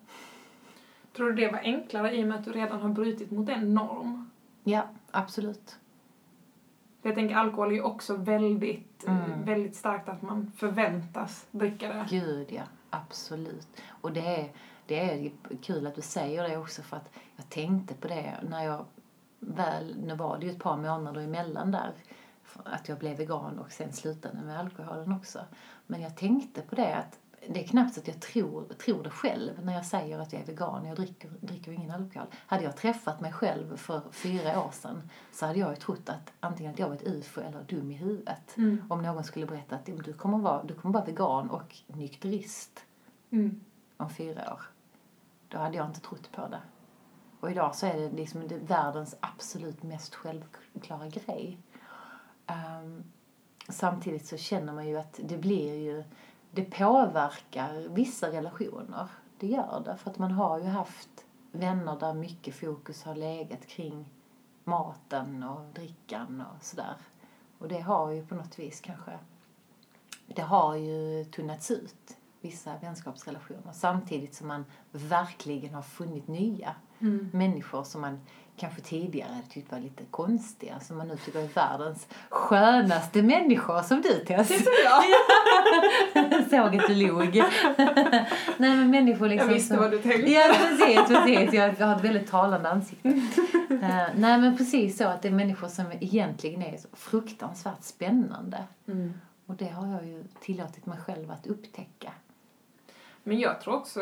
Tror 1.16 1.26
du 1.32 1.34
det 1.34 1.52
var 1.52 1.58
enklare 1.58 2.16
i 2.16 2.24
och 2.24 2.28
med 2.28 2.38
att 2.38 2.44
du 2.44 2.52
redan 2.52 2.80
har 2.80 2.88
brutit 2.88 3.30
mot 3.30 3.48
en 3.48 3.74
norm? 3.74 4.30
Ja, 4.64 4.82
absolut. 5.10 5.78
Jag 7.02 7.14
tänker 7.14 7.36
alkohol 7.36 7.68
är 7.70 7.74
ju 7.74 7.82
också 7.82 8.16
väldigt, 8.16 9.04
Mm. 9.06 9.44
väldigt 9.44 9.76
starkt 9.76 10.08
att 10.08 10.22
man 10.22 10.52
förväntas 10.56 11.46
dricka 11.50 11.88
det. 11.88 12.06
Gud, 12.10 12.46
ja. 12.52 12.62
Absolut. 12.90 13.68
Och 13.88 14.12
det 14.12 14.40
är, 14.40 14.48
det 14.86 15.00
är 15.00 15.30
kul 15.62 15.86
att 15.86 15.94
du 15.94 16.00
säger 16.02 16.48
det 16.48 16.56
också 16.56 16.82
för 16.82 16.96
att 16.96 17.10
jag 17.36 17.48
tänkte 17.48 17.94
på 17.94 18.08
det 18.08 18.34
när 18.48 18.64
jag 18.64 18.84
väl, 19.40 19.96
nu 20.06 20.14
var 20.14 20.38
det 20.38 20.46
ju 20.46 20.52
ett 20.52 20.62
par 20.62 20.76
månader 20.76 21.20
emellan 21.20 21.70
där, 21.70 21.92
att 22.64 22.88
jag 22.88 22.98
blev 22.98 23.16
vegan 23.16 23.58
och 23.58 23.72
sen 23.72 23.92
slutade 23.92 24.42
med 24.42 24.58
alkoholen 24.60 25.12
också. 25.12 25.40
Men 25.86 26.00
jag 26.00 26.16
tänkte 26.16 26.62
på 26.62 26.74
det 26.74 26.94
att 26.96 27.18
det 27.48 27.64
är 27.64 27.66
knappt 27.66 27.94
så 27.94 28.00
att 28.00 28.08
jag 28.08 28.20
tror, 28.20 28.64
tror 28.64 29.02
det 29.02 29.10
själv 29.10 29.64
när 29.64 29.74
jag 29.74 29.86
säger 29.86 30.18
att 30.18 30.32
jag 30.32 30.42
är 30.42 30.46
vegan 30.46 30.82
och 30.82 30.88
jag 30.88 30.96
dricker, 30.96 31.30
dricker 31.40 31.72
ingen 31.72 31.90
alkohol. 31.90 32.28
Hade 32.46 32.64
jag 32.64 32.76
träffat 32.76 33.20
mig 33.20 33.32
själv 33.32 33.76
för 33.76 34.00
fyra 34.10 34.64
år 34.64 34.70
sedan 34.70 35.10
så 35.32 35.46
hade 35.46 35.58
jag 35.58 35.70
ju 35.70 35.76
trott 35.76 36.08
att 36.08 36.32
antingen 36.40 36.72
att 36.72 36.78
jag 36.78 36.88
var 36.88 36.94
ett 36.96 37.06
ufo 37.06 37.40
eller 37.40 37.62
dum 37.62 37.90
i 37.90 37.94
huvudet. 37.94 38.56
Mm. 38.56 38.82
Om 38.88 39.02
någon 39.02 39.24
skulle 39.24 39.46
berätta 39.46 39.76
att 39.76 39.82
"Jo, 39.88 39.96
du 39.96 40.12
kommer 40.12 40.38
vara, 40.38 40.62
du 40.64 40.74
kommer 40.74 40.92
vara 40.94 41.04
vegan 41.04 41.50
och 41.50 41.76
nykterist 41.86 42.84
Mm. 43.30 43.60
om 43.96 44.10
fyra 44.10 44.52
år. 44.52 44.60
Då 45.48 45.58
hade 45.58 45.76
jag 45.76 45.86
inte 45.86 46.00
trott 46.00 46.32
på 46.32 46.48
det. 46.48 46.60
Och 47.40 47.50
idag 47.50 47.74
så 47.74 47.86
är 47.86 47.94
det 48.00 48.10
liksom 48.10 48.48
världens 48.62 49.16
absolut 49.20 49.82
mest 49.82 50.14
självklara 50.14 51.08
grej. 51.08 51.58
Ehm, 52.46 53.04
samtidigt 53.68 54.26
så 54.26 54.36
känner 54.36 54.72
man 54.72 54.88
ju 54.88 54.96
att 54.96 55.20
det 55.24 55.36
blir 55.36 55.74
ju, 55.74 56.04
det 56.50 56.64
påverkar 56.64 57.88
vissa 57.88 58.28
relationer. 58.32 59.08
Det 59.38 59.46
gör 59.46 59.82
det. 59.84 59.96
För 59.96 60.10
att 60.10 60.18
man 60.18 60.30
har 60.30 60.58
ju 60.58 60.64
haft 60.64 61.08
vänner 61.52 61.96
där 62.00 62.14
mycket 62.14 62.54
fokus 62.54 63.02
har 63.02 63.14
legat 63.14 63.66
kring 63.66 64.10
maten 64.64 65.42
och 65.42 65.60
drickan 65.74 66.40
och 66.56 66.64
sådär. 66.64 66.94
Och 67.58 67.68
det 67.68 67.80
har 67.80 68.10
ju 68.10 68.26
på 68.26 68.34
något 68.34 68.58
vis 68.58 68.80
kanske, 68.80 69.18
det 70.26 70.42
har 70.42 70.74
ju 70.76 71.24
tunnats 71.24 71.70
ut 71.70 72.16
vissa 72.40 72.76
vänskapsrelationer 72.78 73.72
samtidigt 73.72 74.34
som 74.34 74.48
man 74.48 74.64
verkligen 74.92 75.74
har 75.74 75.82
funnit 75.82 76.28
nya 76.28 76.74
Mm. 76.98 77.30
människor 77.32 77.84
som 77.84 78.00
man 78.00 78.20
kanske 78.56 78.80
tidigare 78.80 79.40
tyckte 79.50 79.74
var 79.74 79.82
lite 79.82 80.04
konstiga 80.10 80.80
som 80.80 80.96
man 80.96 81.08
nu 81.08 81.16
tycker 81.16 81.38
är 81.38 81.48
världens 81.48 82.06
skönaste 82.28 83.22
människor 83.22 83.82
som 83.82 84.02
du 84.02 84.24
Tess. 84.24 84.48
Det 84.48 84.58
tror 84.58 84.74
jag. 84.84 85.04
Såg 86.50 86.80
att 86.80 86.88
du 86.88 86.94
log. 86.94 87.34
Nej 88.56 88.76
men 88.76 88.90
människor 88.90 89.28
liksom 89.28 89.48
Jag 89.48 89.54
visste 89.54 89.74
som... 89.74 89.82
vad 89.82 89.90
du 89.90 89.98
tänkte. 89.98 90.30
Ja 90.30 90.54
precis, 90.58 91.08
precis. 91.08 91.52
Jag 91.52 91.86
har 91.86 91.96
ett 91.96 92.04
väldigt 92.04 92.30
talande 92.30 92.68
ansikte. 92.68 93.08
Eh, 93.08 94.08
nej 94.16 94.38
men 94.38 94.56
precis 94.56 94.98
så 94.98 95.04
att 95.04 95.22
det 95.22 95.28
är 95.28 95.32
människor 95.32 95.68
som 95.68 95.84
egentligen 96.00 96.62
är 96.62 96.76
så 96.76 96.88
fruktansvärt 96.92 97.82
spännande. 97.82 98.64
Mm. 98.88 99.14
Och 99.46 99.54
det 99.54 99.68
har 99.68 99.86
jag 99.86 100.06
ju 100.06 100.24
tillåtit 100.40 100.86
mig 100.86 100.98
själv 100.98 101.30
att 101.30 101.46
upptäcka. 101.46 102.12
Men 103.22 103.38
jag 103.38 103.60
tror 103.60 103.74
också 103.74 104.00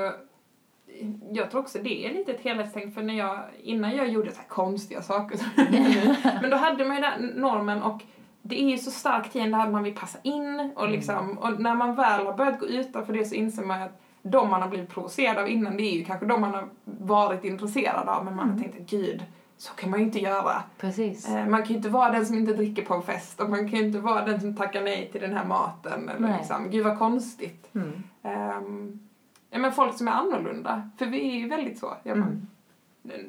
jag 1.33 1.51
tror 1.51 1.61
också 1.61 1.79
det 1.83 2.07
är 2.07 2.15
lite 2.15 2.33
ett 2.33 2.41
helhetstänk 2.41 2.95
för 2.95 3.03
när 3.03 3.15
jag, 3.15 3.39
innan 3.63 3.97
jag 3.97 4.09
gjorde 4.09 4.31
så 4.33 4.41
konstiga 4.49 5.03
saker 5.03 5.41
men 6.41 6.51
då 6.51 6.57
hade 6.57 6.85
man 6.85 6.97
ju 6.97 7.03
den 7.03 7.27
normen 7.27 7.83
och 7.83 8.03
det 8.43 8.63
är 8.63 8.71
ju 8.71 8.79
så 8.79 8.91
starkt 8.91 9.37
i 9.37 9.41
en 9.41 9.51
det 9.51 9.57
här 9.57 9.67
att 9.67 9.73
man 9.73 9.83
vill 9.83 9.95
passa 9.95 10.19
in 10.23 10.73
och 10.77 10.89
liksom, 10.89 11.39
och 11.39 11.61
när 11.61 11.75
man 11.75 11.95
väl 11.95 12.27
har 12.27 12.33
börjat 12.33 12.61
gå 12.61 12.67
utanför 12.67 13.13
det 13.13 13.25
så 13.25 13.35
inser 13.35 13.63
man 13.63 13.83
att 13.83 14.01
de 14.23 14.51
man 14.51 14.63
har 14.63 14.69
blivit 14.69 14.89
provocerad 14.89 15.39
av 15.39 15.49
innan 15.49 15.77
det 15.77 15.83
är 15.83 15.97
ju 15.97 16.05
kanske 16.05 16.27
de 16.27 16.41
man 16.41 16.55
har 16.55 16.69
varit 16.85 17.45
intresserad 17.45 18.09
av 18.09 18.25
men 18.25 18.37
man 18.37 18.51
har 18.51 18.59
tänkt 18.59 18.81
att 18.81 18.91
gud, 18.91 19.25
så 19.57 19.75
kan 19.75 19.91
man 19.91 19.99
ju 20.01 20.07
inte 20.07 20.19
göra. 20.19 20.63
Precis. 20.79 21.29
Eh, 21.29 21.47
Man 21.47 21.63
kan 21.63 21.69
ju 21.69 21.77
inte 21.77 21.89
vara 21.89 22.11
den 22.11 22.27
som 22.27 22.39
inte 22.39 22.53
dricker 22.53 22.85
på 22.85 22.95
en 22.95 23.03
fest 23.03 23.41
och 23.41 23.51
man 23.51 23.69
kan 23.71 23.79
ju 23.79 23.87
inte 23.87 23.99
vara 23.99 24.25
den 24.25 24.41
som 24.41 24.57
tackar 24.57 24.83
nej 24.83 25.09
till 25.13 25.21
den 25.21 25.33
här 25.33 25.45
maten 25.45 26.09
eller 26.09 26.29
Nej. 26.29 26.39
liksom, 26.39 26.71
gud 26.71 26.85
vad 26.85 26.99
konstigt. 26.99 27.71
Mm. 27.75 28.03
Um, 28.59 29.01
ja, 29.55 29.59
men 29.61 29.73
folk 29.73 29.95
som 29.99 30.09
är 30.09 30.13
annorlunda, 30.13 30.91
för 30.99 31.07
vi 31.07 31.29
är 31.31 31.35
ju 31.39 31.49
väldigt 31.49 31.79
så. 31.79 31.95
Ja, 32.03 32.13
Mm. 32.13 32.47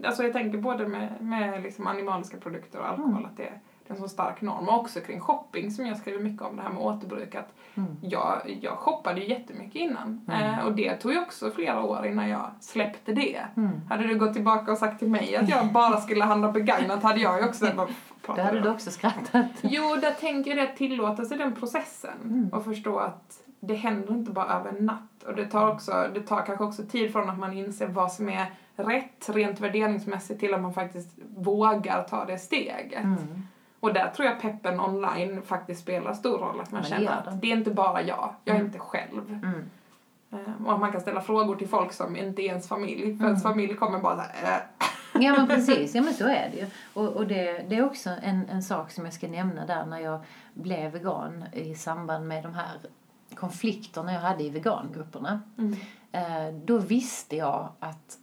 Alltså 0.06 0.24
jag 0.24 0.34
tänker 0.34 0.58
både 0.58 0.88
med, 0.88 1.14
med 1.20 1.64
liksom 1.64 1.88
animaliska 1.88 2.38
produkter 2.38 2.80
och 2.80 2.88
alkohol 2.90 3.12
Mm. 3.12 3.26
att 3.26 3.38
det 3.38 3.44
är, 3.44 3.60
det 3.88 3.94
är 3.94 3.96
en 3.96 4.02
så 4.02 4.08
stark 4.08 4.42
norm. 4.42 4.70
Och 4.70 4.80
också 4.80 5.00
kring 5.00 5.20
shopping 5.20 5.72
som 5.72 5.86
jag 5.86 5.98
skriver 5.98 6.20
mycket 6.20 6.42
om, 6.42 6.56
det 6.56 6.62
här 6.62 6.70
med 6.70 6.82
återbruk. 6.82 7.36
Att 7.36 7.54
Mm. 7.78 7.96
jag, 8.02 8.58
jag 8.62 8.74
shoppade 8.74 9.22
ju 9.22 9.28
jättemycket 9.30 9.76
innan. 9.76 10.26
Mm. 10.28 10.44
Eh, 10.54 10.66
och 10.66 10.72
det 10.76 10.94
tog 10.96 11.12
ju 11.12 11.20
också 11.22 11.52
flera 11.52 11.82
år 11.84 12.06
innan 12.06 12.30
jag 12.30 12.52
släppte 12.60 13.14
det. 13.14 13.42
Mm. 13.58 13.70
Hade 13.90 14.08
du 14.08 14.20
gått 14.20 14.34
tillbaka 14.34 14.72
och 14.72 14.78
sagt 14.78 15.00
till 15.00 15.10
mig 15.10 15.36
att 15.36 15.50
jag 15.50 15.68
bara 15.74 15.98
skulle 16.02 16.24
handla 16.24 16.52
begagnat 16.52 17.04
hade 17.04 17.20
jag 17.20 17.40
ju 17.42 17.46
också 17.48 17.66
bara, 17.76 17.88
Då 18.36 18.42
hade 18.42 18.60
du 18.62 18.70
också 18.70 18.92
skrattat. 18.92 19.46
Jo, 19.62 19.96
där 20.02 20.12
tänker 20.12 20.52
jag 20.52 20.58
det 20.58 20.72
att 20.72 20.78
tillåta 20.78 21.26
sig 21.26 21.38
den 21.38 21.54
processen 21.56 22.18
Mm. 22.24 22.50
och 22.54 22.64
förstå 22.66 23.00
att 23.00 23.40
det 23.68 23.76
händer 23.76 24.14
inte 24.14 24.32
bara 24.32 24.46
över 24.60 24.70
en 24.70 24.86
natt. 24.86 25.24
Och 25.28 25.36
det 25.36 25.46
tar, 25.46 25.68
också, 25.72 26.08
det 26.14 26.22
tar 26.22 26.46
kanske 26.46 26.64
också 26.64 26.84
tid 26.84 27.12
från 27.12 27.30
att 27.30 27.40
man 27.40 27.54
inser 27.54 27.88
vad 27.88 28.12
som 28.12 28.30
är 28.30 28.46
rätt 28.76 29.30
rent 29.30 29.60
värderingsmässigt 29.60 30.40
till 30.40 30.54
att 30.54 30.62
man 30.62 30.74
faktiskt 30.74 31.10
vågar 31.36 32.04
ta 32.04 32.26
det 32.26 32.38
steget. 32.38 33.04
Mm. 33.04 33.18
Och 33.80 33.94
där 33.94 34.10
tror 34.16 34.28
jag 34.28 34.40
peppen 34.42 34.80
online 34.80 35.42
faktiskt 35.42 35.82
spelar 35.82 36.14
stor 36.14 36.38
roll. 36.38 36.60
Att 36.62 36.72
man 36.72 36.82
Men 36.82 36.90
känner 36.90 37.12
att 37.28 37.42
det 37.42 37.52
är 37.52 37.56
inte 37.58 37.72
bara 37.72 38.02
jag, 38.02 38.34
jag 38.44 38.56
är 38.56 38.60
Mm. 38.60 38.66
inte 38.68 38.80
själv. 38.80 39.30
Mm. 39.30 39.70
Eh, 40.32 40.66
Och 40.66 40.74
att 40.74 40.80
man 40.80 40.92
kan 40.92 41.02
ställa 41.02 41.22
frågor 41.22 41.56
till 41.56 41.68
folk 41.68 41.94
som 41.94 42.16
inte 42.16 42.42
är 42.42 42.46
ens 42.46 42.68
familj. 42.68 43.02
För 43.02 43.10
Mm. 43.12 43.26
ens 43.26 43.44
familj 43.44 43.74
kommer 43.76 44.00
bara 44.00 44.16
såhär, 44.16 44.44
äh. 44.54 44.62
Ja 45.22 45.34
men 45.38 45.48
precis, 45.48 45.96
ja 45.96 46.02
men 46.02 46.14
så 46.24 46.24
är 46.28 46.50
det 46.54 46.58
ju. 46.58 46.66
Och, 46.94 47.08
och 47.08 47.28
det, 47.28 47.66
det 47.70 47.76
är 47.76 47.86
också 47.86 48.10
en, 48.24 48.50
en 48.50 48.64
sak 48.64 48.92
som 48.92 49.06
jag 49.06 49.14
ska 49.14 49.28
nämna 49.28 49.66
där 49.66 49.86
när 49.86 50.00
jag 50.00 50.20
blev 50.54 50.92
vegan 50.92 51.46
i 51.54 51.76
samband 51.76 52.28
med 52.28 52.44
de 52.44 52.54
här 52.54 52.72
konflikterna 53.36 54.14
jag 54.14 54.22
hade 54.22 54.44
i 54.44 54.50
vegangrupperna. 54.50 55.42
Mm. 55.58 55.76
Eh, 56.12 56.56
då 56.66 56.78
visste 56.78 57.36
jag 57.36 57.70
att 57.80 58.18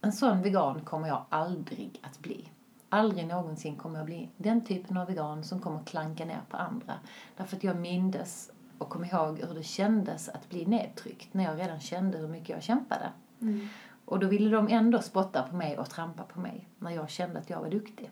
en 0.00 0.12
sån 0.12 0.42
vegan 0.42 0.80
kommer 0.80 1.08
jag 1.08 1.24
aldrig 1.28 2.00
att 2.02 2.18
bli. 2.18 2.48
Aldrig 2.88 3.26
någonsin 3.26 3.76
kommer 3.76 3.98
jag 3.98 4.06
bli 4.06 4.28
den 4.36 4.64
typen 4.64 4.96
av 4.96 5.06
vegan 5.06 5.44
som 5.44 5.60
kommer 5.60 5.84
klanka 5.84 6.24
ner 6.24 6.40
på 6.50 6.56
andra. 6.56 6.94
Därför 7.36 7.56
att 7.56 7.64
jag 7.64 7.76
mindes 7.76 8.50
och 8.78 8.88
kom 8.88 9.04
ihåg 9.04 9.38
hur 9.38 9.54
det 9.54 9.62
kändes 9.62 10.28
att 10.28 10.48
bli 10.48 10.66
nedtryckt 10.66 11.34
när 11.34 11.44
jag 11.44 11.58
redan 11.58 11.80
kände 11.80 12.18
hur 12.18 12.28
mycket 12.28 12.48
jag 12.48 12.62
kämpade. 12.62 13.12
Mm. 13.40 13.68
Och 14.04 14.18
då 14.18 14.26
ville 14.26 14.50
de 14.56 14.68
ändå 14.68 15.02
spotta 15.02 15.42
på 15.42 15.56
mig 15.56 15.78
och 15.78 15.90
trampa 15.90 16.22
på 16.22 16.40
mig 16.40 16.68
när 16.78 16.90
jag 16.90 17.10
kände 17.10 17.38
att 17.38 17.50
jag 17.50 17.60
var 17.60 17.70
duktig. 17.70 18.10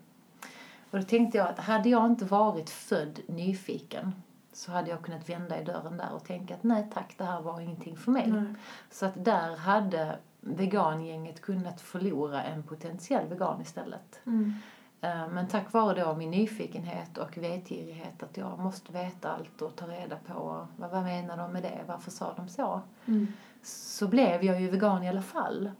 Och 0.90 0.98
då 0.98 1.04
tänkte 1.04 1.38
jag 1.38 1.48
att 1.48 1.58
hade 1.58 1.88
jag 1.88 2.06
inte 2.06 2.24
varit 2.24 2.70
född 2.70 3.20
nyfiken 3.26 4.12
så 4.60 4.72
hade 4.72 4.90
jag 4.90 5.02
kunnat 5.02 5.28
vända 5.28 5.60
i 5.60 5.64
dörren 5.64 5.96
där 5.96 6.12
och 6.12 6.24
tänka 6.24 6.54
att 6.54 6.62
nej 6.62 6.86
tack, 6.94 7.14
det 7.18 7.24
här 7.24 7.40
var 7.40 7.60
ingenting 7.60 7.96
för 7.96 8.10
mig. 8.10 8.26
Nej. 8.26 8.54
Så 8.90 9.06
att 9.06 9.24
där 9.24 9.56
hade 9.56 10.18
vegangänget 10.40 11.40
kunnat 11.40 11.80
förlora 11.80 12.42
en 12.42 12.62
potentiell 12.62 13.28
vegan 13.28 13.60
istället. 13.60 14.20
Mm. 14.26 14.54
Eh, 15.00 15.28
Men 15.28 15.48
tack 15.48 15.72
vare 15.72 16.04
då 16.04 16.14
min 16.14 16.30
nyfikenhet 16.30 17.18
och 17.18 17.38
vetgirighet 17.38 18.22
att 18.22 18.36
jag 18.36 18.58
måste 18.58 18.92
veta 18.92 19.32
allt 19.32 19.62
och 19.62 19.76
ta 19.76 19.86
reda 19.86 20.16
på 20.16 20.66
vad, 20.76 20.90
vad 20.90 21.02
menar 21.02 21.36
de 21.36 21.52
med 21.52 21.62
det, 21.62 21.80
varför 21.86 22.10
sa 22.10 22.34
de 22.36 22.48
så? 22.48 22.80
Mm. 23.06 23.26
Så 23.62 24.08
blev 24.08 24.44
jag 24.44 24.60
ju 24.60 24.70
vegan 24.70 25.02
i 25.02 25.08
alla 25.08 25.22
fall. 25.22 25.70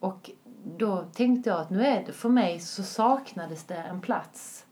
Och 0.00 0.30
då 0.64 1.04
tänkte 1.12 1.50
jag 1.50 1.60
att 1.60 1.70
nu 1.70 1.86
är 1.86 2.06
det, 2.06 2.12
för 2.12 2.28
mig 2.28 2.60
så 2.60 2.82
saknades 2.82 3.64
det 3.64 3.76
en 3.76 4.00
plats 4.00 4.66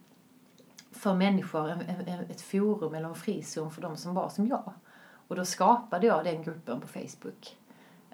för 0.98 1.14
människor, 1.14 1.68
en, 1.70 1.80
en, 1.80 2.08
en- 2.08 2.30
ett 2.30 2.40
forum 2.40 2.94
eller 2.94 3.08
en 3.08 3.14
frizon 3.14 3.70
för 3.70 3.82
de 3.82 3.96
som 3.96 4.14
var 4.14 4.28
som 4.28 4.46
jag. 4.46 4.72
Och 5.28 5.36
då 5.36 5.44
skapade 5.44 6.06
jag 6.06 6.24
den 6.24 6.42
gruppen 6.42 6.80
på 6.80 6.86
Facebook. 6.86 7.56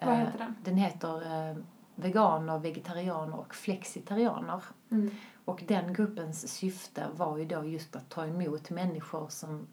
Vad 0.02 0.08
Eh, 0.14 0.18
heter 0.18 0.38
den? 0.38 0.54
Den 0.64 0.76
heter 0.76 1.50
eh, 1.50 1.56
Veganer, 1.94 2.58
vegetarianer 2.58 3.38
och 3.38 3.54
flexitarianer. 3.54 4.62
Mm. 4.90 5.10
Och 5.44 5.64
den 5.68 5.92
gruppens 5.94 6.48
syfte 6.48 7.06
var 7.16 7.36
ju 7.36 7.44
då 7.44 7.64
just 7.64 7.96
att 7.96 8.08
ta 8.08 8.26
emot 8.26 8.70
människor 8.70 9.28
som 9.28 9.66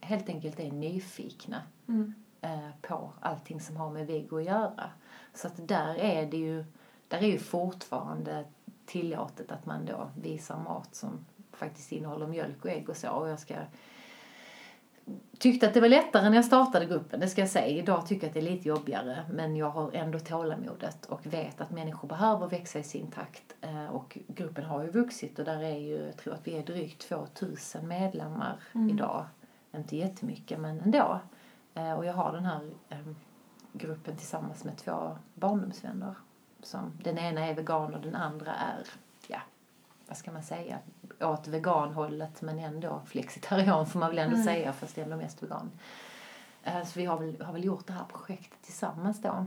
helt 0.00 0.28
enkelt 0.28 0.60
är 0.60 0.72
nyfikna 0.72 1.62
Mm. 1.88 2.14
eh, 2.40 2.70
på 2.82 3.12
allting 3.20 3.60
som 3.60 3.76
har 3.76 3.90
med 3.90 4.06
vego 4.06 4.38
att 4.38 4.44
göra. 4.44 4.90
Så 5.34 5.46
att 5.46 5.68
där 5.68 5.94
är 5.94 6.26
det 6.26 6.36
ju, 6.36 6.64
där 7.08 7.18
är 7.18 7.26
ju 7.26 7.38
fortfarande 7.38 8.44
tillåtet 8.86 9.52
att 9.52 9.66
man 9.66 9.84
då 9.84 10.10
visar 10.22 10.58
mat 10.58 10.94
som 10.94 11.26
faktiskt 11.58 11.92
innehåller 11.92 12.26
mjölk 12.26 12.64
och 12.64 12.70
ägg 12.70 12.88
och 12.88 12.96
så. 12.96 13.10
Och 13.10 13.28
jag 13.28 13.38
ska 13.40 13.54
tyckte 15.38 15.66
att 15.68 15.74
det 15.74 15.80
var 15.80 15.88
lättare 15.88 16.28
när 16.28 16.36
jag 16.36 16.44
startade 16.44 16.86
gruppen, 16.86 17.20
det 17.20 17.28
ska 17.28 17.40
jag 17.40 17.50
säga. 17.50 17.66
Idag 17.78 18.06
tycker 18.06 18.22
jag 18.22 18.28
att 18.28 18.34
det 18.34 18.40
är 18.40 18.50
lite 18.56 18.68
jobbigare, 18.68 19.24
men 19.32 19.56
jag 19.56 19.70
har 19.70 19.92
ändå 19.92 20.18
tålamodet 20.18 21.06
och 21.06 21.26
vet 21.26 21.60
att 21.60 21.70
människor 21.70 22.08
behöver 22.08 22.46
växa 22.46 22.78
i 22.78 22.82
sin 22.82 23.10
takt. 23.10 23.54
Eh, 23.60 23.86
Och 23.86 24.18
gruppen 24.26 24.64
har 24.64 24.82
ju 24.84 24.90
vuxit 24.90 25.38
och 25.38 25.44
där 25.44 25.62
är 25.62 25.78
ju, 25.78 26.06
jag 26.06 26.16
tror 26.16 26.34
att 26.34 26.46
vi 26.46 26.56
är 26.58 26.62
drygt 26.62 27.08
2000 27.08 27.88
medlemmar 27.88 28.56
Mm. 28.74 28.90
idag. 28.90 29.26
Inte 29.76 29.96
jättemycket, 29.96 30.60
men 30.60 30.80
ändå. 30.80 31.20
Eh, 31.74 31.92
Och 31.92 32.04
jag 32.04 32.12
har 32.14 32.32
den 32.32 32.44
här 32.44 32.70
eh, 32.88 32.98
gruppen 33.72 34.16
tillsammans 34.16 34.64
med 34.64 34.76
två 34.76 35.18
barndomsvänner. 35.34 36.14
Som, 36.62 36.92
den 37.04 37.18
ena 37.18 37.46
är 37.46 37.54
vegan 37.54 37.94
och 37.94 38.00
den 38.00 38.14
andra 38.14 38.54
är, 38.54 38.82
vad 40.08 40.16
ska 40.16 40.32
man 40.32 40.42
säga, 40.42 40.78
åt 41.20 41.46
veganhållet 41.48 42.42
men 42.42 42.58
ändå 42.58 43.02
flexitarian 43.06 43.86
får 43.86 43.98
man 44.00 44.08
väl 44.08 44.18
ändå 44.18 44.34
Mm. 44.34 44.44
säga 44.46 44.72
fast 44.72 44.98
ändå 44.98 45.16
mest 45.16 45.42
vegan. 45.42 45.70
Eh, 46.62 46.84
Så 46.84 46.98
vi 46.98 47.04
har 47.06 47.18
väl, 47.18 47.42
har 47.42 47.52
väl 47.52 47.64
gjort 47.64 47.86
det 47.86 47.92
här 47.92 48.04
projektet 48.04 48.62
tillsammans 48.62 49.22
då. 49.22 49.46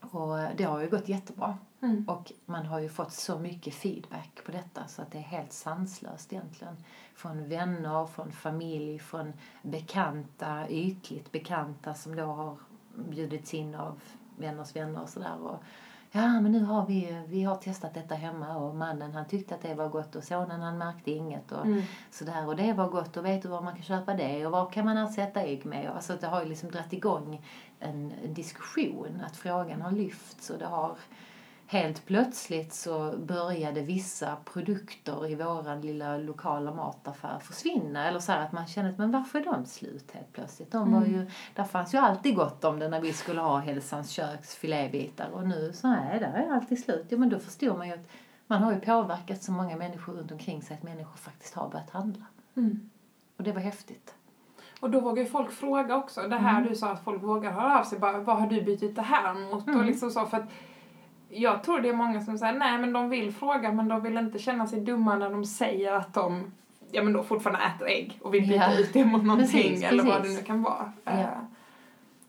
Och 0.00 0.38
det 0.56 0.64
har 0.64 0.80
ju 0.80 0.90
gått 0.90 1.08
jättebra. 1.08 1.58
Mm. 1.82 2.08
Och 2.08 2.32
man 2.46 2.66
har 2.66 2.78
ju 2.78 2.88
fått 2.88 3.12
så 3.12 3.38
mycket 3.38 3.74
feedback 3.74 4.40
på 4.46 4.52
detta 4.52 4.86
så 4.86 5.02
att 5.02 5.10
det 5.12 5.18
är 5.18 5.22
helt 5.22 5.52
sanslöst 5.52 6.32
egentligen. 6.32 6.76
Från 7.14 7.48
vänner, 7.48 8.06
från 8.06 8.32
familj, 8.32 8.98
från 8.98 9.32
bekanta, 9.62 10.68
ytligt 10.68 11.32
bekanta 11.32 11.94
som 11.94 12.16
då 12.16 12.24
har 12.24 12.56
bjudits 12.94 13.54
in 13.54 13.74
av 13.74 14.00
vänners 14.38 14.76
vänner 14.76 15.02
och 15.02 15.08
sådär. 15.08 15.36
Och, 15.42 15.62
Ja, 16.22 16.40
men 16.40 16.52
nu 16.52 16.64
har 16.64 16.86
vi, 16.86 17.22
vi 17.28 17.42
har 17.42 17.54
testat 17.56 17.94
detta 17.94 18.14
hemma 18.14 18.56
och 18.56 18.74
mannen 18.74 19.14
han 19.14 19.24
tyckte 19.24 19.54
att 19.54 19.62
det 19.62 19.74
var 19.74 19.88
gott 19.88 20.16
och 20.16 20.24
sonen 20.24 20.60
han 20.62 20.78
märkte 20.78 21.10
inget 21.10 21.52
och 21.52 21.66
Mm. 21.66 21.82
sådär. 22.10 22.46
Och 22.46 22.56
det 22.56 22.72
var 22.72 22.88
gott 22.88 23.16
och 23.16 23.24
vet 23.24 23.42
du 23.42 23.48
var 23.48 23.62
man 23.62 23.74
kan 23.74 23.82
köpa 23.82 24.14
det 24.14 24.46
och 24.46 24.52
vad 24.52 24.72
kan 24.72 24.84
man 24.84 24.96
ersätta 24.96 25.40
ägg 25.42 25.66
med? 25.66 25.90
Alltså 25.94 26.16
det 26.20 26.26
har 26.26 26.42
ju 26.42 26.48
liksom 26.48 26.70
dragit 26.70 26.92
igång 26.92 27.42
en, 27.80 28.12
en 28.24 28.34
diskussion, 28.34 29.22
att 29.26 29.36
frågan 29.36 29.82
har 29.82 29.90
lyfts 29.92 30.50
och 30.50 30.58
det 30.58 30.66
har 30.66 30.96
helt 31.70 32.06
plötsligt 32.06 32.72
så 32.72 33.14
började 33.18 33.80
vissa 33.80 34.36
produkter 34.44 35.30
i 35.30 35.34
våran 35.34 35.80
lilla 35.80 36.16
lokala 36.16 36.74
mataffär 36.74 37.38
försvinna. 37.38 38.08
Eller 38.08 38.20
så 38.20 38.32
att 38.32 38.52
man 38.52 38.66
känner 38.66 38.90
att 38.90 38.98
men 38.98 39.10
varför 39.12 39.40
är 39.40 39.44
de 39.44 39.66
slut 39.66 40.10
helt 40.12 40.32
plötsligt? 40.32 40.72
De 40.72 40.92
var 40.92 41.04
ju, 41.04 41.30
där 41.54 41.64
fanns 41.64 41.94
ju 41.94 41.98
alltid 41.98 42.36
gott 42.36 42.64
om 42.64 42.78
det 42.78 42.88
när 42.88 43.00
vi 43.00 43.12
skulle 43.12 43.40
ha 43.40 43.58
Hälsans 43.58 44.10
köks 44.10 44.54
filébitar 44.54 45.30
och 45.30 45.46
nu 45.48 45.72
så 45.74 45.88
är 45.88 46.20
där 46.20 46.32
är 46.32 46.54
alltid 46.54 46.84
slut. 46.84 47.06
Ja 47.08 47.18
men 47.18 47.28
då 47.28 47.38
förstår 47.38 47.76
man 47.76 47.86
ju 47.88 47.94
att 47.94 48.08
man 48.46 48.62
har 48.62 48.72
ju 48.72 48.80
påverkat 48.80 49.42
så 49.42 49.52
många 49.52 49.76
människor 49.76 50.12
runt 50.12 50.32
omkring 50.32 50.62
sig 50.62 50.76
att 50.76 50.82
människor 50.82 51.16
faktiskt 51.16 51.54
har 51.54 51.68
börjat 51.68 51.90
handla. 51.90 52.24
Mm. 52.56 52.90
Och 53.36 53.44
det 53.44 53.52
var 53.52 53.60
häftigt. 53.60 54.14
Och 54.80 54.90
då 54.90 55.00
vågar 55.00 55.22
ju 55.22 55.28
folk 55.28 55.52
fråga 55.52 55.96
också. 55.96 56.22
Det 56.22 56.36
här 56.36 56.58
Mm. 56.58 56.68
du 56.68 56.76
sa 56.76 56.90
att 56.90 57.04
folk 57.04 57.22
vågar 57.22 57.52
höra 57.52 57.80
av 57.80 57.84
sig. 57.84 57.98
Bara, 57.98 58.18
vad 58.18 58.38
har 58.40 58.46
du 58.46 58.62
bytt 58.62 58.96
det 58.96 59.02
här 59.02 59.34
mot? 59.34 59.66
Mm. 59.66 59.80
Och 59.80 59.86
liksom 59.86 60.10
så, 60.10 60.26
för 60.26 60.36
att 60.36 60.50
jag 61.28 61.62
tror 61.62 61.80
det 61.80 61.88
är 61.88 61.92
många 61.94 62.20
som 62.20 62.38
säger 62.38 62.58
nej 62.58 62.78
men 62.78 62.92
de 62.92 63.08
vill 63.10 63.32
fråga 63.34 63.72
men 63.72 63.88
de 63.88 64.02
vill 64.02 64.16
inte 64.18 64.38
känna 64.38 64.66
sig 64.66 64.80
dumma 64.80 65.16
när 65.16 65.30
de 65.30 65.44
säger 65.44 65.92
att 65.92 66.14
de 66.14 66.52
ja 66.90 67.02
men 67.02 67.12
då 67.12 67.22
fortfarande 67.22 67.60
äter 67.64 67.88
ägg 67.88 68.18
och 68.22 68.34
vill 68.34 68.48
byta 68.48 68.54
Ja. 68.72 68.78
ut 68.78 68.92
det 68.92 69.04
mot 69.04 69.24
någonting 69.24 69.62
Precis, 69.62 69.82
eller 69.84 70.02
vad 70.04 70.22
det 70.22 70.28
nu 70.28 70.42
kan 70.42 70.62
vara. 70.62 70.92
Ja. 71.04 71.12
Eh, 71.12 71.28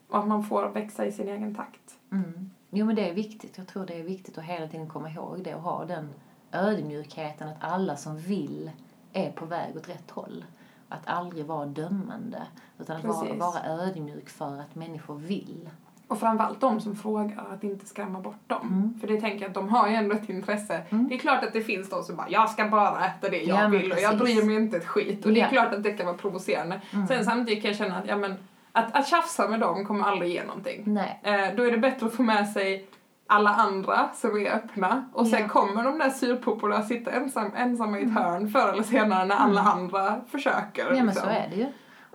och 0.08 0.18
att 0.18 0.26
man 0.28 0.44
får 0.44 0.68
växa 0.68 1.06
i 1.06 1.12
sin 1.12 1.28
egen 1.28 1.54
takt. 1.54 1.98
Mm. 2.12 2.50
Jo 2.70 2.86
men 2.86 2.96
det 2.96 3.08
är 3.08 3.14
viktigt. 3.14 3.58
Jag 3.58 3.66
tror 3.66 3.86
det 3.86 3.98
är 4.00 4.02
viktigt 4.02 4.38
att 4.38 4.44
hela 4.44 4.68
tiden 4.68 4.88
komma 4.88 5.10
ihåg 5.10 5.44
det 5.44 5.54
och 5.54 5.62
ha 5.62 5.84
den 5.84 6.08
ödmjukheten 6.52 7.48
att 7.48 7.56
alla 7.60 7.96
som 7.96 8.18
vill 8.18 8.70
är 9.12 9.30
på 9.32 9.46
väg 9.46 9.76
åt 9.76 9.88
rätt 9.88 10.10
håll. 10.10 10.44
Att 10.88 11.06
aldrig 11.06 11.46
vara 11.46 11.66
dömande 11.66 12.42
utan 12.78 12.96
att 12.96 13.04
vara, 13.04 13.34
vara 13.34 13.64
ödmjuk 13.66 14.28
för 14.28 14.60
att 14.60 14.74
människor 14.74 15.14
vill. 15.14 15.70
Och 16.10 16.20
framförallt 16.20 16.60
de 16.60 16.80
som 16.80 16.96
frågar, 16.96 17.46
att 17.54 17.64
inte 17.64 17.86
skrämma 17.86 18.20
bort 18.20 18.48
dem. 18.48 18.68
Mm. 18.68 19.00
För 19.00 19.06
det 19.06 19.20
tänker 19.20 19.40
jag 19.40 19.48
att 19.48 19.54
de 19.54 19.68
har 19.68 19.88
ju 19.88 19.94
ändå 19.94 20.14
ett 20.14 20.28
intresse. 20.28 20.82
Mm. 20.88 21.08
Det 21.08 21.14
är 21.14 21.18
klart 21.18 21.44
att 21.44 21.52
det 21.52 21.60
finns 21.60 21.90
de 21.90 22.02
som 22.02 22.16
bara, 22.16 22.28
jag 22.28 22.50
ska 22.50 22.64
bara 22.64 23.06
äta 23.06 23.28
det 23.28 23.42
jag 23.42 23.64
Ja, 23.64 23.68
vill 23.68 23.92
och 23.92 23.98
jag 24.00 24.18
bryr 24.18 24.42
mig 24.42 24.54
inte 24.56 24.76
ett 24.76 24.86
skit. 24.86 25.26
Och 25.26 25.32
det 25.32 25.40
är 25.40 25.48
klart 25.48 25.74
att 25.74 25.82
det 25.82 25.92
kan 25.92 26.06
vara 26.06 26.16
provocerande. 26.16 26.80
Mm. 26.92 27.06
Sen 27.06 27.24
samtidigt 27.24 27.62
kan 27.62 27.68
jag 27.70 27.78
känna 27.78 27.96
att, 27.98 28.06
ja 28.08 28.16
men, 28.16 28.34
att, 28.72 28.96
att 28.96 29.08
tjafsa 29.08 29.48
med 29.48 29.60
dem 29.60 29.86
kommer 29.86 30.04
aldrig 30.04 30.32
ge 30.32 30.44
någonting. 30.44 30.82
Nej. 30.86 31.20
Eh, 31.22 31.56
då 31.56 31.62
är 31.62 31.70
det 31.70 31.78
bättre 31.78 32.06
att 32.06 32.14
få 32.14 32.22
med 32.22 32.48
sig 32.48 32.88
alla 33.26 33.50
andra 33.50 34.08
som 34.14 34.36
är 34.46 34.50
öppna 34.54 35.08
och 35.12 35.26
sen 35.26 35.40
Ja. 35.40 35.48
kommer 35.48 35.84
de 35.84 35.98
där 35.98 36.10
surpopporna 36.10 36.82
sitta 36.82 37.10
ensam, 37.10 37.50
ensamma 37.56 37.98
i 37.98 38.02
ett 38.02 38.14
hörn 38.14 38.48
förr 38.50 38.72
eller 38.72 38.82
senare 38.82 39.24
när 39.24 39.36
alla 39.36 39.60
andra 39.60 40.20
försöker. 40.30 40.82
Mm. 40.82 40.96
Ja 40.96 41.02
men 41.04 41.06
liksom. 41.06 41.28
så 41.28 41.34
är 41.34 41.48
det 41.50 41.56
ju. 41.56 41.66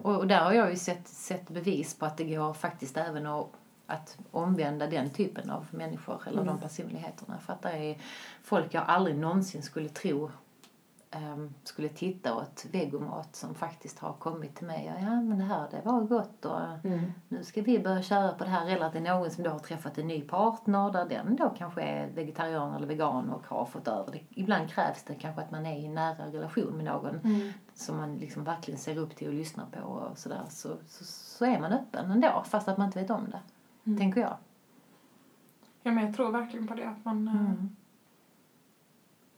Och, 0.02 0.16
och 0.16 0.28
där 0.28 0.40
har 0.40 0.54
jag 0.54 0.70
ju 0.70 0.76
sett, 0.76 1.08
sett 1.08 1.50
bevis 1.50 2.00
på 2.00 2.06
att 2.06 2.18
det 2.18 2.24
går 2.24 2.54
faktiskt 2.54 2.98
även 2.98 3.26
att, 3.28 3.52
att 3.88 4.18
omvända 4.32 4.88
den 4.88 5.10
typen 5.10 5.50
av 5.50 5.68
människor 5.72 6.22
eller 6.28 6.42
Mm. 6.42 6.54
de 6.56 6.62
personligheterna. 6.62 7.38
För 7.40 7.54
att 7.54 7.62
det 7.62 7.70
är 7.70 7.98
folk 8.44 8.74
jag 8.74 8.84
aldrig 8.88 9.18
någonsin 9.18 9.62
skulle 9.64 9.90
tro 9.90 10.32
ehm, 11.12 11.54
skulle 11.64 11.90
titta 11.90 12.36
åt 12.36 12.66
vegomat 12.72 13.36
som 13.36 13.56
faktiskt 13.56 14.00
har 14.00 14.14
kommit 14.14 14.56
till 14.56 14.68
mig. 14.68 14.94
Ja 15.04 15.22
men 15.22 15.38
det 15.38 15.44
här 15.44 15.68
det 15.72 15.82
var 15.84 16.02
gott 16.02 16.46
och 16.46 16.60
Mm. 16.84 17.14
nu 17.28 17.44
ska 17.44 17.62
vi 17.62 17.80
börja 17.80 18.02
köra 18.02 18.32
på 18.34 18.44
det 18.44 18.50
här. 18.50 18.68
Eller 18.70 18.86
att 18.86 18.94
det 18.94 19.00
är 19.00 19.04
någon 19.18 19.32
som 19.32 19.44
då 19.44 19.50
har 19.50 19.60
träffat 19.60 19.98
en 19.98 20.08
ny 20.08 20.22
partner 20.22 20.92
där 20.92 21.06
den 21.06 21.36
då 21.36 21.50
kanske 21.58 21.82
är 21.82 22.08
vegetarian 22.12 22.74
eller 22.76 22.88
vegan 22.88 23.30
och 23.30 23.48
har 23.48 23.66
fått 23.66 23.88
över 23.88 24.12
det. 24.12 24.20
Ibland 24.30 24.70
krävs 24.70 25.04
det 25.04 25.16
kanske 25.16 25.42
att 25.42 25.52
man 25.52 25.66
är 25.66 25.76
i 25.78 25.86
en 25.86 25.94
nära 25.94 26.26
relation 26.32 26.74
med 26.78 26.86
någon 26.86 27.20
Mm. 27.24 27.54
som 27.74 27.98
man 27.98 28.16
liksom 28.18 28.44
verkligen 28.44 28.80
ser 28.80 28.98
upp 28.98 29.16
till 29.16 29.28
och 29.28 29.34
lyssnar 29.34 29.66
på 29.66 29.80
och 29.88 30.18
sådär 30.18 30.42
så, 30.50 30.70
så, 30.88 31.04
så 31.06 31.46
är 31.46 31.60
man 31.60 31.74
öppen 31.74 32.12
ändå 32.12 32.44
fast 32.46 32.68
att 32.68 32.78
man 32.78 32.88
inte 32.88 33.02
vet 33.02 33.10
om 33.10 33.30
det. 33.32 33.40
Mm. 33.86 33.98
Tänker 34.00 34.22
jag. 34.22 34.38
Ja 35.84 35.92
men 35.92 36.06
jag 36.06 36.16
tror 36.16 36.32
verkligen 36.32 36.68
på 36.68 36.74
det. 36.76 36.90
Att 36.90 37.06
man, 37.06 37.28
eh, 37.28 37.36
Mm. 37.36 37.76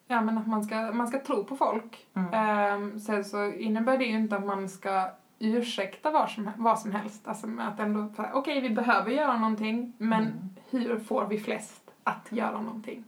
Ja, 0.09 0.21
men 0.21 0.37
att 0.37 0.47
man 0.47 0.63
ska, 0.63 0.91
man 0.93 1.07
ska 1.07 1.19
tro 1.23 1.43
på 1.43 1.55
folk. 1.55 2.07
Mm. 2.13 2.33
Ehm, 2.33 2.99
sen 2.99 3.25
så 3.25 3.51
innebär 3.51 3.97
det 3.97 4.05
ju 4.05 4.17
inte 4.17 4.35
att 4.37 4.45
man 4.45 4.69
ska 4.69 5.09
ursäkta 5.39 6.11
vad 6.11 6.29
som, 6.29 6.49
vad 6.57 6.79
som 6.79 6.91
helst. 6.91 7.27
Alltså 7.27 7.47
att 7.59 7.79
ändå, 7.79 8.07
okej 8.33 8.61
vi 8.61 8.69
behöver 8.69 9.11
göra 9.11 9.37
någonting, 9.37 9.93
men 9.97 10.21
Mm. 10.23 10.33
hur 10.69 10.99
får 10.99 11.25
vi 11.25 11.39
flest 11.39 11.91
att 12.03 12.27
göra 12.31 12.61
någonting? 12.61 13.03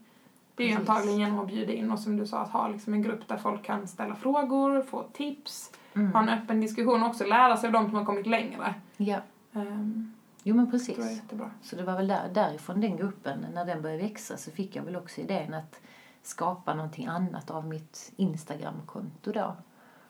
Det 0.55 0.63
är 0.63 0.67
ju 0.67 0.73
Precis. 0.75 0.89
antagligen 0.89 1.19
genom 1.19 1.39
att 1.39 1.47
bjuda 1.47 1.73
in 1.73 1.91
och 1.91 1.99
som 1.99 2.17
du 2.17 2.27
sa, 2.27 2.39
att 2.39 2.49
ha 2.49 2.67
liksom 2.67 2.93
en 2.93 3.01
grupp 3.01 3.27
där 3.27 3.37
folk 3.37 3.63
kan 3.63 3.87
ställa 3.87 4.15
frågor, 4.15 4.81
få 4.81 5.03
tips, 5.03 5.71
Mm. 5.93 6.11
ha 6.13 6.21
en 6.21 6.29
öppen 6.29 6.61
diskussion 6.61 7.03
och 7.03 7.09
också 7.09 7.25
lära 7.25 7.57
sig 7.57 7.67
av 7.67 7.73
de 7.73 7.85
som 7.85 7.95
har 7.95 8.05
kommit 8.05 8.27
längre. 8.27 8.73
Ja. 8.97 9.17
Um, 9.53 10.13
Jo 10.43 10.55
men 10.55 10.69
tror 10.69 10.81
jag 10.81 10.89
är 10.91 10.95
precis. 10.95 11.15
jättebra. 11.21 11.51
Så 11.61 11.75
det 11.75 11.83
var 11.83 11.95
väl 11.95 12.07
där, 12.07 12.29
därifrån 12.33 12.81
den 12.81 12.97
gruppen, 12.97 13.45
när 13.53 13.65
den 13.65 13.81
började 13.81 14.03
växa 14.03 14.37
så 14.37 14.51
fick 14.51 14.75
jag 14.75 14.83
väl 14.83 14.95
också 14.95 15.21
idén 15.21 15.53
att 15.53 15.79
skapa 16.21 16.73
någonting 16.73 17.05
annat 17.07 17.51
av 17.51 17.67
mitt 17.67 18.11
Instagramkonto 18.15 19.31
då. 19.31 19.55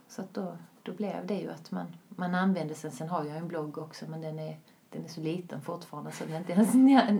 Så 0.08 0.22
att 0.22 0.34
då, 0.34 0.58
då 0.84 0.94
blev 0.94 1.26
det 1.28 1.40
ju 1.40 1.52
att 1.52 1.72
man, 1.72 1.86
man 2.10 2.36
använde 2.36 2.76
sen, 2.76 2.92
sen 2.92 3.10
har 3.10 3.24
jag 3.26 3.38
en 3.38 3.48
blogg 3.48 3.78
också 3.78 4.06
men 4.10 4.22
den 4.22 4.40
är, 4.40 4.58
den 4.90 5.04
är 5.06 5.08
så 5.10 5.22
liten 5.22 5.62
fortfarande 5.62 6.12
så 6.12 6.24
den 6.26 6.34
är 6.34 6.38
inte 6.40 6.54
ens 6.54 6.76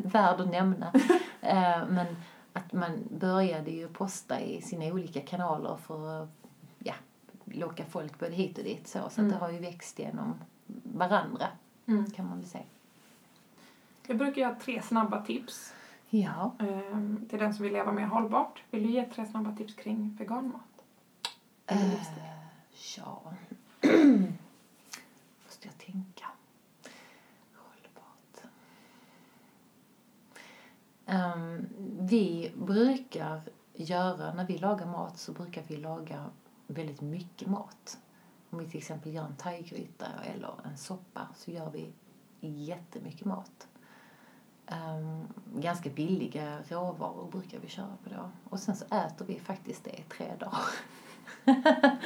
värd 0.16 0.40
att 0.42 0.50
nämna. 0.52 0.94
Eh, 1.42 1.88
men 1.90 2.06
att 2.54 2.74
man 2.74 2.92
började 3.20 3.72
ju 3.72 3.88
posta 3.88 4.40
i 4.42 4.62
sina 4.62 4.86
olika 4.86 5.22
kanaler 5.22 5.76
för 5.76 6.24
att 6.24 6.30
ja, 6.80 6.94
locka 7.46 7.86
folk 7.86 8.20
både 8.20 8.32
hit 8.32 8.58
och 8.58 8.64
dit 8.64 8.88
så. 8.88 9.00
Så 9.10 9.22
Mm. 9.22 9.32
det 9.34 9.38
har 9.38 9.50
ju 9.52 9.60
växt 9.60 10.00
genom 10.00 10.36
varandra 10.84 11.48
Mm. 11.86 12.12
kan 12.12 12.26
man 12.30 12.38
väl 12.38 12.48
säga. 12.48 12.64
Jag 14.10 14.18
brukar 14.18 14.42
göra 14.42 14.56
tre 14.56 14.82
snabba 14.82 15.26
tips 15.26 15.74
Ja. 16.10 16.52
ehm, 16.60 17.26
till 17.30 17.40
den 17.40 17.54
som 17.54 17.64
vill 17.64 17.74
leva 17.74 17.92
mer 17.92 18.06
hållbart. 18.06 18.64
Vill 18.72 18.84
du 18.84 18.90
ge 18.90 19.06
tre 19.06 19.26
snabba 19.26 19.56
tips 19.56 19.74
kring 19.74 20.16
veganmat? 20.20 20.84
Eller 21.66 21.82
Eh, 21.84 21.90
livsstil? 21.90 22.24
ja. 22.98 23.22
Måste 25.46 25.68
jag 25.68 25.78
tänka. 25.78 26.26
Hållbart. 27.54 28.52
Ehm, 31.06 31.68
vi 32.00 32.52
brukar 32.58 33.42
göra, 33.74 34.34
när 34.34 34.46
vi 34.46 34.58
lagar 34.58 34.86
mat 34.86 35.18
så 35.20 35.32
brukar 35.32 35.64
vi 35.68 35.78
laga 35.78 36.26
väldigt 36.68 37.02
mycket 37.02 37.48
mat. 37.48 37.98
Om 38.50 38.60
vi 38.60 38.66
till 38.70 38.78
exempel 38.78 39.14
gör 39.14 39.26
en 39.26 39.36
thaigryta 39.36 40.06
eller 40.24 40.54
en 40.66 40.78
soppa 40.78 41.28
så 41.36 41.52
gör 41.52 41.70
vi 41.72 41.94
jättemycket 42.42 43.26
mat. 43.26 43.68
Ehm, 44.72 45.28
ganska 45.56 45.90
billiga 45.90 46.60
råvaror 46.68 47.32
brukar 47.32 47.60
vi 47.60 47.68
köra 47.68 47.98
på 48.04 48.10
då. 48.10 48.30
Och 48.50 48.60
sen 48.60 48.76
så 48.76 48.86
äter 48.86 49.26
vi 49.26 49.40
faktiskt 49.40 49.84
det 49.84 50.00
i 50.00 50.04
tre 50.04 50.36
dagar. 50.40 50.66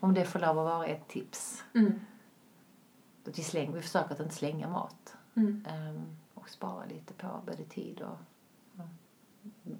Om 0.00 0.14
det 0.14 0.24
får 0.24 0.38
lov 0.38 0.58
att 0.58 0.64
vara 0.64 0.86
ett 0.86 1.08
tips. 1.08 1.64
Mm. 1.74 2.00
Att 3.26 3.38
vi, 3.38 3.42
slänger, 3.42 3.72
vi 3.72 3.82
försöker 3.82 4.14
att 4.14 4.20
inte 4.20 4.34
slänga 4.34 4.68
mat. 4.68 5.16
Mm. 5.34 5.64
ehm, 5.68 6.16
och 6.34 6.50
spara 6.50 6.84
lite 6.84 7.14
på 7.14 7.26
både 7.46 7.64
tid 7.64 8.00
och 8.00 8.18
ja, 8.76 8.84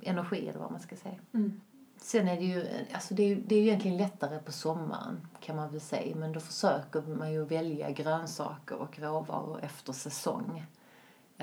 energi 0.02 0.48
eller 0.48 0.60
vad 0.60 0.70
man 0.70 0.80
ska 0.80 0.96
säga. 0.96 1.18
Mm. 1.32 1.60
Sen 1.96 2.28
är 2.28 2.36
det 2.36 2.44
ju, 2.44 2.66
alltså 2.92 3.14
det 3.14 3.22
är, 3.22 3.36
det 3.36 3.54
är 3.54 3.60
ju 3.60 3.66
egentligen 3.66 3.96
lättare 3.96 4.38
på 4.38 4.52
sommaren 4.52 5.28
kan 5.40 5.56
man 5.56 5.70
väl 5.70 5.80
säga. 5.80 6.16
Men 6.16 6.32
då 6.32 6.40
försöker 6.40 7.02
man 7.02 7.32
ju 7.32 7.44
välja 7.44 7.90
grönsaker 7.90 8.76
och 8.76 8.98
råvaror 8.98 9.60
efter 9.64 9.92
säsong. 9.92 10.66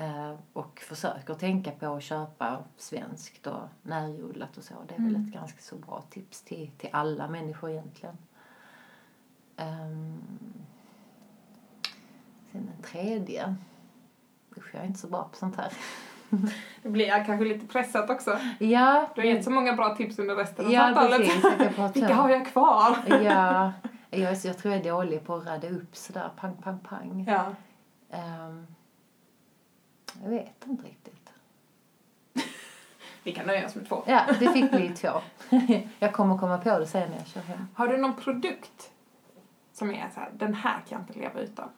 Eh, 0.02 0.34
och 0.52 0.80
försöker 0.80 1.34
tänka 1.34 1.70
på 1.70 1.86
att 1.94 2.02
köpa 2.02 2.58
svenskt 2.76 3.46
och 3.46 3.60
närodlat 3.82 4.56
och 4.56 4.64
så. 4.64 4.74
Det 4.88 4.94
är 4.94 4.98
väl 4.98 5.14
Mm. 5.14 5.26
ett 5.28 5.34
ganska 5.34 5.60
så 5.60 5.76
bra 5.76 6.02
tips 6.10 6.42
till, 6.42 6.70
till 6.78 6.88
alla 6.92 7.28
människor 7.28 7.70
egentligen. 7.70 8.16
Ehm, 9.56 10.22
sen 12.52 12.66
den 12.66 12.82
tredje. 12.82 13.54
Usch, 14.56 14.74
jag 14.74 14.82
är 14.82 14.86
inte 14.86 14.98
så 15.00 15.06
bra 15.08 15.28
på 15.30 15.36
sånt 15.36 15.56
här. 15.56 15.72
Det 16.82 16.88
blir 16.88 17.06
jag 17.06 17.26
kanske 17.26 17.44
lite 17.44 17.66
pressat 17.66 18.10
också. 18.10 18.38
Ja, 18.58 19.08
Du 19.14 19.20
har 19.20 19.26
gett 19.28 19.44
så 19.44 19.50
många 19.50 19.72
bra 19.72 19.94
tips 19.96 20.18
under 20.18 20.34
resten 20.36 20.66
av 20.66 20.72
ja 20.72 20.80
samtalet. 20.94 21.18
precis. 21.18 21.44
Vilka 21.96 22.14
har 22.14 22.28
jag 22.30 22.46
kvar? 22.46 22.96
Ja, 23.24 23.72
jag, 24.10 24.36
jag 24.44 24.58
tror 24.58 24.74
jag 24.74 24.86
är 24.86 24.90
dålig 24.90 25.24
på 25.24 25.34
att 25.34 25.46
rada 25.46 25.68
upp 25.70 25.96
sådär 25.96 26.30
pang, 26.36 26.56
pang, 26.62 26.78
pang. 26.78 27.24
Ja. 27.28 27.46
Ehm, 28.10 28.66
jag 30.22 30.28
vet 30.28 30.66
inte 30.66 30.86
riktigt. 30.86 31.32
Vi 33.22 33.32
kan 33.32 33.46
nöja 33.46 33.66
oss 33.66 33.74
med 33.74 33.88
två. 33.88 34.02
Ja, 34.06 34.24
det 34.40 34.48
fick 34.52 34.70
bli 34.70 34.88
två. 34.96 35.08
jag 35.98 36.12
kommer 36.12 36.38
komma 36.38 36.58
på 36.58 36.78
det 36.78 36.86
sen 36.86 37.10
när 37.10 37.18
jag 37.18 37.26
kör 37.26 37.40
hem. 37.40 37.66
Har 37.74 37.88
du 37.88 37.96
någon 37.96 38.16
produkt 38.16 38.90
som 39.72 39.90
är 39.90 40.08
så 40.14 40.20
här, 40.20 40.30
den 40.36 40.54
här 40.54 40.72
kan 40.74 40.84
jag 40.88 41.00
inte 41.00 41.12
leva 41.18 41.40
utan 41.40 41.68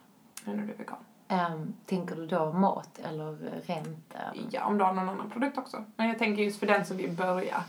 när 0.44 0.54
du 0.54 0.62
är 0.72 0.76
vegan? 0.76 0.96
Ehm, 1.28 1.74
tänker 1.86 2.16
du 2.16 2.26
då 2.26 2.52
mat 2.52 2.98
eller 2.98 3.32
rent? 3.66 4.14
ehm? 4.14 4.46
Ja, 4.50 4.64
om 4.64 4.78
du 4.78 4.84
har 4.84 4.92
någon 4.92 5.08
annan 5.08 5.30
produkt 5.30 5.58
också. 5.58 5.84
Men 5.96 6.08
jag 6.08 6.18
tänker 6.18 6.42
just 6.42 6.58
för 6.60 6.66
den 6.66 6.86
som 6.86 6.96
vill 6.96 7.10
börja. 7.10 7.64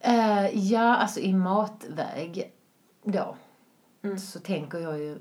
Eh, 0.00 0.58
ja, 0.58 0.96
alltså 0.96 1.20
i 1.20 1.32
matväg 1.32 2.52
då 3.02 3.36
Mm. 4.02 4.18
så 4.18 4.40
tänker 4.40 4.78
jag 4.78 4.98
ju, 4.98 5.18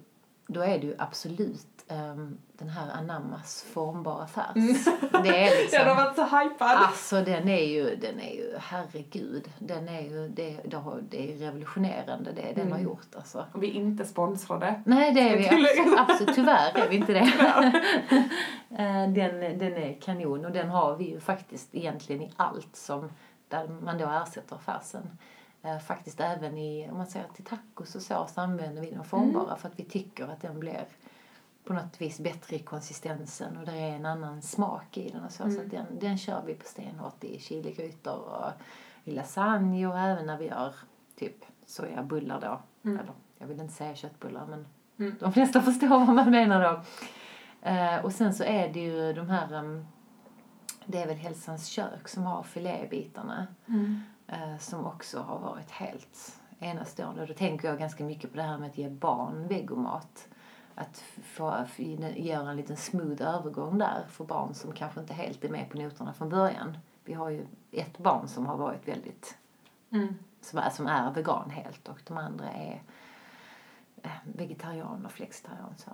då 0.48 0.62
är 0.62 0.80
det 0.80 0.88
ju 0.88 0.96
absolut 0.98 1.68
ehm, 1.88 2.38
den 2.58 2.70
här 2.70 2.92
anammas 2.92 3.66
formbara 3.74 4.28
färs. 4.28 4.56
Mm. 4.56 4.76
Det 5.24 5.48
är 5.48 5.62
liksom... 5.62 5.80
Jag 5.80 5.96
har 5.96 6.06
varit 6.06 6.16
så 6.16 6.38
hypad. 6.38 6.78
Alltså 6.78 7.22
den 7.22 7.50
är 7.50 7.64
ju, 7.66 7.96
den 7.96 8.20
är 8.20 8.34
ju, 8.36 8.54
herregud, 8.60 9.50
den 9.60 9.90
är 9.90 10.02
ju, 10.02 10.28
det, 10.28 10.60
det, 10.66 10.78
har, 10.78 11.04
det 11.10 11.34
är 11.34 11.38
revolutionerande 11.38 12.32
det 12.32 12.54
den 12.56 12.72
har 12.72 12.78
Mm. 12.78 12.84
gjort 12.84 13.16
alltså. 13.16 13.46
Och 13.54 13.64
vi 13.64 13.70
är 13.70 13.74
inte 13.74 14.06
sponsrade. 14.06 14.82
Nej 14.86 15.14
det 15.14 15.22
är 15.22 15.38
vi 15.38 15.46
absolut, 15.46 16.00
absolut, 16.00 16.36
tyvärr 16.36 16.78
är 16.78 16.90
vi 16.90 16.96
inte 16.96 17.14
det. 17.14 17.32
Eh, 18.78 19.10
den, 19.10 19.40
den 19.60 19.74
är 19.78 20.02
kanon 20.02 20.46
och 20.46 20.52
den 20.52 20.70
har 20.70 20.96
vi 20.96 21.10
ju 21.10 21.20
faktiskt 21.20 21.76
egentligen 21.76 22.22
i 22.22 22.32
allt 22.36 22.76
som, 22.76 23.10
där 23.48 23.68
man 23.68 23.98
då 23.98 24.10
ersätter 24.10 24.58
färsen. 24.58 25.18
Eh, 25.66 25.80
Faktiskt 25.80 26.20
även 26.20 26.58
i, 26.58 26.90
om 26.92 26.98
man 26.98 27.08
säger 27.08 27.28
till 27.28 27.46
tacos 27.46 27.96
och 27.96 28.02
så, 28.02 28.28
så 28.28 28.42
använder 28.42 28.82
vi 28.82 28.92
den 28.92 29.04
formbara 29.04 29.56
för 29.56 29.68
att 29.70 29.80
vi 29.80 29.84
tycker 29.84 30.28
att 30.28 30.42
den 30.42 30.60
blir 30.60 30.86
på 31.64 31.74
något 31.74 32.02
vis 32.02 32.20
bättre 32.20 32.56
i 32.56 32.60
konsistensen 32.60 33.58
och 33.58 33.66
det 33.66 33.72
är 33.72 33.96
en 33.96 34.06
annan 34.06 34.42
smak 34.42 34.98
i 34.98 35.10
den 35.10 35.24
och 35.24 35.32
så. 35.32 35.50
Så 35.52 35.62
att 35.62 35.70
den, 35.72 35.86
den 36.00 36.18
kör 36.18 36.42
vi 36.46 36.54
på 36.56 36.66
stenhårt 36.66 37.24
i 37.24 37.40
chiligrytor 37.40 38.20
och 38.20 38.52
i 39.04 39.12
lasagne 39.12 39.88
och 39.88 40.00
även 40.00 40.26
när 40.26 40.38
vi 40.38 40.48
gör 40.48 40.76
typ 41.16 41.46
sojabullar 41.66 42.42
då. 42.42 42.60
Mm. 42.90 43.00
Eller 43.00 43.14
jag 43.38 43.48
vill 43.48 43.60
inte 43.60 43.74
säga 43.74 43.96
köttbullar 43.96 44.46
men 44.48 44.68
Mm. 45.00 45.16
de 45.20 45.34
flesta 45.34 45.62
förstår 45.62 45.88
vad 45.88 46.10
man 46.16 46.32
menar 46.32 46.62
då. 46.64 46.82
Eh, 47.70 48.06
och 48.06 48.12
sen 48.14 48.34
så 48.34 48.44
är 48.44 48.74
det 48.74 48.80
ju 48.80 49.14
de 49.14 49.30
här, 49.30 49.54
em, 49.54 49.86
det 50.86 51.02
är 51.02 51.08
väl 51.08 51.16
Hälsans 51.18 51.68
kök 51.68 52.08
som 52.08 52.24
har 52.24 52.44
filébitarna 52.44 53.48
Mm. 53.68 54.02
Eh, 54.28 54.58
som 54.60 54.86
också 54.86 55.20
har 55.20 55.40
varit 55.40 55.72
helt 55.72 56.40
enastående. 56.60 57.26
Då 57.26 57.34
tänker 57.34 57.68
jag 57.68 57.80
ganska 57.80 58.04
mycket 58.04 58.32
på 58.32 58.38
det 58.38 58.44
här 58.44 58.58
med 58.58 58.70
att 58.70 58.78
ge 58.78 58.90
barn 58.90 59.48
vegomat. 59.48 60.28
Att 60.76 61.04
få 61.24 61.66
göra 62.16 62.50
en 62.50 62.56
liten 62.58 62.78
smooth 62.78 63.22
övergång 63.22 63.78
där 63.78 64.06
för 64.10 64.24
barn 64.26 64.54
som 64.54 64.72
kanske 64.72 65.00
inte 65.00 65.14
helt 65.14 65.44
är 65.44 65.50
med 65.50 65.70
på 65.70 65.78
noterna 65.78 66.14
från 66.14 66.30
början. 66.30 66.78
Vi 67.04 67.14
har 67.14 67.30
ju 67.30 67.46
ett 67.72 67.98
barn 67.98 68.28
som 68.28 68.46
har 68.46 68.58
varit 68.58 68.88
väldigt, 68.88 69.38
Mm. 69.90 70.16
som 70.42 70.60
är, 70.60 70.70
som 70.70 70.88
är 70.88 71.12
vegan 71.12 71.50
helt 71.50 71.88
och 71.88 72.02
de 72.08 72.18
andra 72.18 72.52
är 72.52 72.82
eh, 74.04 74.12
vegetarian 74.24 75.06
och 75.06 75.12
flexitarian. 75.12 75.74
Så. 75.78 75.92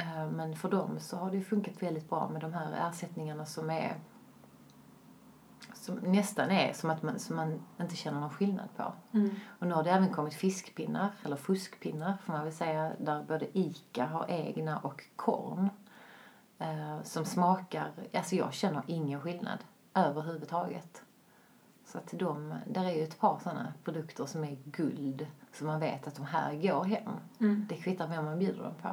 Eh, 0.00 0.30
Men 0.30 0.56
för 0.56 0.70
dem 0.70 1.00
så 1.00 1.16
har 1.16 1.30
det 1.30 1.40
funkat 1.40 1.82
väldigt 1.82 2.08
bra 2.10 2.28
med 2.28 2.40
de 2.40 2.52
här 2.54 2.88
ersättningarna 2.90 3.46
som 3.46 3.70
är 3.70 3.96
som 5.88 6.12
nästan 6.12 6.50
är 6.50 6.72
som 6.72 6.90
att 6.90 7.02
man, 7.02 7.18
som 7.18 7.36
man 7.36 7.60
inte 7.80 7.96
känner 7.96 8.20
någon 8.20 8.30
skillnad 8.30 8.68
på. 8.76 8.92
Mm. 9.12 9.30
Och 9.58 9.66
nu 9.66 9.74
har 9.74 9.82
det 9.82 9.90
även 9.90 10.12
kommit 10.12 10.34
fiskpinnar, 10.34 11.10
eller 11.24 11.36
fuskpinnar 11.36 12.16
får 12.24 12.32
man 12.32 12.44
väl 12.44 12.52
säga, 12.52 12.92
där 12.98 13.22
både 13.22 13.58
ICA 13.58 14.06
har 14.06 14.26
egna 14.28 14.78
och 14.78 15.04
korn. 15.16 15.70
Eh, 16.58 17.02
som 17.02 17.24
smakar, 17.24 17.90
alltså 18.14 18.36
jag 18.36 18.52
känner 18.52 18.82
ingen 18.86 19.20
skillnad 19.20 19.58
överhuvudtaget. 19.94 21.02
Så 21.84 21.98
att 21.98 22.10
de, 22.12 22.54
där 22.66 22.84
är 22.84 22.94
ju 22.94 23.02
ett 23.02 23.20
par 23.20 23.38
sådana 23.38 23.72
produkter 23.84 24.26
som 24.26 24.44
är 24.44 24.58
guld, 24.64 25.26
som 25.52 25.66
man 25.66 25.80
vet 25.80 26.06
att 26.06 26.14
de 26.14 26.24
här 26.24 26.54
går 26.54 26.84
hem. 26.84 27.12
Mm. 27.40 27.66
Det 27.68 27.76
kvittar 27.76 28.08
vem 28.08 28.24
man 28.24 28.38
bjuder 28.38 28.62
dem 28.62 28.74
på. 28.82 28.88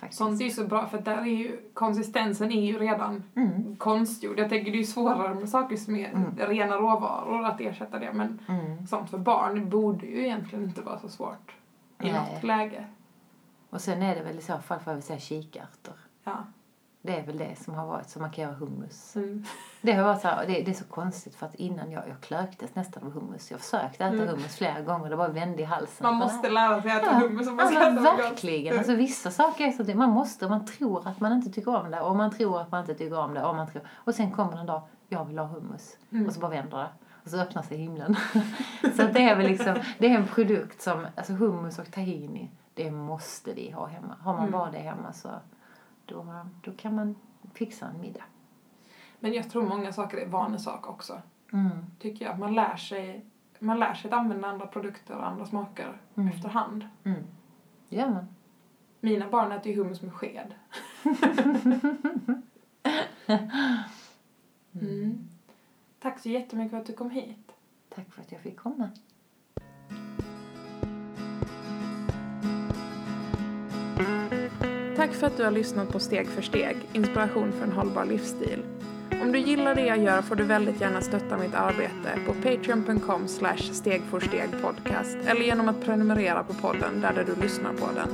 Faktiskt. 0.00 0.18
Sånt 0.18 0.40
är 0.40 0.44
ju 0.44 0.50
så 0.50 0.64
bra 0.64 0.86
för 0.86 0.98
där 0.98 1.18
är 1.18 1.24
ju 1.24 1.58
konsistensen 1.74 2.52
är 2.52 2.66
ju 2.66 2.78
redan 2.78 3.22
Mm, 3.34 3.76
konstgjord. 3.76 4.38
Jag 4.38 4.48
tänker 4.48 4.70
det 4.70 4.76
är 4.76 4.80
ju 4.80 4.84
svårare 4.86 5.34
med 5.34 5.48
saker 5.48 5.76
som 5.76 5.96
är 5.96 6.08
Mm. 6.08 6.36
rena 6.36 6.76
råvaror 6.76 7.44
att 7.44 7.60
ersätta 7.60 7.98
det 7.98 8.12
men 8.12 8.38
mm. 8.48 8.86
sånt 8.86 9.10
för 9.10 9.18
barn 9.18 9.68
borde 9.70 10.06
ju 10.06 10.24
egentligen 10.24 10.64
inte 10.64 10.82
vara 10.82 10.98
så 10.98 11.08
svårt 11.08 11.54
i 12.02 12.12
Nej. 12.12 12.12
något 12.12 12.42
läge. 12.42 12.84
Och 13.70 13.80
sen 13.80 14.02
är 14.02 14.14
det 14.16 14.22
väl 14.22 14.38
i 14.38 14.42
så 14.42 14.58
fall, 14.58 14.80
får 14.80 14.92
väl 14.92 15.02
säga, 15.02 15.18
kikärtor. 15.18 15.94
Ja. 16.24 16.36
Det 17.08 17.18
är 17.18 17.22
väl 17.26 17.38
det 17.38 17.56
som 17.64 17.74
har 17.74 17.86
varit, 17.86 18.08
så 18.08 18.20
man 18.20 18.30
kan 18.30 18.44
göra 18.44 18.54
hummus. 18.54 19.16
Mm. 19.16 19.44
Det, 19.80 19.92
har 19.92 20.04
varit 20.04 20.20
så 20.20 20.28
här, 20.28 20.46
det, 20.46 20.52
det 20.62 20.70
är 20.70 20.74
så 20.74 20.84
konstigt 20.84 21.34
för 21.34 21.46
att 21.46 21.54
innan 21.54 21.90
jag, 21.90 22.08
jag 22.08 22.20
klöktes 22.20 22.74
nästan 22.74 23.02
av 23.06 23.12
hummus. 23.12 23.50
Jag 23.50 23.60
försökte 23.60 24.04
äta 24.04 24.14
Mm. 24.14 24.28
hummus 24.28 24.56
flera 24.56 24.80
gånger, 24.80 25.10
det 25.10 25.16
bara 25.16 25.28
vände 25.28 25.62
i 25.62 25.64
halsen. 25.64 26.06
Man 26.06 26.14
måste 26.14 26.50
lära 26.50 26.82
sig 26.82 26.90
äta 26.90 27.06
Ja. 27.06 27.18
hummus 27.18 27.48
om 27.48 27.56
man 27.56 27.68
ska 27.68 27.78
men 27.78 27.98
äta 27.98 28.16
verkligen. 28.16 28.78
Alltså, 28.78 28.94
vissa 28.94 29.30
saker 29.30 29.64
är 29.66 29.70
så 29.70 29.82
att 29.82 29.96
man 29.96 30.10
måste, 30.10 30.48
man 30.48 30.66
tror 30.66 31.08
att 31.08 31.20
man 31.20 31.32
inte 31.32 31.50
tycker 31.50 31.76
om 31.76 31.90
det 31.90 32.00
och 32.00 32.16
man 32.16 32.30
tror 32.30 32.60
att 32.60 32.70
man 32.70 32.80
inte 32.80 32.94
tycker 32.94 33.18
om 33.18 33.34
det 33.34 33.42
och 33.44 33.56
man 33.56 33.66
tror, 33.70 33.82
och 33.94 34.14
sen 34.14 34.30
kommer 34.32 34.60
en 34.60 34.66
dag, 34.66 34.82
jag 35.08 35.24
vill 35.24 35.38
ha 35.38 35.46
hummus. 35.46 35.96
Mm. 36.12 36.26
Och 36.26 36.32
så 36.32 36.40
bara 36.40 36.50
vänder 36.50 36.78
det. 36.78 36.88
Och 37.24 37.30
så 37.30 37.36
öppnar 37.38 37.62
sig 37.62 37.76
himlen. 37.76 38.16
så 38.96 39.02
att 39.02 39.14
det 39.14 39.22
är 39.28 39.36
väl 39.36 39.46
liksom, 39.46 39.74
det 39.98 40.06
är 40.06 40.16
en 40.16 40.26
produkt 40.26 40.82
som, 40.82 41.06
alltså 41.16 41.32
hummus 41.32 41.78
och 41.78 41.92
tahini, 41.92 42.50
det 42.74 42.90
måste 42.90 43.52
vi 43.52 43.70
ha 43.70 43.86
hemma. 43.86 44.14
Har 44.20 44.34
man 44.34 44.50
bara 44.50 44.70
det 44.70 44.78
hemma 44.78 45.12
så 45.12 45.28
då, 46.08 46.46
då 46.62 46.72
kan 46.72 46.94
man 46.94 47.14
fixa 47.54 47.86
en 47.86 48.00
middag. 48.00 48.24
Men 49.20 49.32
jag 49.32 49.50
tror 49.50 49.62
många 49.68 49.92
saker 49.92 50.18
är 50.18 50.26
vanesak 50.26 50.88
också. 50.88 51.22
Mm. 51.52 51.70
Tycker 51.98 52.24
jag. 52.24 52.38
Man 52.38 52.54
lär 52.54 52.76
sig, 52.76 53.24
man 53.58 53.78
lär 53.78 53.94
sig 53.94 54.10
att 54.10 54.18
använda 54.18 54.48
andra 54.48 54.66
produkter 54.66 55.16
och 55.16 55.26
andra 55.26 55.46
smaker 55.46 56.00
Mm. 56.14 56.28
efterhand. 56.28 56.88
Mm. 57.04 57.22
Gör 57.88 58.10
man. 58.10 58.26
Mina 59.00 59.28
barn 59.28 59.52
äter 59.52 59.72
ju 59.72 59.78
hummus 59.78 60.02
med 60.02 60.12
sked. 60.14 60.54
mm. 64.72 65.28
Tack 66.00 66.18
så 66.18 66.28
jättemycket 66.28 66.70
för 66.70 66.78
att 66.78 66.86
du 66.86 66.92
kom 66.92 67.10
hit. 67.10 67.52
Tack 67.88 68.12
för 68.12 68.22
att 68.22 68.32
jag 68.32 68.40
fick 68.40 68.56
komma. 68.56 68.90
Tack 74.98 75.14
för 75.14 75.26
att 75.26 75.36
du 75.36 75.44
har 75.44 75.50
lyssnat 75.50 75.88
på 75.88 75.98
Steg 75.98 76.28
för 76.28 76.42
steg, 76.42 76.76
inspiration 76.92 77.52
för 77.52 77.64
en 77.64 77.72
hållbar 77.72 78.04
livsstil. 78.04 78.62
Om 79.22 79.32
du 79.32 79.38
gillar 79.38 79.74
det 79.74 79.86
jag 79.86 79.98
gör 79.98 80.22
får 80.22 80.36
du 80.36 80.44
väldigt 80.44 80.80
gärna 80.80 81.00
stötta 81.00 81.38
mitt 81.38 81.54
arbete 81.54 82.18
på 82.26 82.34
patreon.com 82.34 83.28
slash 83.28 83.56
stegforstegpodcast 83.56 85.16
eller 85.26 85.40
genom 85.40 85.68
att 85.68 85.84
prenumerera 85.84 86.42
på 86.42 86.54
podden 86.54 87.00
där, 87.00 87.12
där 87.12 87.24
du 87.24 87.42
lyssnar 87.42 87.72
på 87.72 87.86
den. 87.94 88.08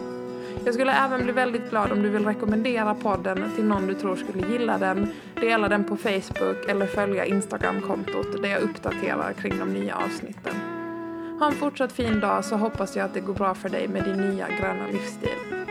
Jag 0.65 0.75
skulle 0.75 0.93
även 0.93 1.25
bli 1.25 1.33
väldigt 1.33 1.71
glad 1.71 1.93
om 1.93 2.03
du 2.03 2.09
vill 2.09 2.27
rekommendera 2.27 2.95
podden 2.95 3.51
till 3.57 3.65
någon 3.65 3.87
du 3.87 3.95
tror 3.95 4.17
skulle 4.17 4.53
gilla 4.53 4.79
den, 4.79 5.09
dela 5.35 5.69
den 5.69 5.85
på 5.85 5.97
Facebook 5.97 6.69
eller 6.69 6.87
följa 6.87 7.25
Instagramkontot 7.25 8.43
där 8.43 8.49
jag 8.49 8.63
uppdaterar 8.63 9.33
kring 9.33 9.59
de 9.59 9.73
nya 9.73 9.97
avsnitten. 9.97 10.55
Ha 11.39 11.47
en 11.47 11.53
fortsatt 11.53 11.93
fin 11.93 12.21
dag 12.21 12.45
så 12.45 12.57
hoppas 12.57 12.97
jag 12.97 13.05
att 13.05 13.15
det 13.15 13.21
går 13.21 13.35
bra 13.35 13.55
för 13.55 13.69
dig 13.69 13.89
med 13.89 14.05
din 14.05 14.31
nya 14.31 14.49
gröna 14.49 14.87
livsstil. 14.87 15.64